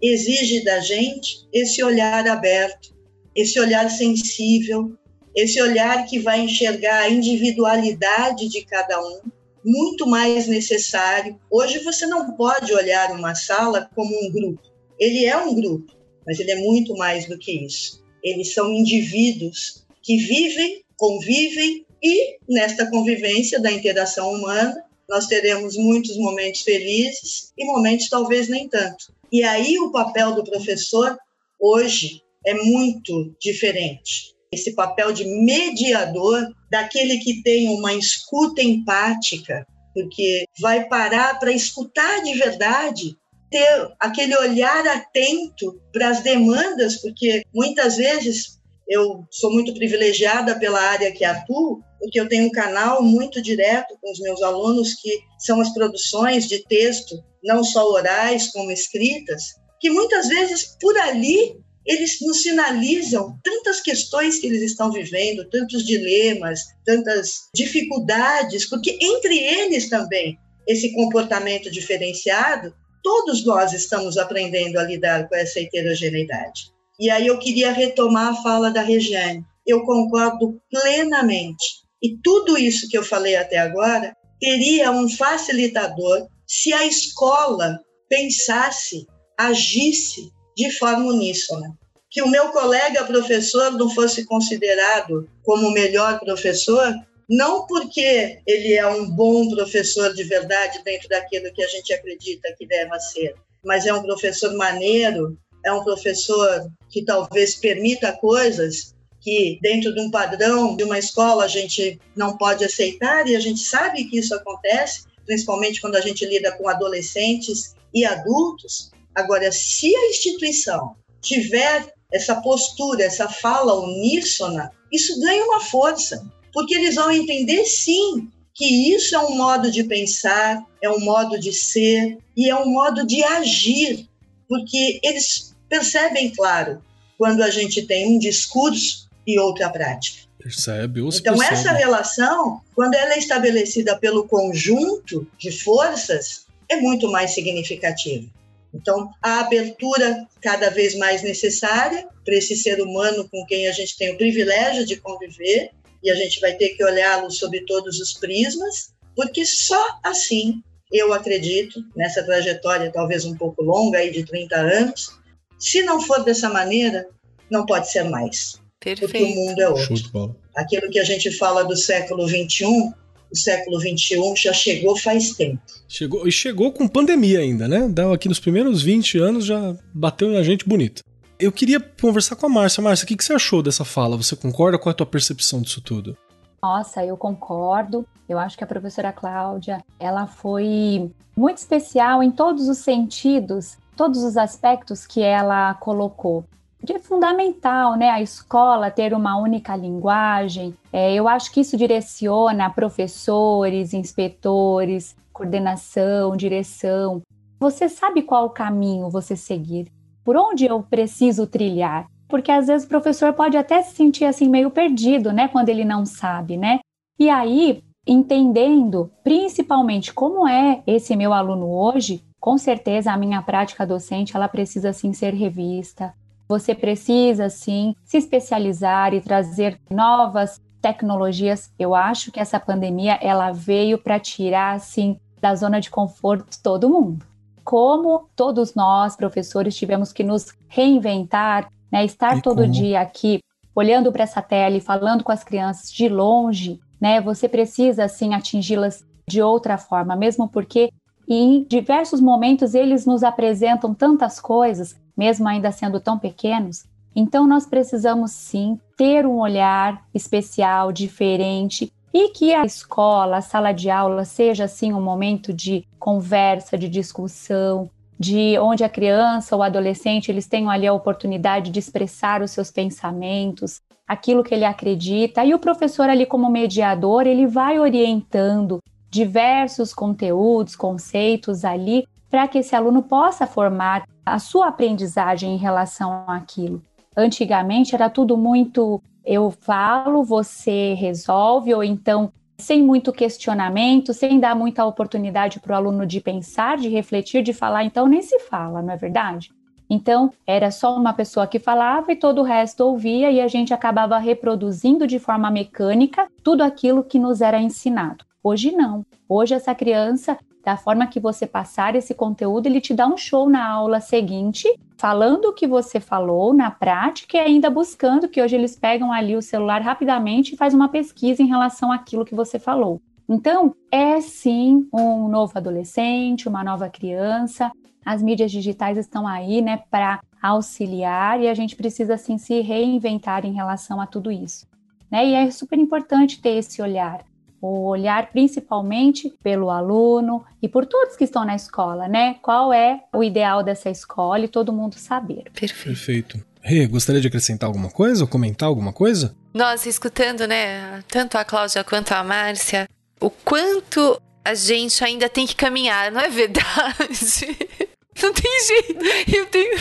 exige 0.00 0.64
da 0.64 0.80
gente 0.80 1.46
esse 1.52 1.84
olhar 1.84 2.26
aberto, 2.26 2.96
esse 3.36 3.60
olhar 3.60 3.90
sensível, 3.90 4.96
esse 5.36 5.60
olhar 5.60 6.06
que 6.06 6.18
vai 6.18 6.40
enxergar 6.40 7.00
a 7.00 7.10
individualidade 7.10 8.48
de 8.48 8.64
cada 8.64 8.98
um, 9.06 9.20
muito 9.62 10.06
mais 10.06 10.46
necessário. 10.46 11.38
Hoje 11.50 11.80
você 11.80 12.06
não 12.06 12.34
pode 12.38 12.72
olhar 12.72 13.10
uma 13.10 13.34
sala 13.34 13.90
como 13.94 14.18
um 14.18 14.32
grupo. 14.32 14.62
Ele 14.98 15.26
é 15.26 15.36
um 15.36 15.54
grupo, 15.54 15.92
mas 16.26 16.40
ele 16.40 16.52
é 16.52 16.56
muito 16.56 16.96
mais 16.96 17.26
do 17.26 17.38
que 17.38 17.66
isso. 17.66 18.02
Eles 18.24 18.54
são 18.54 18.72
indivíduos 18.72 19.84
que 20.02 20.16
vivem, 20.16 20.82
convivem 20.96 21.84
e 22.02 22.38
nesta 22.48 22.90
convivência 22.90 23.60
da 23.60 23.70
interação 23.70 24.32
humana, 24.32 24.84
nós 25.08 25.26
teremos 25.26 25.76
muitos 25.76 26.16
momentos 26.16 26.62
felizes 26.62 27.52
e 27.56 27.64
momentos 27.64 28.08
talvez 28.08 28.48
nem 28.48 28.68
tanto. 28.68 29.12
E 29.30 29.42
aí 29.44 29.78
o 29.78 29.92
papel 29.92 30.34
do 30.34 30.44
professor 30.44 31.16
hoje 31.60 32.22
é 32.44 32.54
muito 32.54 33.34
diferente. 33.40 34.34
Esse 34.50 34.74
papel 34.74 35.12
de 35.12 35.24
mediador, 35.24 36.46
daquele 36.70 37.18
que 37.18 37.42
tem 37.42 37.68
uma 37.68 37.94
escuta 37.94 38.62
empática, 38.62 39.66
porque 39.94 40.44
vai 40.60 40.88
parar 40.88 41.38
para 41.38 41.52
escutar 41.52 42.22
de 42.22 42.34
verdade, 42.34 43.16
ter 43.50 43.92
aquele 44.00 44.36
olhar 44.36 44.86
atento 44.88 45.80
para 45.92 46.08
as 46.08 46.22
demandas, 46.22 46.96
porque 46.96 47.42
muitas 47.54 47.96
vezes 47.96 48.58
eu 48.88 49.26
sou 49.30 49.52
muito 49.52 49.72
privilegiada 49.74 50.58
pela 50.58 50.80
área 50.80 51.12
que 51.12 51.24
atuo, 51.24 51.82
porque 52.02 52.20
eu 52.20 52.28
tenho 52.28 52.46
um 52.46 52.50
canal 52.50 53.00
muito 53.00 53.40
direto 53.40 53.96
com 54.00 54.10
os 54.10 54.18
meus 54.18 54.42
alunos, 54.42 54.94
que 54.94 55.20
são 55.38 55.60
as 55.60 55.72
produções 55.72 56.48
de 56.48 56.58
texto, 56.66 57.14
não 57.44 57.62
só 57.62 57.88
orais 57.92 58.48
como 58.48 58.72
escritas, 58.72 59.44
que 59.80 59.88
muitas 59.88 60.26
vezes 60.26 60.76
por 60.80 60.98
ali 60.98 61.56
eles 61.86 62.20
nos 62.20 62.42
sinalizam 62.42 63.38
tantas 63.42 63.80
questões 63.80 64.38
que 64.40 64.48
eles 64.48 64.62
estão 64.62 64.90
vivendo, 64.90 65.48
tantos 65.48 65.84
dilemas, 65.84 66.60
tantas 66.84 67.48
dificuldades, 67.54 68.68
porque 68.68 68.98
entre 69.00 69.38
eles 69.38 69.88
também 69.88 70.36
esse 70.66 70.92
comportamento 70.94 71.70
diferenciado, 71.70 72.74
todos 73.02 73.46
nós 73.46 73.72
estamos 73.72 74.18
aprendendo 74.18 74.76
a 74.76 74.82
lidar 74.82 75.28
com 75.28 75.36
essa 75.36 75.60
heterogeneidade. 75.60 76.72
E 76.98 77.08
aí 77.10 77.28
eu 77.28 77.38
queria 77.38 77.70
retomar 77.72 78.32
a 78.32 78.42
fala 78.42 78.70
da 78.70 78.82
Regiane. 78.82 79.44
Eu 79.64 79.84
concordo 79.84 80.60
plenamente 80.68 81.81
e 82.02 82.18
tudo 82.22 82.58
isso 82.58 82.88
que 82.88 82.98
eu 82.98 83.04
falei 83.04 83.36
até 83.36 83.58
agora 83.58 84.14
teria 84.40 84.90
um 84.90 85.08
facilitador 85.08 86.26
se 86.46 86.72
a 86.72 86.84
escola 86.84 87.78
pensasse, 88.08 89.06
agisse 89.38 90.30
de 90.56 90.70
forma 90.78 91.06
uníssona. 91.06 91.78
Que 92.10 92.20
o 92.20 92.28
meu 92.28 92.48
colega 92.48 93.04
professor 93.04 93.70
não 93.72 93.88
fosse 93.88 94.26
considerado 94.26 95.30
como 95.42 95.68
o 95.68 95.72
melhor 95.72 96.18
professor, 96.20 96.92
não 97.28 97.66
porque 97.66 98.38
ele 98.46 98.74
é 98.74 98.86
um 98.86 99.08
bom 99.08 99.48
professor 99.48 100.12
de 100.12 100.24
verdade 100.24 100.82
dentro 100.84 101.08
daquilo 101.08 101.52
que 101.54 101.62
a 101.62 101.68
gente 101.68 101.94
acredita 101.94 102.54
que 102.58 102.66
deva 102.66 102.98
ser, 102.98 103.34
mas 103.64 103.86
é 103.86 103.94
um 103.94 104.02
professor 104.02 104.54
maneiro, 104.56 105.38
é 105.64 105.72
um 105.72 105.84
professor 105.84 106.70
que 106.90 107.04
talvez 107.04 107.54
permita 107.54 108.12
coisas 108.12 108.91
que 109.22 109.58
dentro 109.62 109.94
de 109.94 110.00
um 110.00 110.10
padrão 110.10 110.76
de 110.76 110.82
uma 110.82 110.98
escola 110.98 111.44
a 111.44 111.48
gente 111.48 111.98
não 112.14 112.36
pode 112.36 112.64
aceitar 112.64 113.26
e 113.28 113.36
a 113.36 113.40
gente 113.40 113.60
sabe 113.60 114.04
que 114.04 114.18
isso 114.18 114.34
acontece, 114.34 115.04
principalmente 115.24 115.80
quando 115.80 115.94
a 115.94 116.00
gente 116.00 116.26
lida 116.26 116.50
com 116.52 116.68
adolescentes 116.68 117.74
e 117.94 118.04
adultos. 118.04 118.90
Agora, 119.14 119.52
se 119.52 119.94
a 119.94 120.10
instituição 120.10 120.96
tiver 121.20 121.94
essa 122.12 122.40
postura, 122.40 123.04
essa 123.04 123.28
fala 123.28 123.80
uníssona, 123.80 124.72
isso 124.92 125.18
ganha 125.20 125.44
uma 125.44 125.60
força, 125.60 126.28
porque 126.52 126.74
eles 126.74 126.96
vão 126.96 127.10
entender 127.12 127.64
sim 127.64 128.28
que 128.54 128.94
isso 128.94 129.14
é 129.14 129.18
um 129.20 129.36
modo 129.36 129.70
de 129.70 129.84
pensar, 129.84 130.62
é 130.82 130.90
um 130.90 131.00
modo 131.00 131.38
de 131.38 131.52
ser 131.52 132.18
e 132.36 132.50
é 132.50 132.56
um 132.56 132.68
modo 132.68 133.06
de 133.06 133.22
agir, 133.22 134.06
porque 134.48 135.00
eles 135.02 135.54
percebem, 135.68 136.30
claro, 136.30 136.82
quando 137.16 137.42
a 137.42 137.50
gente 137.50 137.86
tem 137.86 138.14
um 138.14 138.18
discurso 138.18 139.08
e 139.26 139.38
outra 139.38 139.70
prática. 139.70 140.28
Percebe, 140.38 141.00
ou 141.00 141.08
Então, 141.08 141.36
percebe. 141.36 141.54
essa 141.54 141.72
relação, 141.72 142.60
quando 142.74 142.94
ela 142.94 143.14
é 143.14 143.18
estabelecida 143.18 143.96
pelo 143.96 144.26
conjunto 144.26 145.26
de 145.38 145.52
forças, 145.52 146.46
é 146.68 146.76
muito 146.76 147.10
mais 147.10 147.32
significativa. 147.32 148.26
Então, 148.74 149.10
a 149.22 149.40
abertura 149.40 150.26
cada 150.40 150.70
vez 150.70 150.96
mais 150.96 151.22
necessária 151.22 152.08
para 152.24 152.34
esse 152.34 152.56
ser 152.56 152.80
humano 152.80 153.28
com 153.28 153.44
quem 153.46 153.68
a 153.68 153.72
gente 153.72 153.96
tem 153.96 154.12
o 154.12 154.16
privilégio 154.16 154.86
de 154.86 154.96
conviver, 154.96 155.70
e 156.02 156.10
a 156.10 156.14
gente 156.14 156.40
vai 156.40 156.54
ter 156.54 156.70
que 156.70 156.84
olhá-lo 156.84 157.30
sob 157.30 157.64
todos 157.64 158.00
os 158.00 158.14
prismas, 158.14 158.92
porque 159.14 159.44
só 159.44 159.98
assim, 160.02 160.62
eu 160.90 161.12
acredito, 161.12 161.84
nessa 161.94 162.24
trajetória 162.24 162.90
talvez 162.90 163.24
um 163.24 163.36
pouco 163.36 163.62
longa 163.62 163.98
aí 163.98 164.10
de 164.10 164.24
30 164.24 164.56
anos, 164.56 165.10
se 165.58 165.82
não 165.82 166.00
for 166.00 166.24
dessa 166.24 166.48
maneira, 166.48 167.06
não 167.48 167.64
pode 167.64 167.90
ser 167.90 168.04
mais. 168.04 168.60
Perfeito. 168.82 169.12
Porque 169.12 169.22
o 169.22 169.34
mundo 169.34 169.60
é 169.60 169.68
outro. 169.68 170.36
Aquilo 170.56 170.90
que 170.90 170.98
a 170.98 171.04
gente 171.04 171.30
fala 171.30 171.62
do 171.64 171.76
século 171.76 172.26
XXI, 172.26 172.92
o 173.30 173.36
século 173.36 173.80
XXI 173.80 174.34
já 174.36 174.52
chegou 174.52 174.96
faz 174.96 175.30
tempo. 175.34 175.62
Chegou, 175.88 176.26
e 176.26 176.32
chegou 176.32 176.72
com 176.72 176.88
pandemia 176.88 177.40
ainda, 177.40 177.68
né? 177.68 177.88
Dá 177.88 178.12
aqui 178.12 178.28
nos 178.28 178.40
primeiros 178.40 178.82
20 178.82 179.18
anos 179.18 179.44
já 179.44 179.76
bateu 179.94 180.28
na 180.30 180.42
gente 180.42 180.68
bonito. 180.68 181.02
Eu 181.38 181.50
queria 181.50 181.80
conversar 181.80 182.36
com 182.36 182.46
a 182.46 182.48
Márcia. 182.48 182.82
Márcia, 182.82 183.04
o 183.04 183.08
que, 183.08 183.16
que 183.16 183.24
você 183.24 183.32
achou 183.32 183.62
dessa 183.62 183.84
fala? 183.84 184.16
Você 184.16 184.36
concorda? 184.36 184.78
Qual 184.78 184.90
é 184.90 184.94
a 184.94 184.96
tua 184.96 185.06
percepção 185.06 185.62
disso 185.62 185.80
tudo? 185.80 186.16
Nossa, 186.62 187.04
eu 187.04 187.16
concordo. 187.16 188.06
Eu 188.28 188.38
acho 188.38 188.56
que 188.56 188.62
a 188.62 188.66
professora 188.66 189.12
Cláudia, 189.12 189.82
ela 189.98 190.26
foi 190.26 191.10
muito 191.36 191.58
especial 191.58 192.22
em 192.22 192.30
todos 192.30 192.68
os 192.68 192.78
sentidos, 192.78 193.76
todos 193.96 194.22
os 194.22 194.36
aspectos 194.36 195.06
que 195.06 195.20
ela 195.20 195.74
colocou. 195.74 196.44
De 196.82 196.98
fundamental, 196.98 197.96
né, 197.96 198.10
a 198.10 198.20
escola 198.20 198.90
ter 198.90 199.14
uma 199.14 199.36
única 199.36 199.76
linguagem. 199.76 200.74
É, 200.92 201.14
eu 201.14 201.28
acho 201.28 201.52
que 201.52 201.60
isso 201.60 201.76
direciona 201.76 202.68
professores, 202.70 203.94
inspetores, 203.94 205.16
coordenação, 205.32 206.36
direção. 206.36 207.22
Você 207.60 207.88
sabe 207.88 208.22
qual 208.22 208.50
caminho 208.50 209.08
você 209.08 209.36
seguir, 209.36 209.86
por 210.24 210.36
onde 210.36 210.66
eu 210.66 210.82
preciso 210.82 211.46
trilhar 211.46 212.06
porque 212.32 212.50
às 212.50 212.66
vezes 212.66 212.86
o 212.86 212.88
professor 212.88 213.34
pode 213.34 213.58
até 213.58 213.82
se 213.82 213.94
sentir 213.94 214.24
assim 214.24 214.48
meio 214.48 214.70
perdido, 214.70 215.34
né, 215.34 215.48
quando 215.48 215.68
ele 215.68 215.84
não 215.84 216.06
sabe, 216.06 216.56
né? 216.56 216.80
E 217.18 217.28
aí, 217.28 217.84
entendendo 218.06 219.12
principalmente 219.22 220.14
como 220.14 220.48
é 220.48 220.82
esse 220.86 221.14
meu 221.14 221.34
aluno 221.34 221.70
hoje, 221.70 222.24
com 222.40 222.56
certeza 222.56 223.12
a 223.12 223.18
minha 223.18 223.42
prática 223.42 223.86
docente 223.86 224.34
ela 224.34 224.48
precisa 224.48 224.94
sim 224.94 225.12
ser 225.12 225.34
revista. 225.34 226.14
Você 226.52 226.74
precisa 226.74 227.48
sim 227.48 227.96
se 228.04 228.18
especializar 228.18 229.14
e 229.14 229.22
trazer 229.22 229.80
novas 229.90 230.60
tecnologias. 230.82 231.72
Eu 231.78 231.94
acho 231.94 232.30
que 232.30 232.38
essa 232.38 232.60
pandemia 232.60 233.18
ela 233.22 233.52
veio 233.52 233.96
para 233.96 234.20
tirar 234.20 234.74
assim 234.74 235.18
da 235.40 235.54
zona 235.54 235.80
de 235.80 235.88
conforto 235.88 236.58
todo 236.62 236.90
mundo. 236.90 237.24
Como 237.64 238.28
todos 238.36 238.74
nós, 238.74 239.16
professores, 239.16 239.74
tivemos 239.74 240.12
que 240.12 240.22
nos 240.22 240.52
reinventar, 240.68 241.70
né? 241.90 242.04
Estar 242.04 242.36
e 242.36 242.42
todo 242.42 242.60
como? 242.60 242.70
dia 242.70 243.00
aqui 243.00 243.40
olhando 243.74 244.12
para 244.12 244.24
essa 244.24 244.42
tela 244.42 244.76
e 244.76 244.80
falando 244.80 245.24
com 245.24 245.32
as 245.32 245.42
crianças 245.42 245.90
de 245.90 246.06
longe, 246.06 246.78
né? 247.00 247.18
Você 247.22 247.48
precisa 247.48 248.04
assim 248.04 248.34
atingi-las 248.34 249.06
de 249.26 249.40
outra 249.40 249.78
forma, 249.78 250.14
mesmo 250.14 250.46
porque 250.46 250.90
em 251.28 251.64
diversos 251.64 252.20
momentos 252.20 252.74
eles 252.74 253.06
nos 253.06 253.22
apresentam 253.22 253.94
tantas 253.94 254.40
coisas, 254.40 254.96
mesmo 255.16 255.48
ainda 255.48 255.70
sendo 255.72 256.00
tão 256.00 256.18
pequenos. 256.18 256.84
Então 257.14 257.46
nós 257.46 257.66
precisamos 257.66 258.32
sim 258.32 258.78
ter 258.96 259.26
um 259.26 259.38
olhar 259.38 260.02
especial, 260.14 260.92
diferente 260.92 261.92
e 262.12 262.28
que 262.28 262.52
a 262.54 262.64
escola, 262.64 263.38
a 263.38 263.42
sala 263.42 263.72
de 263.72 263.90
aula 263.90 264.24
seja 264.24 264.64
assim 264.64 264.92
um 264.92 265.00
momento 265.00 265.52
de 265.52 265.84
conversa, 265.98 266.76
de 266.76 266.88
discussão, 266.88 267.88
de 268.18 268.58
onde 268.58 268.84
a 268.84 268.88
criança 268.88 269.56
ou 269.56 269.62
adolescente 269.62 270.30
eles 270.30 270.46
tenham 270.46 270.70
ali 270.70 270.86
a 270.86 270.92
oportunidade 270.92 271.70
de 271.70 271.78
expressar 271.78 272.42
os 272.42 272.50
seus 272.50 272.70
pensamentos, 272.70 273.80
aquilo 274.06 274.44
que 274.44 274.54
ele 274.54 274.64
acredita, 274.64 275.44
e 275.44 275.54
o 275.54 275.58
professor 275.58 276.08
ali 276.08 276.26
como 276.26 276.50
mediador, 276.50 277.26
ele 277.26 277.46
vai 277.46 277.78
orientando 277.78 278.78
diversos 279.12 279.92
conteúdos, 279.92 280.74
conceitos 280.74 281.66
ali 281.66 282.08
para 282.30 282.48
que 282.48 282.58
esse 282.58 282.74
aluno 282.74 283.02
possa 283.02 283.46
formar 283.46 284.08
a 284.24 284.38
sua 284.38 284.68
aprendizagem 284.68 285.54
em 285.54 285.58
relação 285.58 286.24
àquilo. 286.26 286.82
Antigamente 287.14 287.94
era 287.94 288.08
tudo 288.08 288.38
muito 288.38 289.02
eu 289.22 289.50
falo, 289.50 290.24
você 290.24 290.94
resolve, 290.94 291.74
ou 291.74 291.84
então 291.84 292.32
sem 292.58 292.82
muito 292.82 293.12
questionamento, 293.12 294.14
sem 294.14 294.40
dar 294.40 294.56
muita 294.56 294.84
oportunidade 294.84 295.60
para 295.60 295.74
o 295.74 295.76
aluno 295.76 296.06
de 296.06 296.20
pensar, 296.20 296.78
de 296.78 296.88
refletir, 296.88 297.42
de 297.42 297.52
falar, 297.52 297.84
então 297.84 298.06
nem 298.06 298.22
se 298.22 298.38
fala, 298.38 298.80
não 298.80 298.94
é 298.94 298.96
verdade? 298.96 299.50
Então, 299.90 300.32
era 300.46 300.70
só 300.70 300.96
uma 300.96 301.12
pessoa 301.12 301.46
que 301.46 301.58
falava 301.58 302.12
e 302.12 302.16
todo 302.16 302.40
o 302.40 302.44
resto 302.44 302.80
ouvia, 302.80 303.30
e 303.30 303.40
a 303.40 303.48
gente 303.48 303.74
acabava 303.74 304.16
reproduzindo 304.16 305.06
de 305.06 305.18
forma 305.18 305.50
mecânica 305.50 306.26
tudo 306.42 306.62
aquilo 306.62 307.04
que 307.04 307.18
nos 307.18 307.40
era 307.42 307.60
ensinado. 307.60 308.24
Hoje 308.44 308.72
não. 308.72 309.06
Hoje, 309.28 309.54
essa 309.54 309.72
criança 309.72 310.36
da 310.64 310.76
forma 310.76 311.06
que 311.06 311.20
você 311.20 311.46
passar 311.46 311.94
esse 311.94 312.12
conteúdo, 312.12 312.66
ele 312.66 312.80
te 312.80 312.92
dá 312.92 313.06
um 313.06 313.16
show 313.16 313.48
na 313.48 313.68
aula 313.68 314.00
seguinte, 314.00 314.68
falando 314.96 315.46
o 315.46 315.52
que 315.52 315.66
você 315.66 316.00
falou 316.00 316.52
na 316.52 316.70
prática 316.70 317.36
e 317.36 317.40
ainda 317.40 317.70
buscando 317.70 318.28
que 318.28 318.42
hoje 318.42 318.56
eles 318.56 318.76
pegam 318.76 319.12
ali 319.12 319.36
o 319.36 319.42
celular 319.42 319.80
rapidamente 319.80 320.54
e 320.54 320.56
faz 320.56 320.74
uma 320.74 320.88
pesquisa 320.88 321.42
em 321.42 321.46
relação 321.46 321.92
àquilo 321.92 322.24
que 322.24 322.34
você 322.34 322.58
falou. 322.58 323.00
Então, 323.28 323.76
é 323.90 324.20
sim 324.20 324.88
um 324.92 325.28
novo 325.28 325.52
adolescente, 325.56 326.48
uma 326.48 326.64
nova 326.64 326.88
criança. 326.88 327.70
As 328.04 328.20
mídias 328.20 328.50
digitais 328.50 328.98
estão 328.98 329.26
aí, 329.26 329.62
né, 329.62 329.82
para 329.88 330.20
auxiliar 330.42 331.40
e 331.40 331.48
a 331.48 331.54
gente 331.54 331.76
precisa 331.76 332.14
assim 332.14 332.38
se 332.38 332.60
reinventar 332.60 333.46
em 333.46 333.52
relação 333.52 334.00
a 334.00 334.06
tudo 334.06 334.32
isso. 334.32 334.66
Né? 335.08 335.28
E 335.28 335.34
é 335.34 335.50
super 335.50 335.78
importante 335.78 336.40
ter 336.40 336.56
esse 336.56 336.82
olhar 336.82 337.24
o 337.62 337.86
olhar 337.86 338.32
principalmente 338.32 339.32
pelo 339.42 339.70
aluno 339.70 340.44
e 340.60 340.68
por 340.68 340.84
todos 340.84 341.16
que 341.16 341.22
estão 341.22 341.44
na 341.44 341.54
escola, 341.54 342.08
né? 342.08 342.34
Qual 342.42 342.72
é 342.72 343.04
o 343.14 343.22
ideal 343.22 343.62
dessa 343.62 343.88
escola 343.88 344.44
e 344.44 344.48
todo 344.48 344.72
mundo 344.72 344.96
saber. 344.96 345.44
Perfeito. 345.54 345.84
Perfeito. 345.84 346.44
Rê, 346.60 346.86
gostaria 346.86 347.20
de 347.20 347.28
acrescentar 347.28 347.68
alguma 347.68 347.90
coisa 347.90 348.24
ou 348.24 348.28
comentar 348.28 348.68
alguma 348.68 348.92
coisa? 348.92 349.34
Nós, 349.54 349.86
escutando, 349.86 350.46
né, 350.46 351.02
tanto 351.08 351.38
a 351.38 351.44
Cláudia 351.44 351.84
quanto 351.84 352.12
a 352.12 352.22
Márcia, 352.22 352.88
o 353.20 353.30
quanto 353.30 354.20
a 354.44 354.54
gente 354.54 355.04
ainda 355.04 355.28
tem 355.28 355.46
que 355.46 355.54
caminhar, 355.54 356.10
não 356.10 356.20
é 356.20 356.28
verdade? 356.28 357.56
Não 358.22 358.30
tem 358.30 358.66
jeito. 358.66 359.04
Eu 359.34 359.46
tenho. 359.46 359.72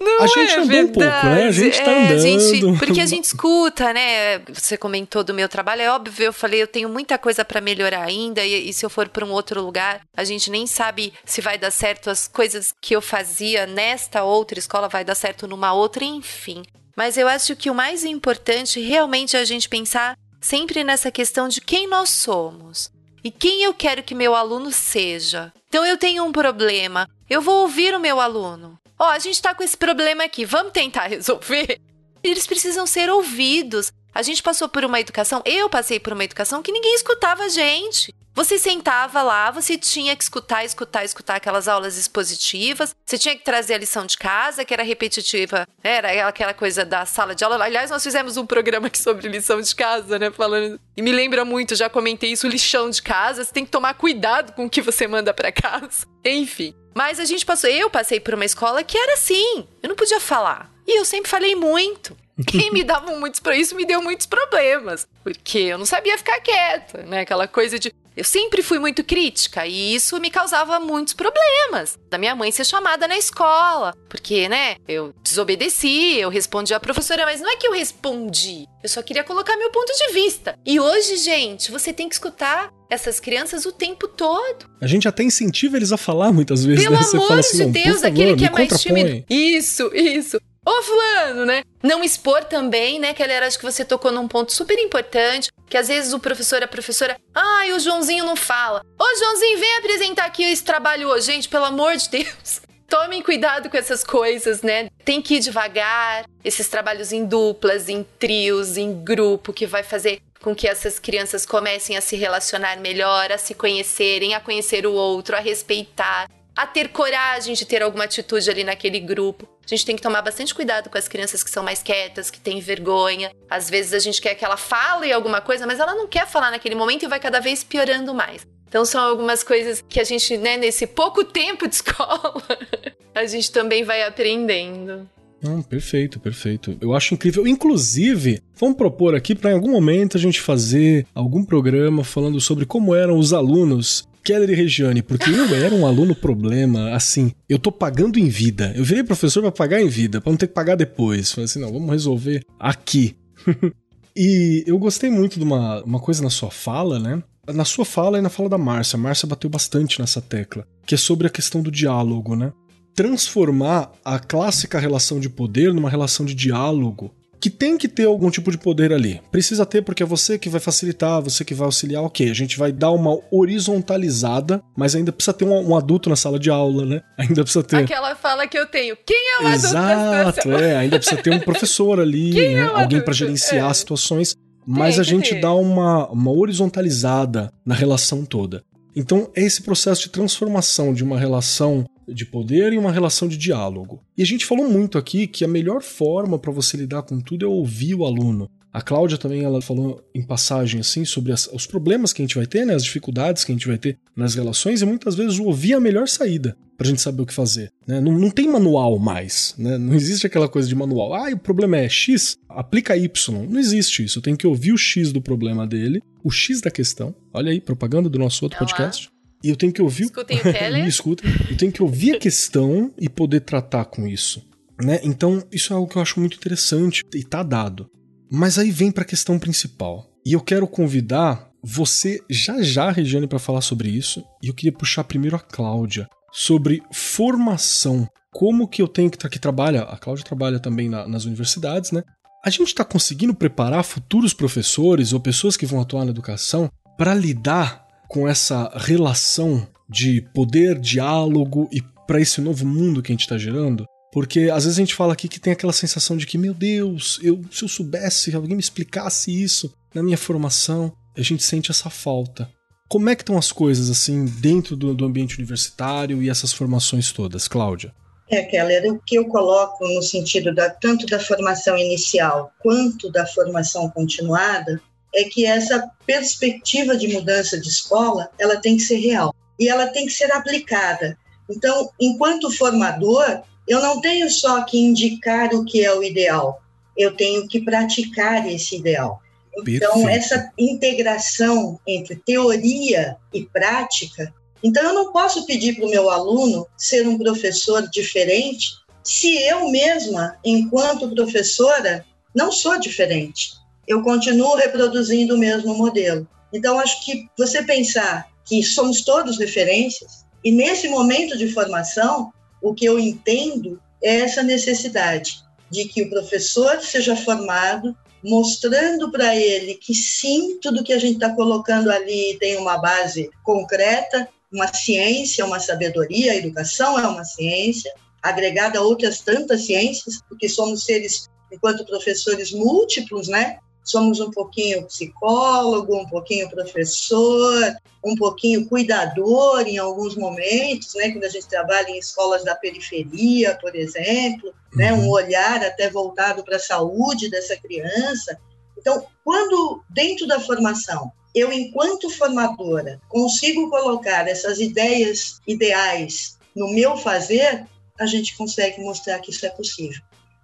Não 0.00 0.22
a 0.22 0.26
gente 0.26 0.52
é 0.52 0.56
andou 0.56 0.66
verdade. 0.66 0.88
um 0.88 0.92
pouco, 0.92 1.26
né? 1.26 1.44
A 1.44 1.50
gente 1.50 1.82
tá 1.82 1.90
é, 1.90 2.04
andando. 2.04 2.20
Gente, 2.20 2.78
porque 2.78 3.00
a 3.00 3.06
gente 3.06 3.24
escuta, 3.24 3.92
né? 3.92 4.38
Você 4.52 4.76
comentou 4.76 5.24
do 5.24 5.34
meu 5.34 5.48
trabalho, 5.48 5.82
é 5.82 5.90
óbvio, 5.90 6.26
eu 6.26 6.32
falei, 6.32 6.62
eu 6.62 6.66
tenho 6.66 6.88
muita 6.88 7.18
coisa 7.18 7.44
para 7.44 7.60
melhorar 7.60 8.04
ainda, 8.04 8.44
e, 8.44 8.68
e, 8.68 8.72
se 8.72 8.86
eu 8.86 8.90
for 8.90 9.08
para 9.08 9.24
um 9.24 9.32
outro 9.32 9.60
lugar, 9.60 10.00
a 10.16 10.24
gente 10.24 10.50
nem 10.50 10.66
sabe 10.66 11.12
se 11.24 11.40
vai 11.40 11.58
dar 11.58 11.70
certo 11.70 12.10
as 12.10 12.28
coisas 12.28 12.72
que 12.80 12.94
eu 12.94 13.02
fazia 13.02 13.66
nesta 13.66 14.22
outra 14.22 14.58
escola, 14.58 14.88
vai 14.88 15.04
dar 15.04 15.14
certo 15.14 15.48
numa 15.48 15.72
outra, 15.72 16.04
enfim. 16.04 16.62
Mas 16.96 17.16
eu 17.16 17.28
acho 17.28 17.54
que 17.54 17.70
o 17.70 17.74
mais 17.74 18.04
importante 18.04 18.80
realmente 18.80 19.36
é 19.36 19.40
a 19.40 19.44
gente 19.44 19.68
pensar 19.68 20.16
sempre 20.40 20.84
nessa 20.84 21.10
questão 21.10 21.48
de 21.48 21.60
quem 21.60 21.88
nós 21.88 22.10
somos 22.10 22.90
e 23.22 23.30
quem 23.30 23.62
eu 23.62 23.74
quero 23.74 24.02
que 24.02 24.14
meu 24.14 24.34
aluno 24.34 24.70
seja. 24.72 25.52
Então 25.68 25.84
eu 25.84 25.96
tenho 25.96 26.24
um 26.24 26.32
problema, 26.32 27.08
eu 27.28 27.40
vou 27.40 27.62
ouvir 27.62 27.94
o 27.94 28.00
meu 28.00 28.20
aluno. 28.20 28.78
Ó, 28.98 29.06
oh, 29.06 29.10
a 29.10 29.18
gente 29.18 29.40
tá 29.40 29.54
com 29.54 29.62
esse 29.62 29.76
problema 29.76 30.24
aqui, 30.24 30.44
vamos 30.44 30.72
tentar 30.72 31.06
resolver? 31.06 31.80
Eles 32.22 32.46
precisam 32.46 32.86
ser 32.86 33.08
ouvidos. 33.08 33.92
A 34.12 34.22
gente 34.22 34.42
passou 34.42 34.68
por 34.68 34.84
uma 34.84 34.98
educação, 34.98 35.40
eu 35.44 35.70
passei 35.70 36.00
por 36.00 36.12
uma 36.12 36.24
educação 36.24 36.62
que 36.62 36.72
ninguém 36.72 36.94
escutava 36.94 37.44
a 37.44 37.48
gente. 37.48 38.12
Você 38.34 38.56
sentava 38.56 39.20
lá, 39.20 39.50
você 39.50 39.76
tinha 39.76 40.14
que 40.14 40.22
escutar, 40.22 40.64
escutar, 40.64 41.04
escutar 41.04 41.36
aquelas 41.36 41.66
aulas 41.66 41.96
expositivas, 41.96 42.94
você 43.04 43.18
tinha 43.18 43.36
que 43.36 43.44
trazer 43.44 43.74
a 43.74 43.78
lição 43.78 44.06
de 44.06 44.16
casa, 44.16 44.64
que 44.64 44.72
era 44.72 44.84
repetitiva, 44.84 45.66
era 45.82 46.28
aquela 46.28 46.54
coisa 46.54 46.84
da 46.84 47.04
sala 47.04 47.34
de 47.34 47.42
aula. 47.42 47.64
Aliás, 47.64 47.90
nós 47.90 48.02
fizemos 48.02 48.36
um 48.36 48.46
programa 48.46 48.86
aqui 48.86 48.98
sobre 48.98 49.28
lição 49.28 49.60
de 49.60 49.74
casa, 49.74 50.20
né? 50.20 50.30
Falando. 50.30 50.80
E 50.96 51.02
me 51.02 51.10
lembra 51.10 51.44
muito, 51.44 51.74
já 51.74 51.90
comentei 51.90 52.30
isso, 52.30 52.46
lixão 52.46 52.90
de 52.90 53.02
casa. 53.02 53.44
Você 53.44 53.52
tem 53.52 53.64
que 53.64 53.72
tomar 53.72 53.94
cuidado 53.94 54.52
com 54.52 54.66
o 54.66 54.70
que 54.70 54.82
você 54.82 55.08
manda 55.08 55.34
para 55.34 55.50
casa. 55.50 56.06
Enfim. 56.24 56.74
Mas 56.98 57.20
a 57.20 57.24
gente 57.24 57.46
passou, 57.46 57.70
eu 57.70 57.88
passei 57.88 58.18
por 58.18 58.34
uma 58.34 58.44
escola 58.44 58.82
que 58.82 58.98
era 58.98 59.12
assim, 59.12 59.68
eu 59.80 59.88
não 59.88 59.94
podia 59.94 60.18
falar. 60.18 60.68
E 60.84 60.98
eu 60.98 61.04
sempre 61.04 61.30
falei 61.30 61.54
muito. 61.54 62.16
Quem 62.44 62.72
me 62.72 62.82
dava 62.82 63.14
muitos 63.14 63.40
isso 63.54 63.76
me 63.76 63.84
deu 63.84 64.02
muitos 64.02 64.26
problemas, 64.26 65.06
porque 65.22 65.58
eu 65.58 65.78
não 65.78 65.86
sabia 65.86 66.18
ficar 66.18 66.40
quieta, 66.40 67.04
né? 67.04 67.20
Aquela 67.20 67.46
coisa 67.46 67.78
de 67.78 67.92
eu 68.18 68.24
sempre 68.24 68.62
fui 68.62 68.80
muito 68.80 69.04
crítica 69.04 69.64
e 69.64 69.94
isso 69.94 70.18
me 70.18 70.28
causava 70.28 70.80
muitos 70.80 71.14
problemas. 71.14 71.96
Da 72.10 72.18
minha 72.18 72.34
mãe 72.34 72.50
ser 72.50 72.64
chamada 72.64 73.06
na 73.06 73.16
escola, 73.16 73.94
porque, 74.08 74.48
né, 74.48 74.74
eu 74.88 75.14
desobedeci, 75.22 76.16
eu 76.18 76.28
respondi 76.28 76.74
à 76.74 76.80
professora, 76.80 77.24
mas 77.24 77.40
não 77.40 77.48
é 77.48 77.54
que 77.54 77.68
eu 77.68 77.72
respondi, 77.72 78.66
eu 78.82 78.88
só 78.88 79.02
queria 79.02 79.22
colocar 79.22 79.56
meu 79.56 79.70
ponto 79.70 79.92
de 79.92 80.12
vista. 80.12 80.58
E 80.66 80.80
hoje, 80.80 81.16
gente, 81.18 81.70
você 81.70 81.92
tem 81.92 82.08
que 82.08 82.16
escutar 82.16 82.72
essas 82.90 83.20
crianças 83.20 83.64
o 83.66 83.70
tempo 83.70 84.08
todo. 84.08 84.66
A 84.80 84.86
gente 84.88 85.06
até 85.06 85.22
incentiva 85.22 85.76
eles 85.76 85.92
a 85.92 85.96
falar 85.96 86.32
muitas 86.32 86.64
vezes. 86.64 86.82
Pelo 86.82 86.96
né? 86.96 87.06
amor 87.12 87.38
assim, 87.38 87.70
de 87.70 87.84
Deus, 87.84 88.02
aquele 88.02 88.34
que 88.34 88.46
é 88.46 88.50
mais 88.50 88.80
tímido. 88.80 89.24
Isso, 89.30 89.90
isso. 89.94 90.40
Ô, 90.64 90.82
fulano, 90.82 91.46
né? 91.46 91.62
Não 91.82 92.04
expor 92.04 92.44
também, 92.44 92.98
né? 92.98 93.14
Que 93.14 93.22
acho 93.22 93.58
que 93.58 93.64
você 93.64 93.84
tocou 93.84 94.12
num 94.12 94.28
ponto 94.28 94.52
super 94.52 94.78
importante, 94.78 95.50
que 95.68 95.76
às 95.76 95.88
vezes 95.88 96.12
o 96.12 96.18
professor, 96.18 96.62
a 96.62 96.68
professora, 96.68 97.16
ai, 97.34 97.72
o 97.72 97.80
Joãozinho 97.80 98.24
não 98.24 98.36
fala. 98.36 98.84
Ô, 98.98 99.18
Joãozinho, 99.18 99.58
vem 99.58 99.78
apresentar 99.78 100.24
aqui 100.24 100.44
esse 100.44 100.64
trabalho 100.64 101.08
hoje. 101.08 101.26
Gente, 101.26 101.48
pelo 101.48 101.64
amor 101.64 101.96
de 101.96 102.08
Deus. 102.08 102.60
Tomem 102.88 103.22
cuidado 103.22 103.68
com 103.68 103.76
essas 103.76 104.02
coisas, 104.02 104.62
né? 104.62 104.88
Tem 105.04 105.20
que 105.20 105.36
ir 105.36 105.40
devagar. 105.40 106.24
Esses 106.42 106.68
trabalhos 106.68 107.12
em 107.12 107.24
duplas, 107.24 107.88
em 107.88 108.02
trios, 108.18 108.76
em 108.78 109.04
grupo, 109.04 109.52
que 109.52 109.66
vai 109.66 109.82
fazer 109.82 110.22
com 110.40 110.54
que 110.54 110.68
essas 110.68 110.98
crianças 110.98 111.44
comecem 111.44 111.96
a 111.96 112.00
se 112.00 112.16
relacionar 112.16 112.78
melhor, 112.78 113.30
a 113.32 113.38
se 113.38 113.54
conhecerem, 113.54 114.34
a 114.34 114.40
conhecer 114.40 114.86
o 114.86 114.92
outro, 114.92 115.36
a 115.36 115.40
respeitar 115.40 116.28
a 116.58 116.66
ter 116.66 116.88
coragem 116.88 117.54
de 117.54 117.64
ter 117.64 117.84
alguma 117.84 118.02
atitude 118.02 118.50
ali 118.50 118.64
naquele 118.64 118.98
grupo. 118.98 119.48
A 119.64 119.68
gente 119.68 119.86
tem 119.86 119.94
que 119.94 120.02
tomar 120.02 120.22
bastante 120.22 120.52
cuidado 120.52 120.90
com 120.90 120.98
as 120.98 121.06
crianças 121.06 121.44
que 121.44 121.50
são 121.50 121.62
mais 121.62 121.84
quietas, 121.84 122.32
que 122.32 122.40
têm 122.40 122.58
vergonha. 122.58 123.30
Às 123.48 123.70
vezes 123.70 123.94
a 123.94 124.00
gente 124.00 124.20
quer 124.20 124.34
que 124.34 124.44
ela 124.44 124.56
fale 124.56 125.12
alguma 125.12 125.40
coisa, 125.40 125.68
mas 125.68 125.78
ela 125.78 125.94
não 125.94 126.08
quer 126.08 126.26
falar 126.26 126.50
naquele 126.50 126.74
momento 126.74 127.04
e 127.04 127.08
vai 127.08 127.20
cada 127.20 127.38
vez 127.38 127.62
piorando 127.62 128.12
mais. 128.12 128.44
Então 128.66 128.84
são 128.84 129.00
algumas 129.00 129.44
coisas 129.44 129.84
que 129.88 130.00
a 130.00 130.04
gente, 130.04 130.36
né, 130.36 130.56
nesse 130.56 130.84
pouco 130.84 131.22
tempo 131.22 131.68
de 131.68 131.76
escola, 131.76 132.42
a 133.14 133.24
gente 133.24 133.52
também 133.52 133.84
vai 133.84 134.02
aprendendo. 134.02 135.08
Hum, 135.44 135.62
perfeito, 135.62 136.18
perfeito. 136.18 136.76
Eu 136.80 136.92
acho 136.92 137.14
incrível. 137.14 137.46
Inclusive, 137.46 138.42
vamos 138.54 138.76
propor 138.76 139.14
aqui 139.14 139.32
para 139.32 139.52
em 139.52 139.54
algum 139.54 139.70
momento 139.70 140.16
a 140.16 140.20
gente 140.20 140.40
fazer 140.40 141.06
algum 141.14 141.44
programa 141.44 142.02
falando 142.02 142.40
sobre 142.40 142.66
como 142.66 142.96
eram 142.96 143.16
os 143.16 143.32
alunos 143.32 144.07
Keller 144.28 144.50
e 144.50 144.54
Regiane, 144.54 145.00
porque 145.00 145.30
eu 145.30 145.54
era 145.54 145.74
um 145.74 145.86
aluno 145.86 146.14
problema, 146.14 146.90
assim, 146.90 147.32
eu 147.48 147.58
tô 147.58 147.72
pagando 147.72 148.18
em 148.18 148.28
vida. 148.28 148.74
Eu 148.76 148.84
virei 148.84 149.02
professor 149.02 149.40
para 149.40 149.50
pagar 149.50 149.80
em 149.80 149.88
vida, 149.88 150.20
para 150.20 150.30
não 150.30 150.36
ter 150.36 150.48
que 150.48 150.52
pagar 150.52 150.76
depois. 150.76 151.32
Falei 151.32 151.46
assim, 151.46 151.58
não, 151.58 151.72
vamos 151.72 151.88
resolver 151.88 152.44
aqui. 152.60 153.16
e 154.14 154.64
eu 154.66 154.78
gostei 154.78 155.08
muito 155.08 155.38
de 155.38 155.44
uma, 155.46 155.82
uma 155.82 155.98
coisa 155.98 156.22
na 156.22 156.28
sua 156.28 156.50
fala, 156.50 156.98
né? 156.98 157.22
Na 157.54 157.64
sua 157.64 157.86
fala 157.86 158.18
e 158.18 158.20
na 158.20 158.28
fala 158.28 158.50
da 158.50 158.58
Márcia. 158.58 158.98
A 158.98 159.00
Márcia 159.00 159.26
bateu 159.26 159.48
bastante 159.48 159.98
nessa 159.98 160.20
tecla, 160.20 160.66
que 160.84 160.94
é 160.94 160.98
sobre 160.98 161.26
a 161.26 161.30
questão 161.30 161.62
do 161.62 161.70
diálogo, 161.70 162.36
né? 162.36 162.52
transformar 162.94 163.92
a 164.04 164.18
clássica 164.18 164.76
relação 164.76 165.20
de 165.20 165.30
poder 165.30 165.72
numa 165.72 165.88
relação 165.88 166.26
de 166.26 166.34
diálogo 166.34 167.14
que 167.40 167.50
tem 167.50 167.78
que 167.78 167.88
ter 167.88 168.04
algum 168.04 168.30
tipo 168.30 168.50
de 168.50 168.58
poder 168.58 168.92
ali. 168.92 169.20
Precisa 169.30 169.64
ter 169.64 169.82
porque 169.82 170.02
é 170.02 170.06
você 170.06 170.38
que 170.38 170.48
vai 170.48 170.60
facilitar, 170.60 171.22
você 171.22 171.44
que 171.44 171.54
vai 171.54 171.66
auxiliar, 171.66 172.02
ok. 172.02 172.30
A 172.30 172.34
gente 172.34 172.58
vai 172.58 172.72
dar 172.72 172.90
uma 172.90 173.18
horizontalizada, 173.30 174.62
mas 174.76 174.94
ainda 174.94 175.12
precisa 175.12 175.32
ter 175.32 175.44
um, 175.44 175.70
um 175.70 175.76
adulto 175.76 176.10
na 176.10 176.16
sala 176.16 176.38
de 176.38 176.50
aula, 176.50 176.84
né? 176.84 177.02
Ainda 177.18 177.42
precisa 177.42 177.62
ter. 177.62 177.76
Aquela 177.76 178.14
fala 178.14 178.46
que 178.46 178.58
eu 178.58 178.66
tenho. 178.66 178.96
Quem 179.04 179.16
é 179.16 179.44
o 179.44 179.48
Exato, 179.48 180.52
é. 180.52 180.76
Ainda 180.76 180.98
precisa 180.98 181.20
ter 181.20 181.32
um 181.32 181.40
professor 181.40 182.00
ali, 182.00 182.30
Quem 182.32 182.54
né? 182.54 182.60
É 182.62 182.82
Alguém 182.82 183.00
para 183.00 183.12
gerenciar 183.12 183.70
é. 183.70 183.74
situações. 183.74 184.34
Mas 184.66 184.96
tem 184.96 185.00
a 185.00 185.04
gente 185.04 185.34
ter. 185.34 185.40
dá 185.40 185.54
uma, 185.54 186.08
uma 186.08 186.30
horizontalizada 186.30 187.50
na 187.64 187.74
relação 187.74 188.24
toda. 188.24 188.62
Então, 188.94 189.30
é 189.34 189.42
esse 189.44 189.62
processo 189.62 190.02
de 190.02 190.08
transformação 190.10 190.92
de 190.92 191.02
uma 191.04 191.18
relação 191.18 191.86
de 192.12 192.26
poder 192.26 192.72
e 192.72 192.78
uma 192.78 192.92
relação 192.92 193.28
de 193.28 193.36
diálogo. 193.36 194.00
E 194.16 194.22
a 194.22 194.26
gente 194.26 194.46
falou 194.46 194.68
muito 194.68 194.98
aqui 194.98 195.26
que 195.26 195.44
a 195.44 195.48
melhor 195.48 195.82
forma 195.82 196.38
para 196.38 196.52
você 196.52 196.76
lidar 196.76 197.02
com 197.02 197.20
tudo 197.20 197.44
é 197.44 197.48
ouvir 197.48 197.94
o 197.94 198.04
aluno. 198.04 198.50
A 198.72 198.82
Cláudia 198.82 199.16
também 199.16 199.42
ela 199.42 199.62
falou 199.62 200.02
em 200.14 200.22
passagem 200.22 200.80
assim 200.80 201.04
sobre 201.04 201.32
as, 201.32 201.48
os 201.52 201.66
problemas 201.66 202.12
que 202.12 202.20
a 202.20 202.24
gente 202.24 202.36
vai 202.36 202.46
ter, 202.46 202.66
né, 202.66 202.74
as 202.74 202.84
dificuldades 202.84 203.42
que 203.42 203.50
a 203.50 203.54
gente 203.54 203.66
vai 203.66 203.78
ter 203.78 203.98
nas 204.14 204.34
relações 204.34 204.82
e 204.82 204.86
muitas 204.86 205.14
vezes 205.14 205.38
o 205.38 205.44
ouvir 205.44 205.72
é 205.72 205.76
a 205.76 205.80
melhor 205.80 206.06
saída 206.06 206.56
para 206.76 206.86
a 206.86 206.90
gente 206.90 207.02
saber 207.02 207.22
o 207.22 207.26
que 207.26 207.34
fazer. 207.34 207.72
Né? 207.86 208.00
Não, 208.00 208.16
não 208.16 208.30
tem 208.30 208.46
manual 208.46 208.98
mais, 208.98 209.54
né? 209.58 209.76
não 209.78 209.94
existe 209.94 210.26
aquela 210.26 210.48
coisa 210.48 210.68
de 210.68 210.76
manual. 210.76 211.12
Ah, 211.12 211.28
o 211.32 211.38
problema 211.38 211.76
é 211.78 211.88
X, 211.88 212.36
aplica 212.48 212.96
Y. 212.96 213.46
Não 213.48 213.58
existe 213.58 214.04
isso. 214.04 214.18
Eu 214.18 214.22
tenho 214.22 214.36
que 214.36 214.46
ouvir 214.46 214.72
o 214.72 214.78
X 214.78 215.12
do 215.12 215.20
problema 215.20 215.66
dele, 215.66 216.00
o 216.22 216.30
X 216.30 216.60
da 216.60 216.70
questão. 216.70 217.14
Olha 217.32 217.50
aí, 217.50 217.60
propaganda 217.60 218.08
do 218.08 218.18
nosso 218.18 218.44
outro 218.44 218.58
podcast. 218.58 219.10
E 219.42 219.48
eu 219.48 219.56
tenho 219.56 219.72
que 219.72 219.82
ouvir. 219.82 220.04
Escutem 220.04 220.38
o 220.38 220.42
Keller. 220.42 220.82
Me 220.82 220.88
escutem. 220.88 221.30
Eu 221.50 221.56
tenho 221.56 221.72
que 221.72 221.82
ouvir 221.82 222.16
a 222.16 222.18
questão 222.18 222.92
e 222.98 223.08
poder 223.08 223.40
tratar 223.40 223.84
com 223.84 224.06
isso. 224.06 224.46
Né? 224.82 225.00
Então, 225.02 225.42
isso 225.52 225.72
é 225.72 225.76
algo 225.76 225.88
que 225.88 225.96
eu 225.96 226.02
acho 226.02 226.20
muito 226.20 226.36
interessante 226.36 227.02
e 227.14 227.24
tá 227.24 227.42
dado. 227.42 227.90
Mas 228.30 228.58
aí 228.58 228.70
vem 228.70 228.90
para 228.90 229.02
a 229.02 229.06
questão 229.06 229.38
principal. 229.38 230.06
E 230.24 230.32
eu 230.32 230.40
quero 230.40 230.66
convidar 230.66 231.48
você 231.62 232.20
já 232.30 232.62
já, 232.62 232.90
Regiane, 232.90 233.26
para 233.26 233.38
falar 233.38 233.60
sobre 233.60 233.88
isso. 233.88 234.24
E 234.42 234.48
eu 234.48 234.54
queria 234.54 234.72
puxar 234.72 235.04
primeiro 235.04 235.36
a 235.36 235.40
Cláudia 235.40 236.08
sobre 236.32 236.82
formação. 236.92 238.06
Como 238.32 238.68
que 238.68 238.80
eu 238.80 238.88
tenho 238.88 239.10
que, 239.10 239.28
que 239.28 239.38
trabalha, 239.38 239.82
a 239.82 239.96
Cláudia 239.96 240.24
trabalha 240.24 240.60
também 240.60 240.88
na, 240.88 241.08
nas 241.08 241.24
universidades, 241.24 241.90
né? 241.90 242.02
A 242.44 242.50
gente 242.50 242.68
está 242.68 242.84
conseguindo 242.84 243.34
preparar 243.34 243.82
futuros 243.82 244.32
professores 244.32 245.12
ou 245.12 245.18
pessoas 245.18 245.56
que 245.56 245.66
vão 245.66 245.80
atuar 245.80 246.04
na 246.04 246.10
educação 246.10 246.70
para 246.96 247.14
lidar 247.14 247.87
com 248.08 248.26
essa 248.26 248.70
relação 248.74 249.66
de 249.88 250.22
poder, 250.34 250.78
diálogo 250.78 251.68
e 251.72 251.82
para 252.06 252.20
esse 252.20 252.40
novo 252.40 252.66
mundo 252.66 253.02
que 253.02 253.12
a 253.12 253.14
gente 253.14 253.22
está 253.22 253.36
gerando? 253.36 253.84
Porque 254.12 254.50
às 254.50 254.64
vezes 254.64 254.78
a 254.78 254.82
gente 254.82 254.94
fala 254.94 255.12
aqui 255.12 255.28
que 255.28 255.38
tem 255.38 255.52
aquela 255.52 255.72
sensação 255.72 256.16
de 256.16 256.26
que, 256.26 256.38
meu 256.38 256.54
Deus, 256.54 257.20
eu, 257.22 257.42
se 257.50 257.62
eu 257.62 257.68
soubesse, 257.68 258.34
alguém 258.34 258.56
me 258.56 258.62
explicasse 258.62 259.30
isso 259.30 259.72
na 259.94 260.02
minha 260.02 260.16
formação, 260.16 260.92
a 261.16 261.22
gente 261.22 261.42
sente 261.42 261.70
essa 261.70 261.90
falta. 261.90 262.50
Como 262.88 263.10
é 263.10 263.14
que 263.14 263.22
estão 263.22 263.36
as 263.36 263.52
coisas 263.52 263.90
assim 263.90 264.24
dentro 264.24 264.74
do, 264.74 264.94
do 264.94 265.04
ambiente 265.04 265.36
universitário 265.36 266.22
e 266.22 266.30
essas 266.30 266.52
formações 266.52 267.12
todas, 267.12 267.46
Cláudia? 267.46 267.92
É, 268.30 268.42
Keller, 268.42 268.92
o 268.92 269.00
que 269.04 269.16
eu 269.16 269.26
coloco 269.26 269.86
no 269.86 270.02
sentido 270.02 270.54
da, 270.54 270.68
tanto 270.68 271.06
da 271.06 271.18
formação 271.18 271.76
inicial 271.76 272.50
quanto 272.60 273.10
da 273.10 273.26
formação 273.26 273.88
continuada 273.90 274.80
é 275.14 275.24
que 275.24 275.46
essa 275.46 275.90
perspectiva 276.06 276.96
de 276.96 277.08
mudança 277.08 277.58
de 277.60 277.68
escola 277.68 278.30
ela 278.38 278.56
tem 278.56 278.76
que 278.76 278.82
ser 278.82 278.96
real 278.96 279.34
e 279.58 279.68
ela 279.68 279.88
tem 279.88 280.06
que 280.06 280.12
ser 280.12 280.30
aplicada. 280.32 281.18
Então, 281.50 281.90
enquanto 282.00 282.50
formador, 282.50 283.42
eu 283.66 283.80
não 283.80 284.00
tenho 284.00 284.30
só 284.30 284.62
que 284.62 284.78
indicar 284.78 285.54
o 285.54 285.64
que 285.64 285.84
é 285.84 285.92
o 285.92 286.02
ideal, 286.02 286.62
eu 286.96 287.14
tenho 287.16 287.46
que 287.48 287.60
praticar 287.60 288.46
esse 288.48 288.76
ideal. 288.76 289.20
Então, 289.66 289.94
Perfeito. 289.94 290.08
essa 290.08 290.52
integração 290.56 291.80
entre 291.86 292.16
teoria 292.16 293.16
e 293.32 293.44
prática. 293.44 294.32
Então, 294.62 294.82
eu 294.84 294.94
não 294.94 295.12
posso 295.12 295.44
pedir 295.46 295.74
para 295.74 295.86
o 295.86 295.90
meu 295.90 296.10
aluno 296.10 296.66
ser 296.76 297.06
um 297.08 297.18
professor 297.18 297.88
diferente 297.88 298.76
se 299.02 299.36
eu 299.42 299.70
mesma, 299.70 300.36
enquanto 300.44 301.14
professora, 301.14 302.04
não 302.34 302.52
sou 302.52 302.78
diferente 302.78 303.58
eu 303.88 304.02
continuo 304.02 304.54
reproduzindo 304.54 305.34
o 305.34 305.38
mesmo 305.38 305.74
modelo. 305.74 306.28
Então, 306.52 306.78
acho 306.78 307.04
que 307.04 307.26
você 307.36 307.62
pensar 307.62 308.28
que 308.44 308.62
somos 308.62 309.02
todos 309.02 309.38
referências, 309.38 310.24
e 310.44 310.52
nesse 310.52 310.88
momento 310.88 311.36
de 311.36 311.48
formação, 311.48 312.30
o 312.62 312.74
que 312.74 312.84
eu 312.84 312.98
entendo 312.98 313.80
é 314.02 314.20
essa 314.20 314.42
necessidade 314.42 315.42
de 315.70 315.86
que 315.86 316.02
o 316.02 316.10
professor 316.10 316.80
seja 316.80 317.16
formado, 317.16 317.96
mostrando 318.22 319.10
para 319.10 319.34
ele 319.34 319.74
que 319.74 319.94
sim, 319.94 320.58
tudo 320.60 320.84
que 320.84 320.92
a 320.92 320.98
gente 320.98 321.14
está 321.14 321.34
colocando 321.34 321.90
ali 321.90 322.36
tem 322.38 322.56
uma 322.56 322.78
base 322.78 323.30
concreta, 323.42 324.28
uma 324.52 324.72
ciência, 324.72 325.44
uma 325.44 325.60
sabedoria, 325.60 326.32
a 326.32 326.36
educação 326.36 326.98
é 326.98 327.06
uma 327.06 327.24
ciência, 327.24 327.92
agregada 328.22 328.78
a 328.78 328.82
outras 328.82 329.20
tantas 329.20 329.66
ciências, 329.66 330.20
porque 330.28 330.48
somos 330.48 330.84
seres, 330.84 331.28
enquanto 331.52 331.86
professores 331.86 332.52
múltiplos, 332.52 333.28
né? 333.28 333.58
Somos 333.90 334.20
um 334.20 334.30
pouquinho 334.30 334.84
psicólogo, 334.86 335.96
um 335.96 336.06
pouquinho 336.06 336.48
professor, 336.48 337.76
um 338.04 338.14
pouquinho 338.14 338.68
cuidador 338.68 339.66
em 339.66 339.78
alguns 339.78 340.16
momentos, 340.16 340.94
né, 340.94 341.10
quando 341.10 341.24
a 341.24 341.28
gente 341.28 341.48
trabalha 341.48 341.90
em 341.90 341.98
escolas 341.98 342.44
da 342.44 342.54
periferia, 342.54 343.56
por 343.60 343.74
exemplo, 343.74 344.52
né, 344.74 344.92
um 344.92 345.04
uhum. 345.04 345.10
olhar 345.10 345.62
até 345.64 345.90
voltado 345.90 346.44
para 346.44 346.56
a 346.56 346.60
saúde 346.60 347.30
dessa 347.30 347.56
criança. 347.56 348.38
Então, 348.76 349.06
quando 349.24 349.82
dentro 349.90 350.26
da 350.26 350.38
formação 350.38 351.12
eu, 351.34 351.52
enquanto 351.52 352.10
formadora, 352.10 353.00
consigo 353.08 353.70
colocar 353.70 354.26
essas 354.26 354.58
ideias 354.58 355.40
ideais 355.46 356.38
no 356.54 356.72
meu 356.72 356.96
fazer, 356.96 357.66
a 357.98 358.06
gente 358.06 358.36
consegue 358.36 358.80
mostrar 358.82 359.18
que 359.20 359.30
isso 359.30 359.46
é 359.46 359.50
possível. 359.50 360.00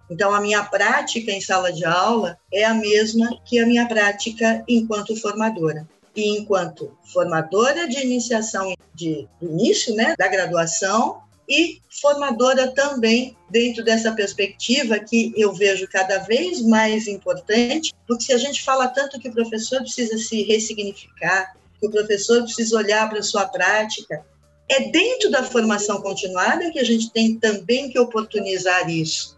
Então, 0.09 0.33
a 0.33 0.41
minha 0.41 0.63
prática 0.63 1.31
em 1.31 1.41
sala 1.41 1.71
de 1.71 1.83
aula 1.83 2.37
é 2.53 2.63
a 2.63 2.73
mesma 2.73 3.39
que 3.43 3.59
a 3.59 3.65
minha 3.65 3.87
prática 3.87 4.63
enquanto 4.67 5.15
formadora. 5.15 5.87
E 6.15 6.37
enquanto 6.37 6.95
formadora 7.11 7.87
de 7.87 7.99
iniciação 7.99 8.73
de, 8.93 9.27
início 9.41 9.93
né, 9.95 10.15
da 10.17 10.27
graduação 10.27 11.21
e 11.49 11.81
formadora 12.01 12.71
também 12.71 13.35
dentro 13.49 13.83
dessa 13.83 14.11
perspectiva 14.13 14.97
que 14.99 15.33
eu 15.35 15.53
vejo 15.53 15.87
cada 15.87 16.19
vez 16.19 16.61
mais 16.61 17.07
importante, 17.07 17.93
porque 18.07 18.23
se 18.23 18.33
a 18.33 18.37
gente 18.37 18.63
fala 18.63 18.87
tanto 18.87 19.19
que 19.19 19.29
o 19.29 19.33
professor 19.33 19.81
precisa 19.81 20.17
se 20.17 20.43
ressignificar, 20.43 21.53
que 21.79 21.87
o 21.87 21.91
professor 21.91 22.43
precisa 22.43 22.77
olhar 22.77 23.09
para 23.09 23.19
a 23.19 23.23
sua 23.23 23.45
prática, 23.47 24.25
é 24.69 24.89
dentro 24.89 25.29
da 25.29 25.43
formação 25.43 26.01
continuada 26.01 26.71
que 26.71 26.79
a 26.79 26.83
gente 26.83 27.11
tem 27.11 27.37
também 27.37 27.89
que 27.89 27.99
oportunizar 27.99 28.89
isso 28.89 29.34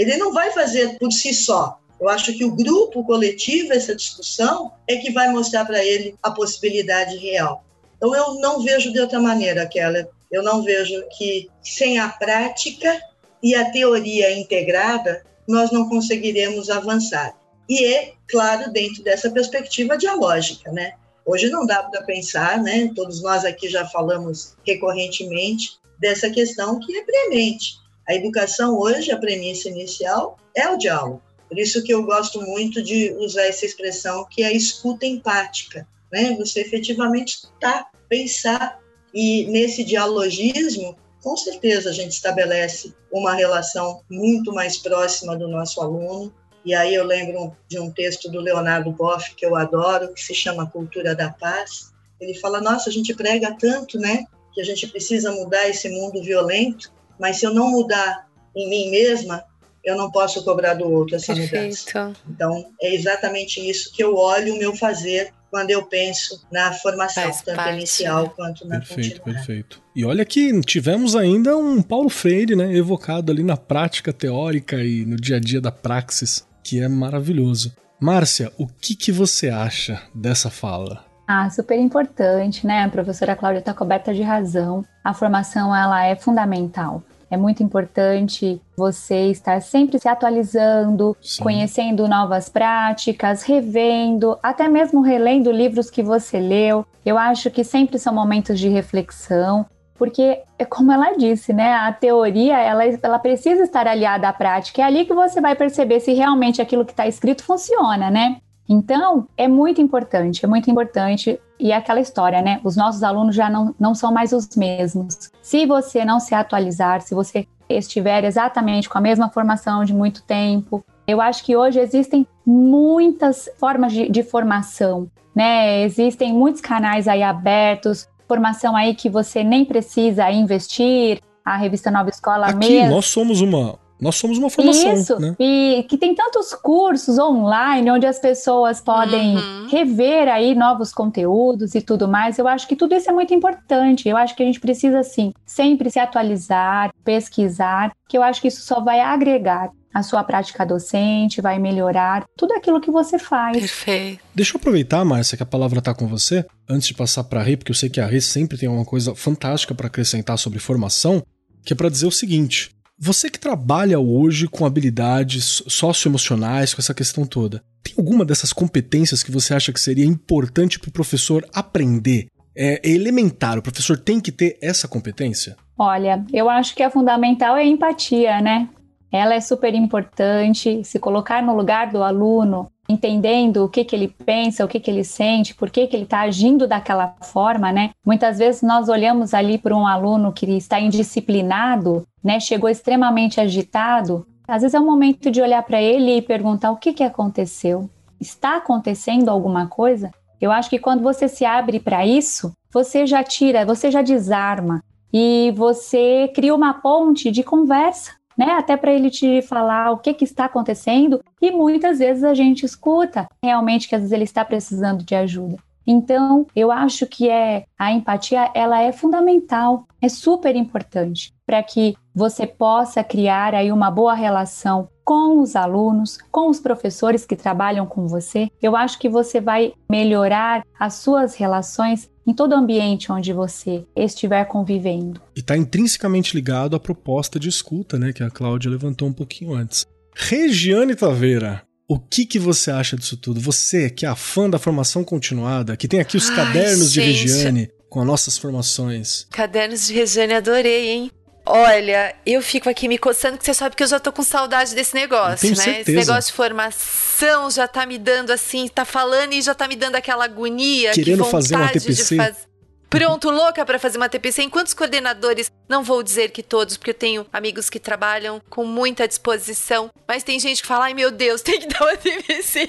ele 0.00 0.16
não 0.16 0.32
vai 0.32 0.50
fazer 0.50 0.98
por 0.98 1.12
si 1.12 1.34
só. 1.34 1.78
Eu 2.00 2.08
acho 2.08 2.32
que 2.32 2.44
o 2.44 2.54
grupo, 2.54 3.00
o 3.00 3.04
coletivo, 3.04 3.72
essa 3.72 3.94
discussão 3.94 4.72
é 4.88 4.96
que 4.96 5.12
vai 5.12 5.30
mostrar 5.30 5.66
para 5.66 5.84
ele 5.84 6.14
a 6.22 6.30
possibilidade 6.30 7.16
real. 7.18 7.62
Então 7.96 8.14
eu 8.14 8.34
não 8.40 8.62
vejo 8.62 8.90
de 8.92 8.98
outra 8.98 9.20
maneira, 9.20 9.66
Keller. 9.66 10.08
Eu 10.30 10.42
não 10.42 10.62
vejo 10.62 11.04
que 11.18 11.50
sem 11.62 11.98
a 11.98 12.08
prática 12.08 12.98
e 13.42 13.54
a 13.54 13.70
teoria 13.70 14.32
integrada 14.32 15.22
nós 15.46 15.70
não 15.70 15.88
conseguiremos 15.88 16.70
avançar. 16.70 17.36
E 17.68 17.84
é, 17.84 18.14
claro, 18.28 18.72
dentro 18.72 19.02
dessa 19.02 19.30
perspectiva 19.30 19.98
dialógica, 19.98 20.72
né? 20.72 20.94
Hoje 21.26 21.50
não 21.50 21.66
dá 21.66 21.82
para 21.82 22.02
pensar, 22.02 22.62
né? 22.62 22.90
Todos 22.96 23.22
nós 23.22 23.44
aqui 23.44 23.68
já 23.68 23.86
falamos 23.86 24.56
recorrentemente 24.66 25.78
dessa 25.98 26.30
questão 26.30 26.80
que 26.80 26.96
é 26.96 27.04
premente. 27.04 27.74
A 28.10 28.14
educação 28.16 28.76
hoje, 28.76 29.12
a 29.12 29.16
premissa 29.16 29.68
inicial 29.68 30.36
é 30.52 30.68
o 30.68 30.76
diálogo. 30.76 31.22
Por 31.48 31.56
isso 31.56 31.80
que 31.84 31.94
eu 31.94 32.02
gosto 32.02 32.42
muito 32.42 32.82
de 32.82 33.12
usar 33.12 33.44
essa 33.44 33.64
expressão 33.64 34.26
que 34.28 34.42
é 34.42 34.46
a 34.46 34.52
escuta 34.52 35.06
empática, 35.06 35.86
né? 36.10 36.34
Você 36.36 36.62
efetivamente 36.62 37.36
escutar, 37.36 37.88
pensar 38.08 38.80
e 39.14 39.46
nesse 39.46 39.84
dialogismo, 39.84 40.96
com 41.22 41.36
certeza 41.36 41.90
a 41.90 41.92
gente 41.92 42.10
estabelece 42.10 42.92
uma 43.12 43.32
relação 43.32 44.02
muito 44.10 44.52
mais 44.52 44.76
próxima 44.76 45.36
do 45.36 45.46
nosso 45.46 45.80
aluno. 45.80 46.34
E 46.64 46.74
aí 46.74 46.92
eu 46.92 47.04
lembro 47.04 47.56
de 47.68 47.78
um 47.78 47.92
texto 47.92 48.28
do 48.28 48.40
Leonardo 48.40 48.90
Boff 48.90 49.36
que 49.36 49.46
eu 49.46 49.54
adoro, 49.54 50.12
que 50.12 50.20
se 50.20 50.34
chama 50.34 50.68
Cultura 50.68 51.14
da 51.14 51.30
Paz. 51.30 51.92
Ele 52.20 52.34
fala: 52.34 52.60
"Nossa, 52.60 52.90
a 52.90 52.92
gente 52.92 53.14
prega 53.14 53.56
tanto, 53.56 54.00
né, 54.00 54.24
que 54.52 54.60
a 54.60 54.64
gente 54.64 54.88
precisa 54.88 55.30
mudar 55.30 55.68
esse 55.68 55.88
mundo 55.88 56.20
violento, 56.20 56.90
mas 57.20 57.38
se 57.38 57.46
eu 57.46 57.54
não 57.54 57.70
mudar 57.70 58.26
em 58.56 58.68
mim 58.68 58.90
mesma, 58.90 59.44
eu 59.84 59.96
não 59.96 60.10
posso 60.10 60.44
cobrar 60.44 60.74
do 60.74 60.90
outro 60.90 61.16
essa 61.16 61.34
Perfeito. 61.34 61.86
mudança. 61.86 62.12
Então, 62.28 62.66
é 62.80 62.94
exatamente 62.94 63.60
isso 63.60 63.92
que 63.92 64.02
eu 64.02 64.16
olho 64.16 64.54
o 64.54 64.58
meu 64.58 64.74
fazer 64.74 65.32
quando 65.50 65.70
eu 65.70 65.84
penso 65.84 66.46
na 66.50 66.72
formação, 66.72 67.24
Faz 67.24 67.42
tanto 67.42 67.56
parte, 67.56 67.76
inicial 67.78 68.24
né? 68.24 68.32
quanto 68.36 68.66
na 68.66 68.78
Perfeito, 68.78 69.20
perfeito. 69.20 69.82
E 69.96 70.04
olha 70.04 70.24
que 70.24 70.60
tivemos 70.60 71.16
ainda 71.16 71.56
um 71.56 71.82
Paulo 71.82 72.08
Freire, 72.08 72.54
né, 72.54 72.72
evocado 72.72 73.32
ali 73.32 73.42
na 73.42 73.56
prática 73.56 74.12
teórica 74.12 74.76
e 74.76 75.04
no 75.04 75.16
dia 75.16 75.36
a 75.36 75.40
dia 75.40 75.60
da 75.60 75.72
praxis, 75.72 76.46
que 76.62 76.80
é 76.80 76.88
maravilhoso. 76.88 77.74
Márcia, 78.00 78.52
o 78.56 78.66
que, 78.66 78.94
que 78.94 79.10
você 79.10 79.48
acha 79.48 80.00
dessa 80.14 80.48
fala? 80.48 81.09
Ah, 81.32 81.48
super 81.48 81.78
importante, 81.78 82.66
né? 82.66 82.82
A 82.82 82.88
professora 82.88 83.36
Cláudia 83.36 83.60
está 83.60 83.72
coberta 83.72 84.12
de 84.12 84.20
razão. 84.20 84.84
A 85.04 85.14
formação 85.14 85.72
ela 85.72 86.04
é 86.04 86.16
fundamental. 86.16 87.04
É 87.30 87.36
muito 87.36 87.62
importante 87.62 88.60
você 88.76 89.30
estar 89.30 89.62
sempre 89.62 90.00
se 90.00 90.08
atualizando, 90.08 91.16
Sim. 91.22 91.40
conhecendo 91.44 92.08
novas 92.08 92.48
práticas, 92.48 93.44
revendo, 93.44 94.36
até 94.42 94.66
mesmo 94.66 95.02
relendo 95.02 95.52
livros 95.52 95.88
que 95.88 96.02
você 96.02 96.40
leu. 96.40 96.84
Eu 97.06 97.16
acho 97.16 97.48
que 97.48 97.62
sempre 97.62 97.96
são 97.96 98.12
momentos 98.12 98.58
de 98.58 98.68
reflexão, 98.68 99.64
porque 99.96 100.42
é 100.58 100.64
como 100.64 100.90
ela 100.90 101.12
disse, 101.12 101.52
né? 101.52 101.74
A 101.74 101.92
teoria 101.92 102.58
ela, 102.58 102.82
ela 103.00 103.20
precisa 103.20 103.62
estar 103.62 103.86
aliada 103.86 104.28
à 104.28 104.32
prática. 104.32 104.82
É 104.82 104.84
ali 104.84 105.04
que 105.04 105.14
você 105.14 105.40
vai 105.40 105.54
perceber 105.54 106.00
se 106.00 106.12
realmente 106.12 106.60
aquilo 106.60 106.84
que 106.84 106.90
está 106.90 107.06
escrito 107.06 107.44
funciona, 107.44 108.10
né? 108.10 108.38
Então, 108.72 109.26
é 109.36 109.48
muito 109.48 109.80
importante, 109.80 110.44
é 110.44 110.48
muito 110.48 110.70
importante. 110.70 111.40
E 111.58 111.72
é 111.72 111.76
aquela 111.76 112.00
história, 112.00 112.40
né? 112.40 112.60
Os 112.62 112.76
nossos 112.76 113.02
alunos 113.02 113.34
já 113.34 113.50
não, 113.50 113.74
não 113.78 113.96
são 113.96 114.12
mais 114.12 114.32
os 114.32 114.48
mesmos. 114.56 115.32
Se 115.42 115.66
você 115.66 116.04
não 116.04 116.20
se 116.20 116.36
atualizar, 116.36 117.00
se 117.00 117.12
você 117.12 117.48
estiver 117.68 118.22
exatamente 118.22 118.88
com 118.88 118.96
a 118.96 119.00
mesma 119.00 119.28
formação 119.28 119.84
de 119.84 119.92
muito 119.92 120.22
tempo, 120.22 120.84
eu 121.04 121.20
acho 121.20 121.44
que 121.44 121.56
hoje 121.56 121.80
existem 121.80 122.24
muitas 122.46 123.50
formas 123.58 123.92
de, 123.92 124.08
de 124.08 124.22
formação, 124.22 125.10
né? 125.34 125.82
Existem 125.82 126.32
muitos 126.32 126.60
canais 126.60 127.08
aí 127.08 127.24
abertos, 127.24 128.08
formação 128.28 128.76
aí 128.76 128.94
que 128.94 129.10
você 129.10 129.42
nem 129.42 129.64
precisa 129.64 130.30
investir. 130.30 131.20
A 131.42 131.56
revista 131.56 131.90
Nova 131.90 132.10
Escola 132.10 132.46
Aqui, 132.46 132.68
mesmo. 132.68 132.94
nós 132.94 133.06
somos 133.06 133.40
uma, 133.40 133.76
nós 134.00 134.16
somos 134.16 134.38
uma 134.38 134.48
formação. 134.48 134.92
Isso, 134.94 135.18
né? 135.18 135.34
e 135.38 135.84
que 135.88 135.98
tem 135.98 136.14
tantos 136.14 136.54
cursos 136.54 137.18
online 137.18 137.90
onde 137.90 138.06
as 138.06 138.18
pessoas 138.18 138.80
podem 138.80 139.36
uhum. 139.36 139.66
rever 139.68 140.28
aí 140.28 140.54
novos 140.54 140.92
conteúdos 140.92 141.74
e 141.74 141.80
tudo 141.80 142.08
mais. 142.08 142.38
Eu 142.38 142.48
acho 142.48 142.66
que 142.66 142.76
tudo 142.76 142.94
isso 142.94 143.10
é 143.10 143.12
muito 143.12 143.34
importante. 143.34 144.08
Eu 144.08 144.16
acho 144.16 144.34
que 144.34 144.42
a 144.42 144.46
gente 144.46 144.60
precisa, 144.60 145.02
sim, 145.02 145.32
sempre 145.44 145.90
se 145.90 145.98
atualizar, 145.98 146.92
pesquisar, 147.04 147.92
que 148.08 148.16
eu 148.16 148.22
acho 148.22 148.40
que 148.40 148.48
isso 148.48 148.62
só 148.62 148.80
vai 148.80 149.00
agregar 149.00 149.70
a 149.92 150.02
sua 150.02 150.22
prática 150.22 150.64
docente, 150.64 151.40
vai 151.40 151.58
melhorar 151.58 152.24
tudo 152.36 152.54
aquilo 152.54 152.80
que 152.80 152.90
você 152.90 153.18
faz. 153.18 153.58
Perfeito. 153.58 154.22
Deixa 154.34 154.56
eu 154.56 154.60
aproveitar, 154.60 155.04
Márcia, 155.04 155.36
que 155.36 155.42
a 155.42 155.46
palavra 155.46 155.80
está 155.80 155.92
com 155.92 156.06
você, 156.06 156.44
antes 156.68 156.88
de 156.88 156.94
passar 156.94 157.24
para 157.24 157.40
a 157.40 157.42
Rê, 157.42 157.56
porque 157.56 157.72
eu 157.72 157.76
sei 157.76 157.90
que 157.90 158.00
a 158.00 158.06
Rê 158.06 158.20
sempre 158.20 158.56
tem 158.56 158.68
uma 158.68 158.84
coisa 158.84 159.14
fantástica 159.14 159.74
para 159.74 159.88
acrescentar 159.88 160.38
sobre 160.38 160.58
formação, 160.58 161.22
que 161.64 161.72
é 161.72 161.76
para 161.76 161.88
dizer 161.88 162.06
o 162.06 162.12
seguinte: 162.12 162.70
você 163.02 163.30
que 163.30 163.38
trabalha 163.38 163.98
hoje 163.98 164.46
com 164.46 164.66
habilidades 164.66 165.62
socioemocionais, 165.66 166.74
com 166.74 166.82
essa 166.82 166.92
questão 166.92 167.24
toda, 167.24 167.64
tem 167.82 167.94
alguma 167.96 168.26
dessas 168.26 168.52
competências 168.52 169.22
que 169.22 169.30
você 169.30 169.54
acha 169.54 169.72
que 169.72 169.80
seria 169.80 170.04
importante 170.04 170.78
para 170.78 170.90
o 170.90 170.92
professor 170.92 171.42
aprender? 171.54 172.26
É, 172.54 172.78
é 172.86 172.90
elementar, 172.92 173.56
o 173.56 173.62
professor 173.62 173.96
tem 173.96 174.20
que 174.20 174.30
ter 174.30 174.58
essa 174.60 174.86
competência? 174.86 175.56
Olha, 175.78 176.22
eu 176.30 176.50
acho 176.50 176.74
que 176.74 176.82
a 176.82 176.90
fundamental 176.90 177.56
é 177.56 177.62
a 177.62 177.66
empatia, 177.66 178.38
né? 178.42 178.68
Ela 179.10 179.34
é 179.34 179.40
super 179.40 179.74
importante, 179.74 180.84
se 180.84 180.98
colocar 180.98 181.42
no 181.42 181.56
lugar 181.56 181.90
do 181.90 182.02
aluno, 182.02 182.70
entendendo 182.90 183.64
o 183.64 183.68
que, 183.68 183.84
que 183.84 183.94
ele 183.94 184.08
pensa, 184.08 184.64
o 184.64 184.68
que, 184.68 184.80
que 184.80 184.90
ele 184.90 185.04
sente, 185.04 185.54
por 185.54 185.70
que, 185.70 185.86
que 185.86 185.96
ele 185.96 186.04
está 186.04 186.20
agindo 186.20 186.66
daquela 186.66 187.14
forma, 187.22 187.72
né? 187.72 187.90
Muitas 188.04 188.38
vezes 188.38 188.62
nós 188.62 188.88
olhamos 188.88 189.32
ali 189.32 189.58
para 189.58 189.76
um 189.76 189.86
aluno 189.86 190.32
que 190.32 190.46
está 190.56 190.80
indisciplinado, 190.80 192.04
né? 192.22 192.40
Chegou 192.40 192.68
extremamente 192.68 193.40
agitado. 193.40 194.26
Às 194.46 194.62
vezes 194.62 194.74
é 194.74 194.80
o 194.80 194.84
momento 194.84 195.30
de 195.30 195.40
olhar 195.40 195.62
para 195.62 195.80
ele 195.80 196.16
e 196.16 196.22
perguntar 196.22 196.70
o 196.70 196.76
que, 196.76 196.92
que 196.92 197.04
aconteceu. 197.04 197.88
Está 198.20 198.56
acontecendo 198.56 199.28
alguma 199.28 199.66
coisa? 199.66 200.10
Eu 200.40 200.50
acho 200.50 200.68
que 200.68 200.78
quando 200.78 201.02
você 201.02 201.28
se 201.28 201.44
abre 201.44 201.78
para 201.78 202.04
isso, 202.04 202.52
você 202.72 203.06
já 203.06 203.22
tira, 203.22 203.64
você 203.64 203.90
já 203.90 204.02
desarma 204.02 204.82
e 205.12 205.52
você 205.56 206.30
cria 206.34 206.54
uma 206.54 206.74
ponte 206.74 207.30
de 207.30 207.42
conversa 207.42 208.19
né? 208.36 208.52
Até 208.52 208.76
para 208.76 208.92
ele 208.92 209.10
te 209.10 209.42
falar 209.42 209.90
o 209.90 209.98
que, 209.98 210.14
que 210.14 210.24
está 210.24 210.46
acontecendo 210.46 211.22
e 211.40 211.50
muitas 211.50 211.98
vezes 211.98 212.24
a 212.24 212.34
gente 212.34 212.64
escuta 212.64 213.28
realmente 213.42 213.88
que 213.88 213.94
às 213.94 214.02
vezes 214.02 214.12
ele 214.12 214.24
está 214.24 214.44
precisando 214.44 215.04
de 215.04 215.14
ajuda. 215.14 215.58
Então, 215.86 216.46
eu 216.54 216.70
acho 216.70 217.06
que 217.06 217.28
é 217.28 217.64
a 217.78 217.90
empatia, 217.90 218.50
ela 218.54 218.80
é 218.80 218.92
fundamental, 218.92 219.86
é 220.00 220.08
super 220.08 220.54
importante 220.54 221.32
para 221.44 221.62
que 221.62 221.96
você 222.14 222.46
possa 222.46 223.02
criar 223.02 223.54
aí 223.54 223.72
uma 223.72 223.90
boa 223.90 224.14
relação 224.14 224.88
com 225.04 225.40
os 225.40 225.56
alunos, 225.56 226.18
com 226.30 226.48
os 226.48 226.60
professores 226.60 227.26
que 227.26 227.34
trabalham 227.34 227.86
com 227.86 228.06
você. 228.06 228.48
Eu 228.62 228.76
acho 228.76 228.98
que 228.98 229.08
você 229.08 229.40
vai 229.40 229.72
melhorar 229.90 230.62
as 230.78 230.94
suas 230.94 231.34
relações 231.34 232.08
em 232.30 232.34
todo 232.34 232.54
ambiente 232.54 233.10
onde 233.10 233.32
você 233.32 233.84
estiver 233.96 234.44
convivendo. 234.44 235.20
E 235.36 235.40
está 235.40 235.56
intrinsecamente 235.56 236.34
ligado 236.34 236.76
à 236.76 236.80
proposta 236.80 237.40
de 237.40 237.48
escuta, 237.48 237.98
né, 237.98 238.12
que 238.12 238.22
a 238.22 238.30
Cláudia 238.30 238.70
levantou 238.70 239.08
um 239.08 239.12
pouquinho 239.12 239.52
antes. 239.52 239.84
Regiane 240.14 240.94
Taveira, 240.94 241.62
o 241.88 241.98
que, 241.98 242.24
que 242.24 242.38
você 242.38 242.70
acha 242.70 242.96
disso 242.96 243.16
tudo? 243.16 243.40
Você, 243.40 243.90
que 243.90 244.06
é 244.06 244.08
a 244.08 244.14
fã 244.14 244.48
da 244.48 244.60
formação 244.60 245.02
continuada, 245.02 245.76
que 245.76 245.88
tem 245.88 245.98
aqui 245.98 246.16
os 246.16 246.30
Ai, 246.30 246.36
cadernos 246.36 246.92
gente. 246.92 247.14
de 247.14 247.22
Regiane 247.26 247.70
com 247.88 248.00
as 248.00 248.06
nossas 248.06 248.38
formações. 248.38 249.26
Cadernos 249.30 249.88
de 249.88 249.94
Regiane, 249.94 250.34
adorei, 250.34 250.90
hein? 250.90 251.10
Olha, 251.50 252.14
eu 252.24 252.42
fico 252.42 252.68
aqui 252.68 252.88
me 252.88 252.98
coçando, 252.98 253.38
que 253.38 253.44
você 253.44 253.54
sabe 253.54 253.76
que 253.76 253.82
eu 253.82 253.86
já 253.86 253.98
tô 254.00 254.12
com 254.12 254.22
saudade 254.22 254.74
desse 254.74 254.94
negócio, 254.94 255.50
né? 255.50 255.56
Certeza. 255.56 255.80
Esse 255.80 255.92
negócio 255.92 256.30
de 256.30 256.36
formação 256.36 257.50
já 257.50 257.66
tá 257.66 257.84
me 257.86 257.98
dando 257.98 258.30
assim, 258.30 258.68
tá 258.68 258.84
falando 258.84 259.32
e 259.32 259.42
já 259.42 259.54
tá 259.54 259.66
me 259.66 259.76
dando 259.76 259.96
aquela 259.96 260.24
agonia. 260.24 260.92
Querendo 260.92 261.24
fazer 261.24 261.56
uma 261.56 261.68
TPC. 261.68 262.16
Faz... 262.16 262.49
Pronto, 262.90 263.30
louca 263.30 263.64
para 263.64 263.78
fazer 263.78 263.98
uma 263.98 264.08
TPC. 264.08 264.42
Enquanto 264.42 264.66
os 264.66 264.74
coordenadores, 264.74 265.48
não 265.68 265.84
vou 265.84 266.02
dizer 266.02 266.32
que 266.32 266.42
todos, 266.42 266.76
porque 266.76 266.90
eu 266.90 266.94
tenho 266.94 267.26
amigos 267.32 267.70
que 267.70 267.78
trabalham 267.78 268.42
com 268.50 268.64
muita 268.64 269.06
disposição, 269.06 269.90
mas 270.08 270.24
tem 270.24 270.40
gente 270.40 270.60
que 270.60 270.66
fala: 270.66 270.86
ai 270.86 270.94
meu 270.94 271.12
Deus, 271.12 271.40
tem 271.40 271.60
que 271.60 271.68
dar 271.68 271.82
uma 271.82 271.96
TPC. 271.96 272.68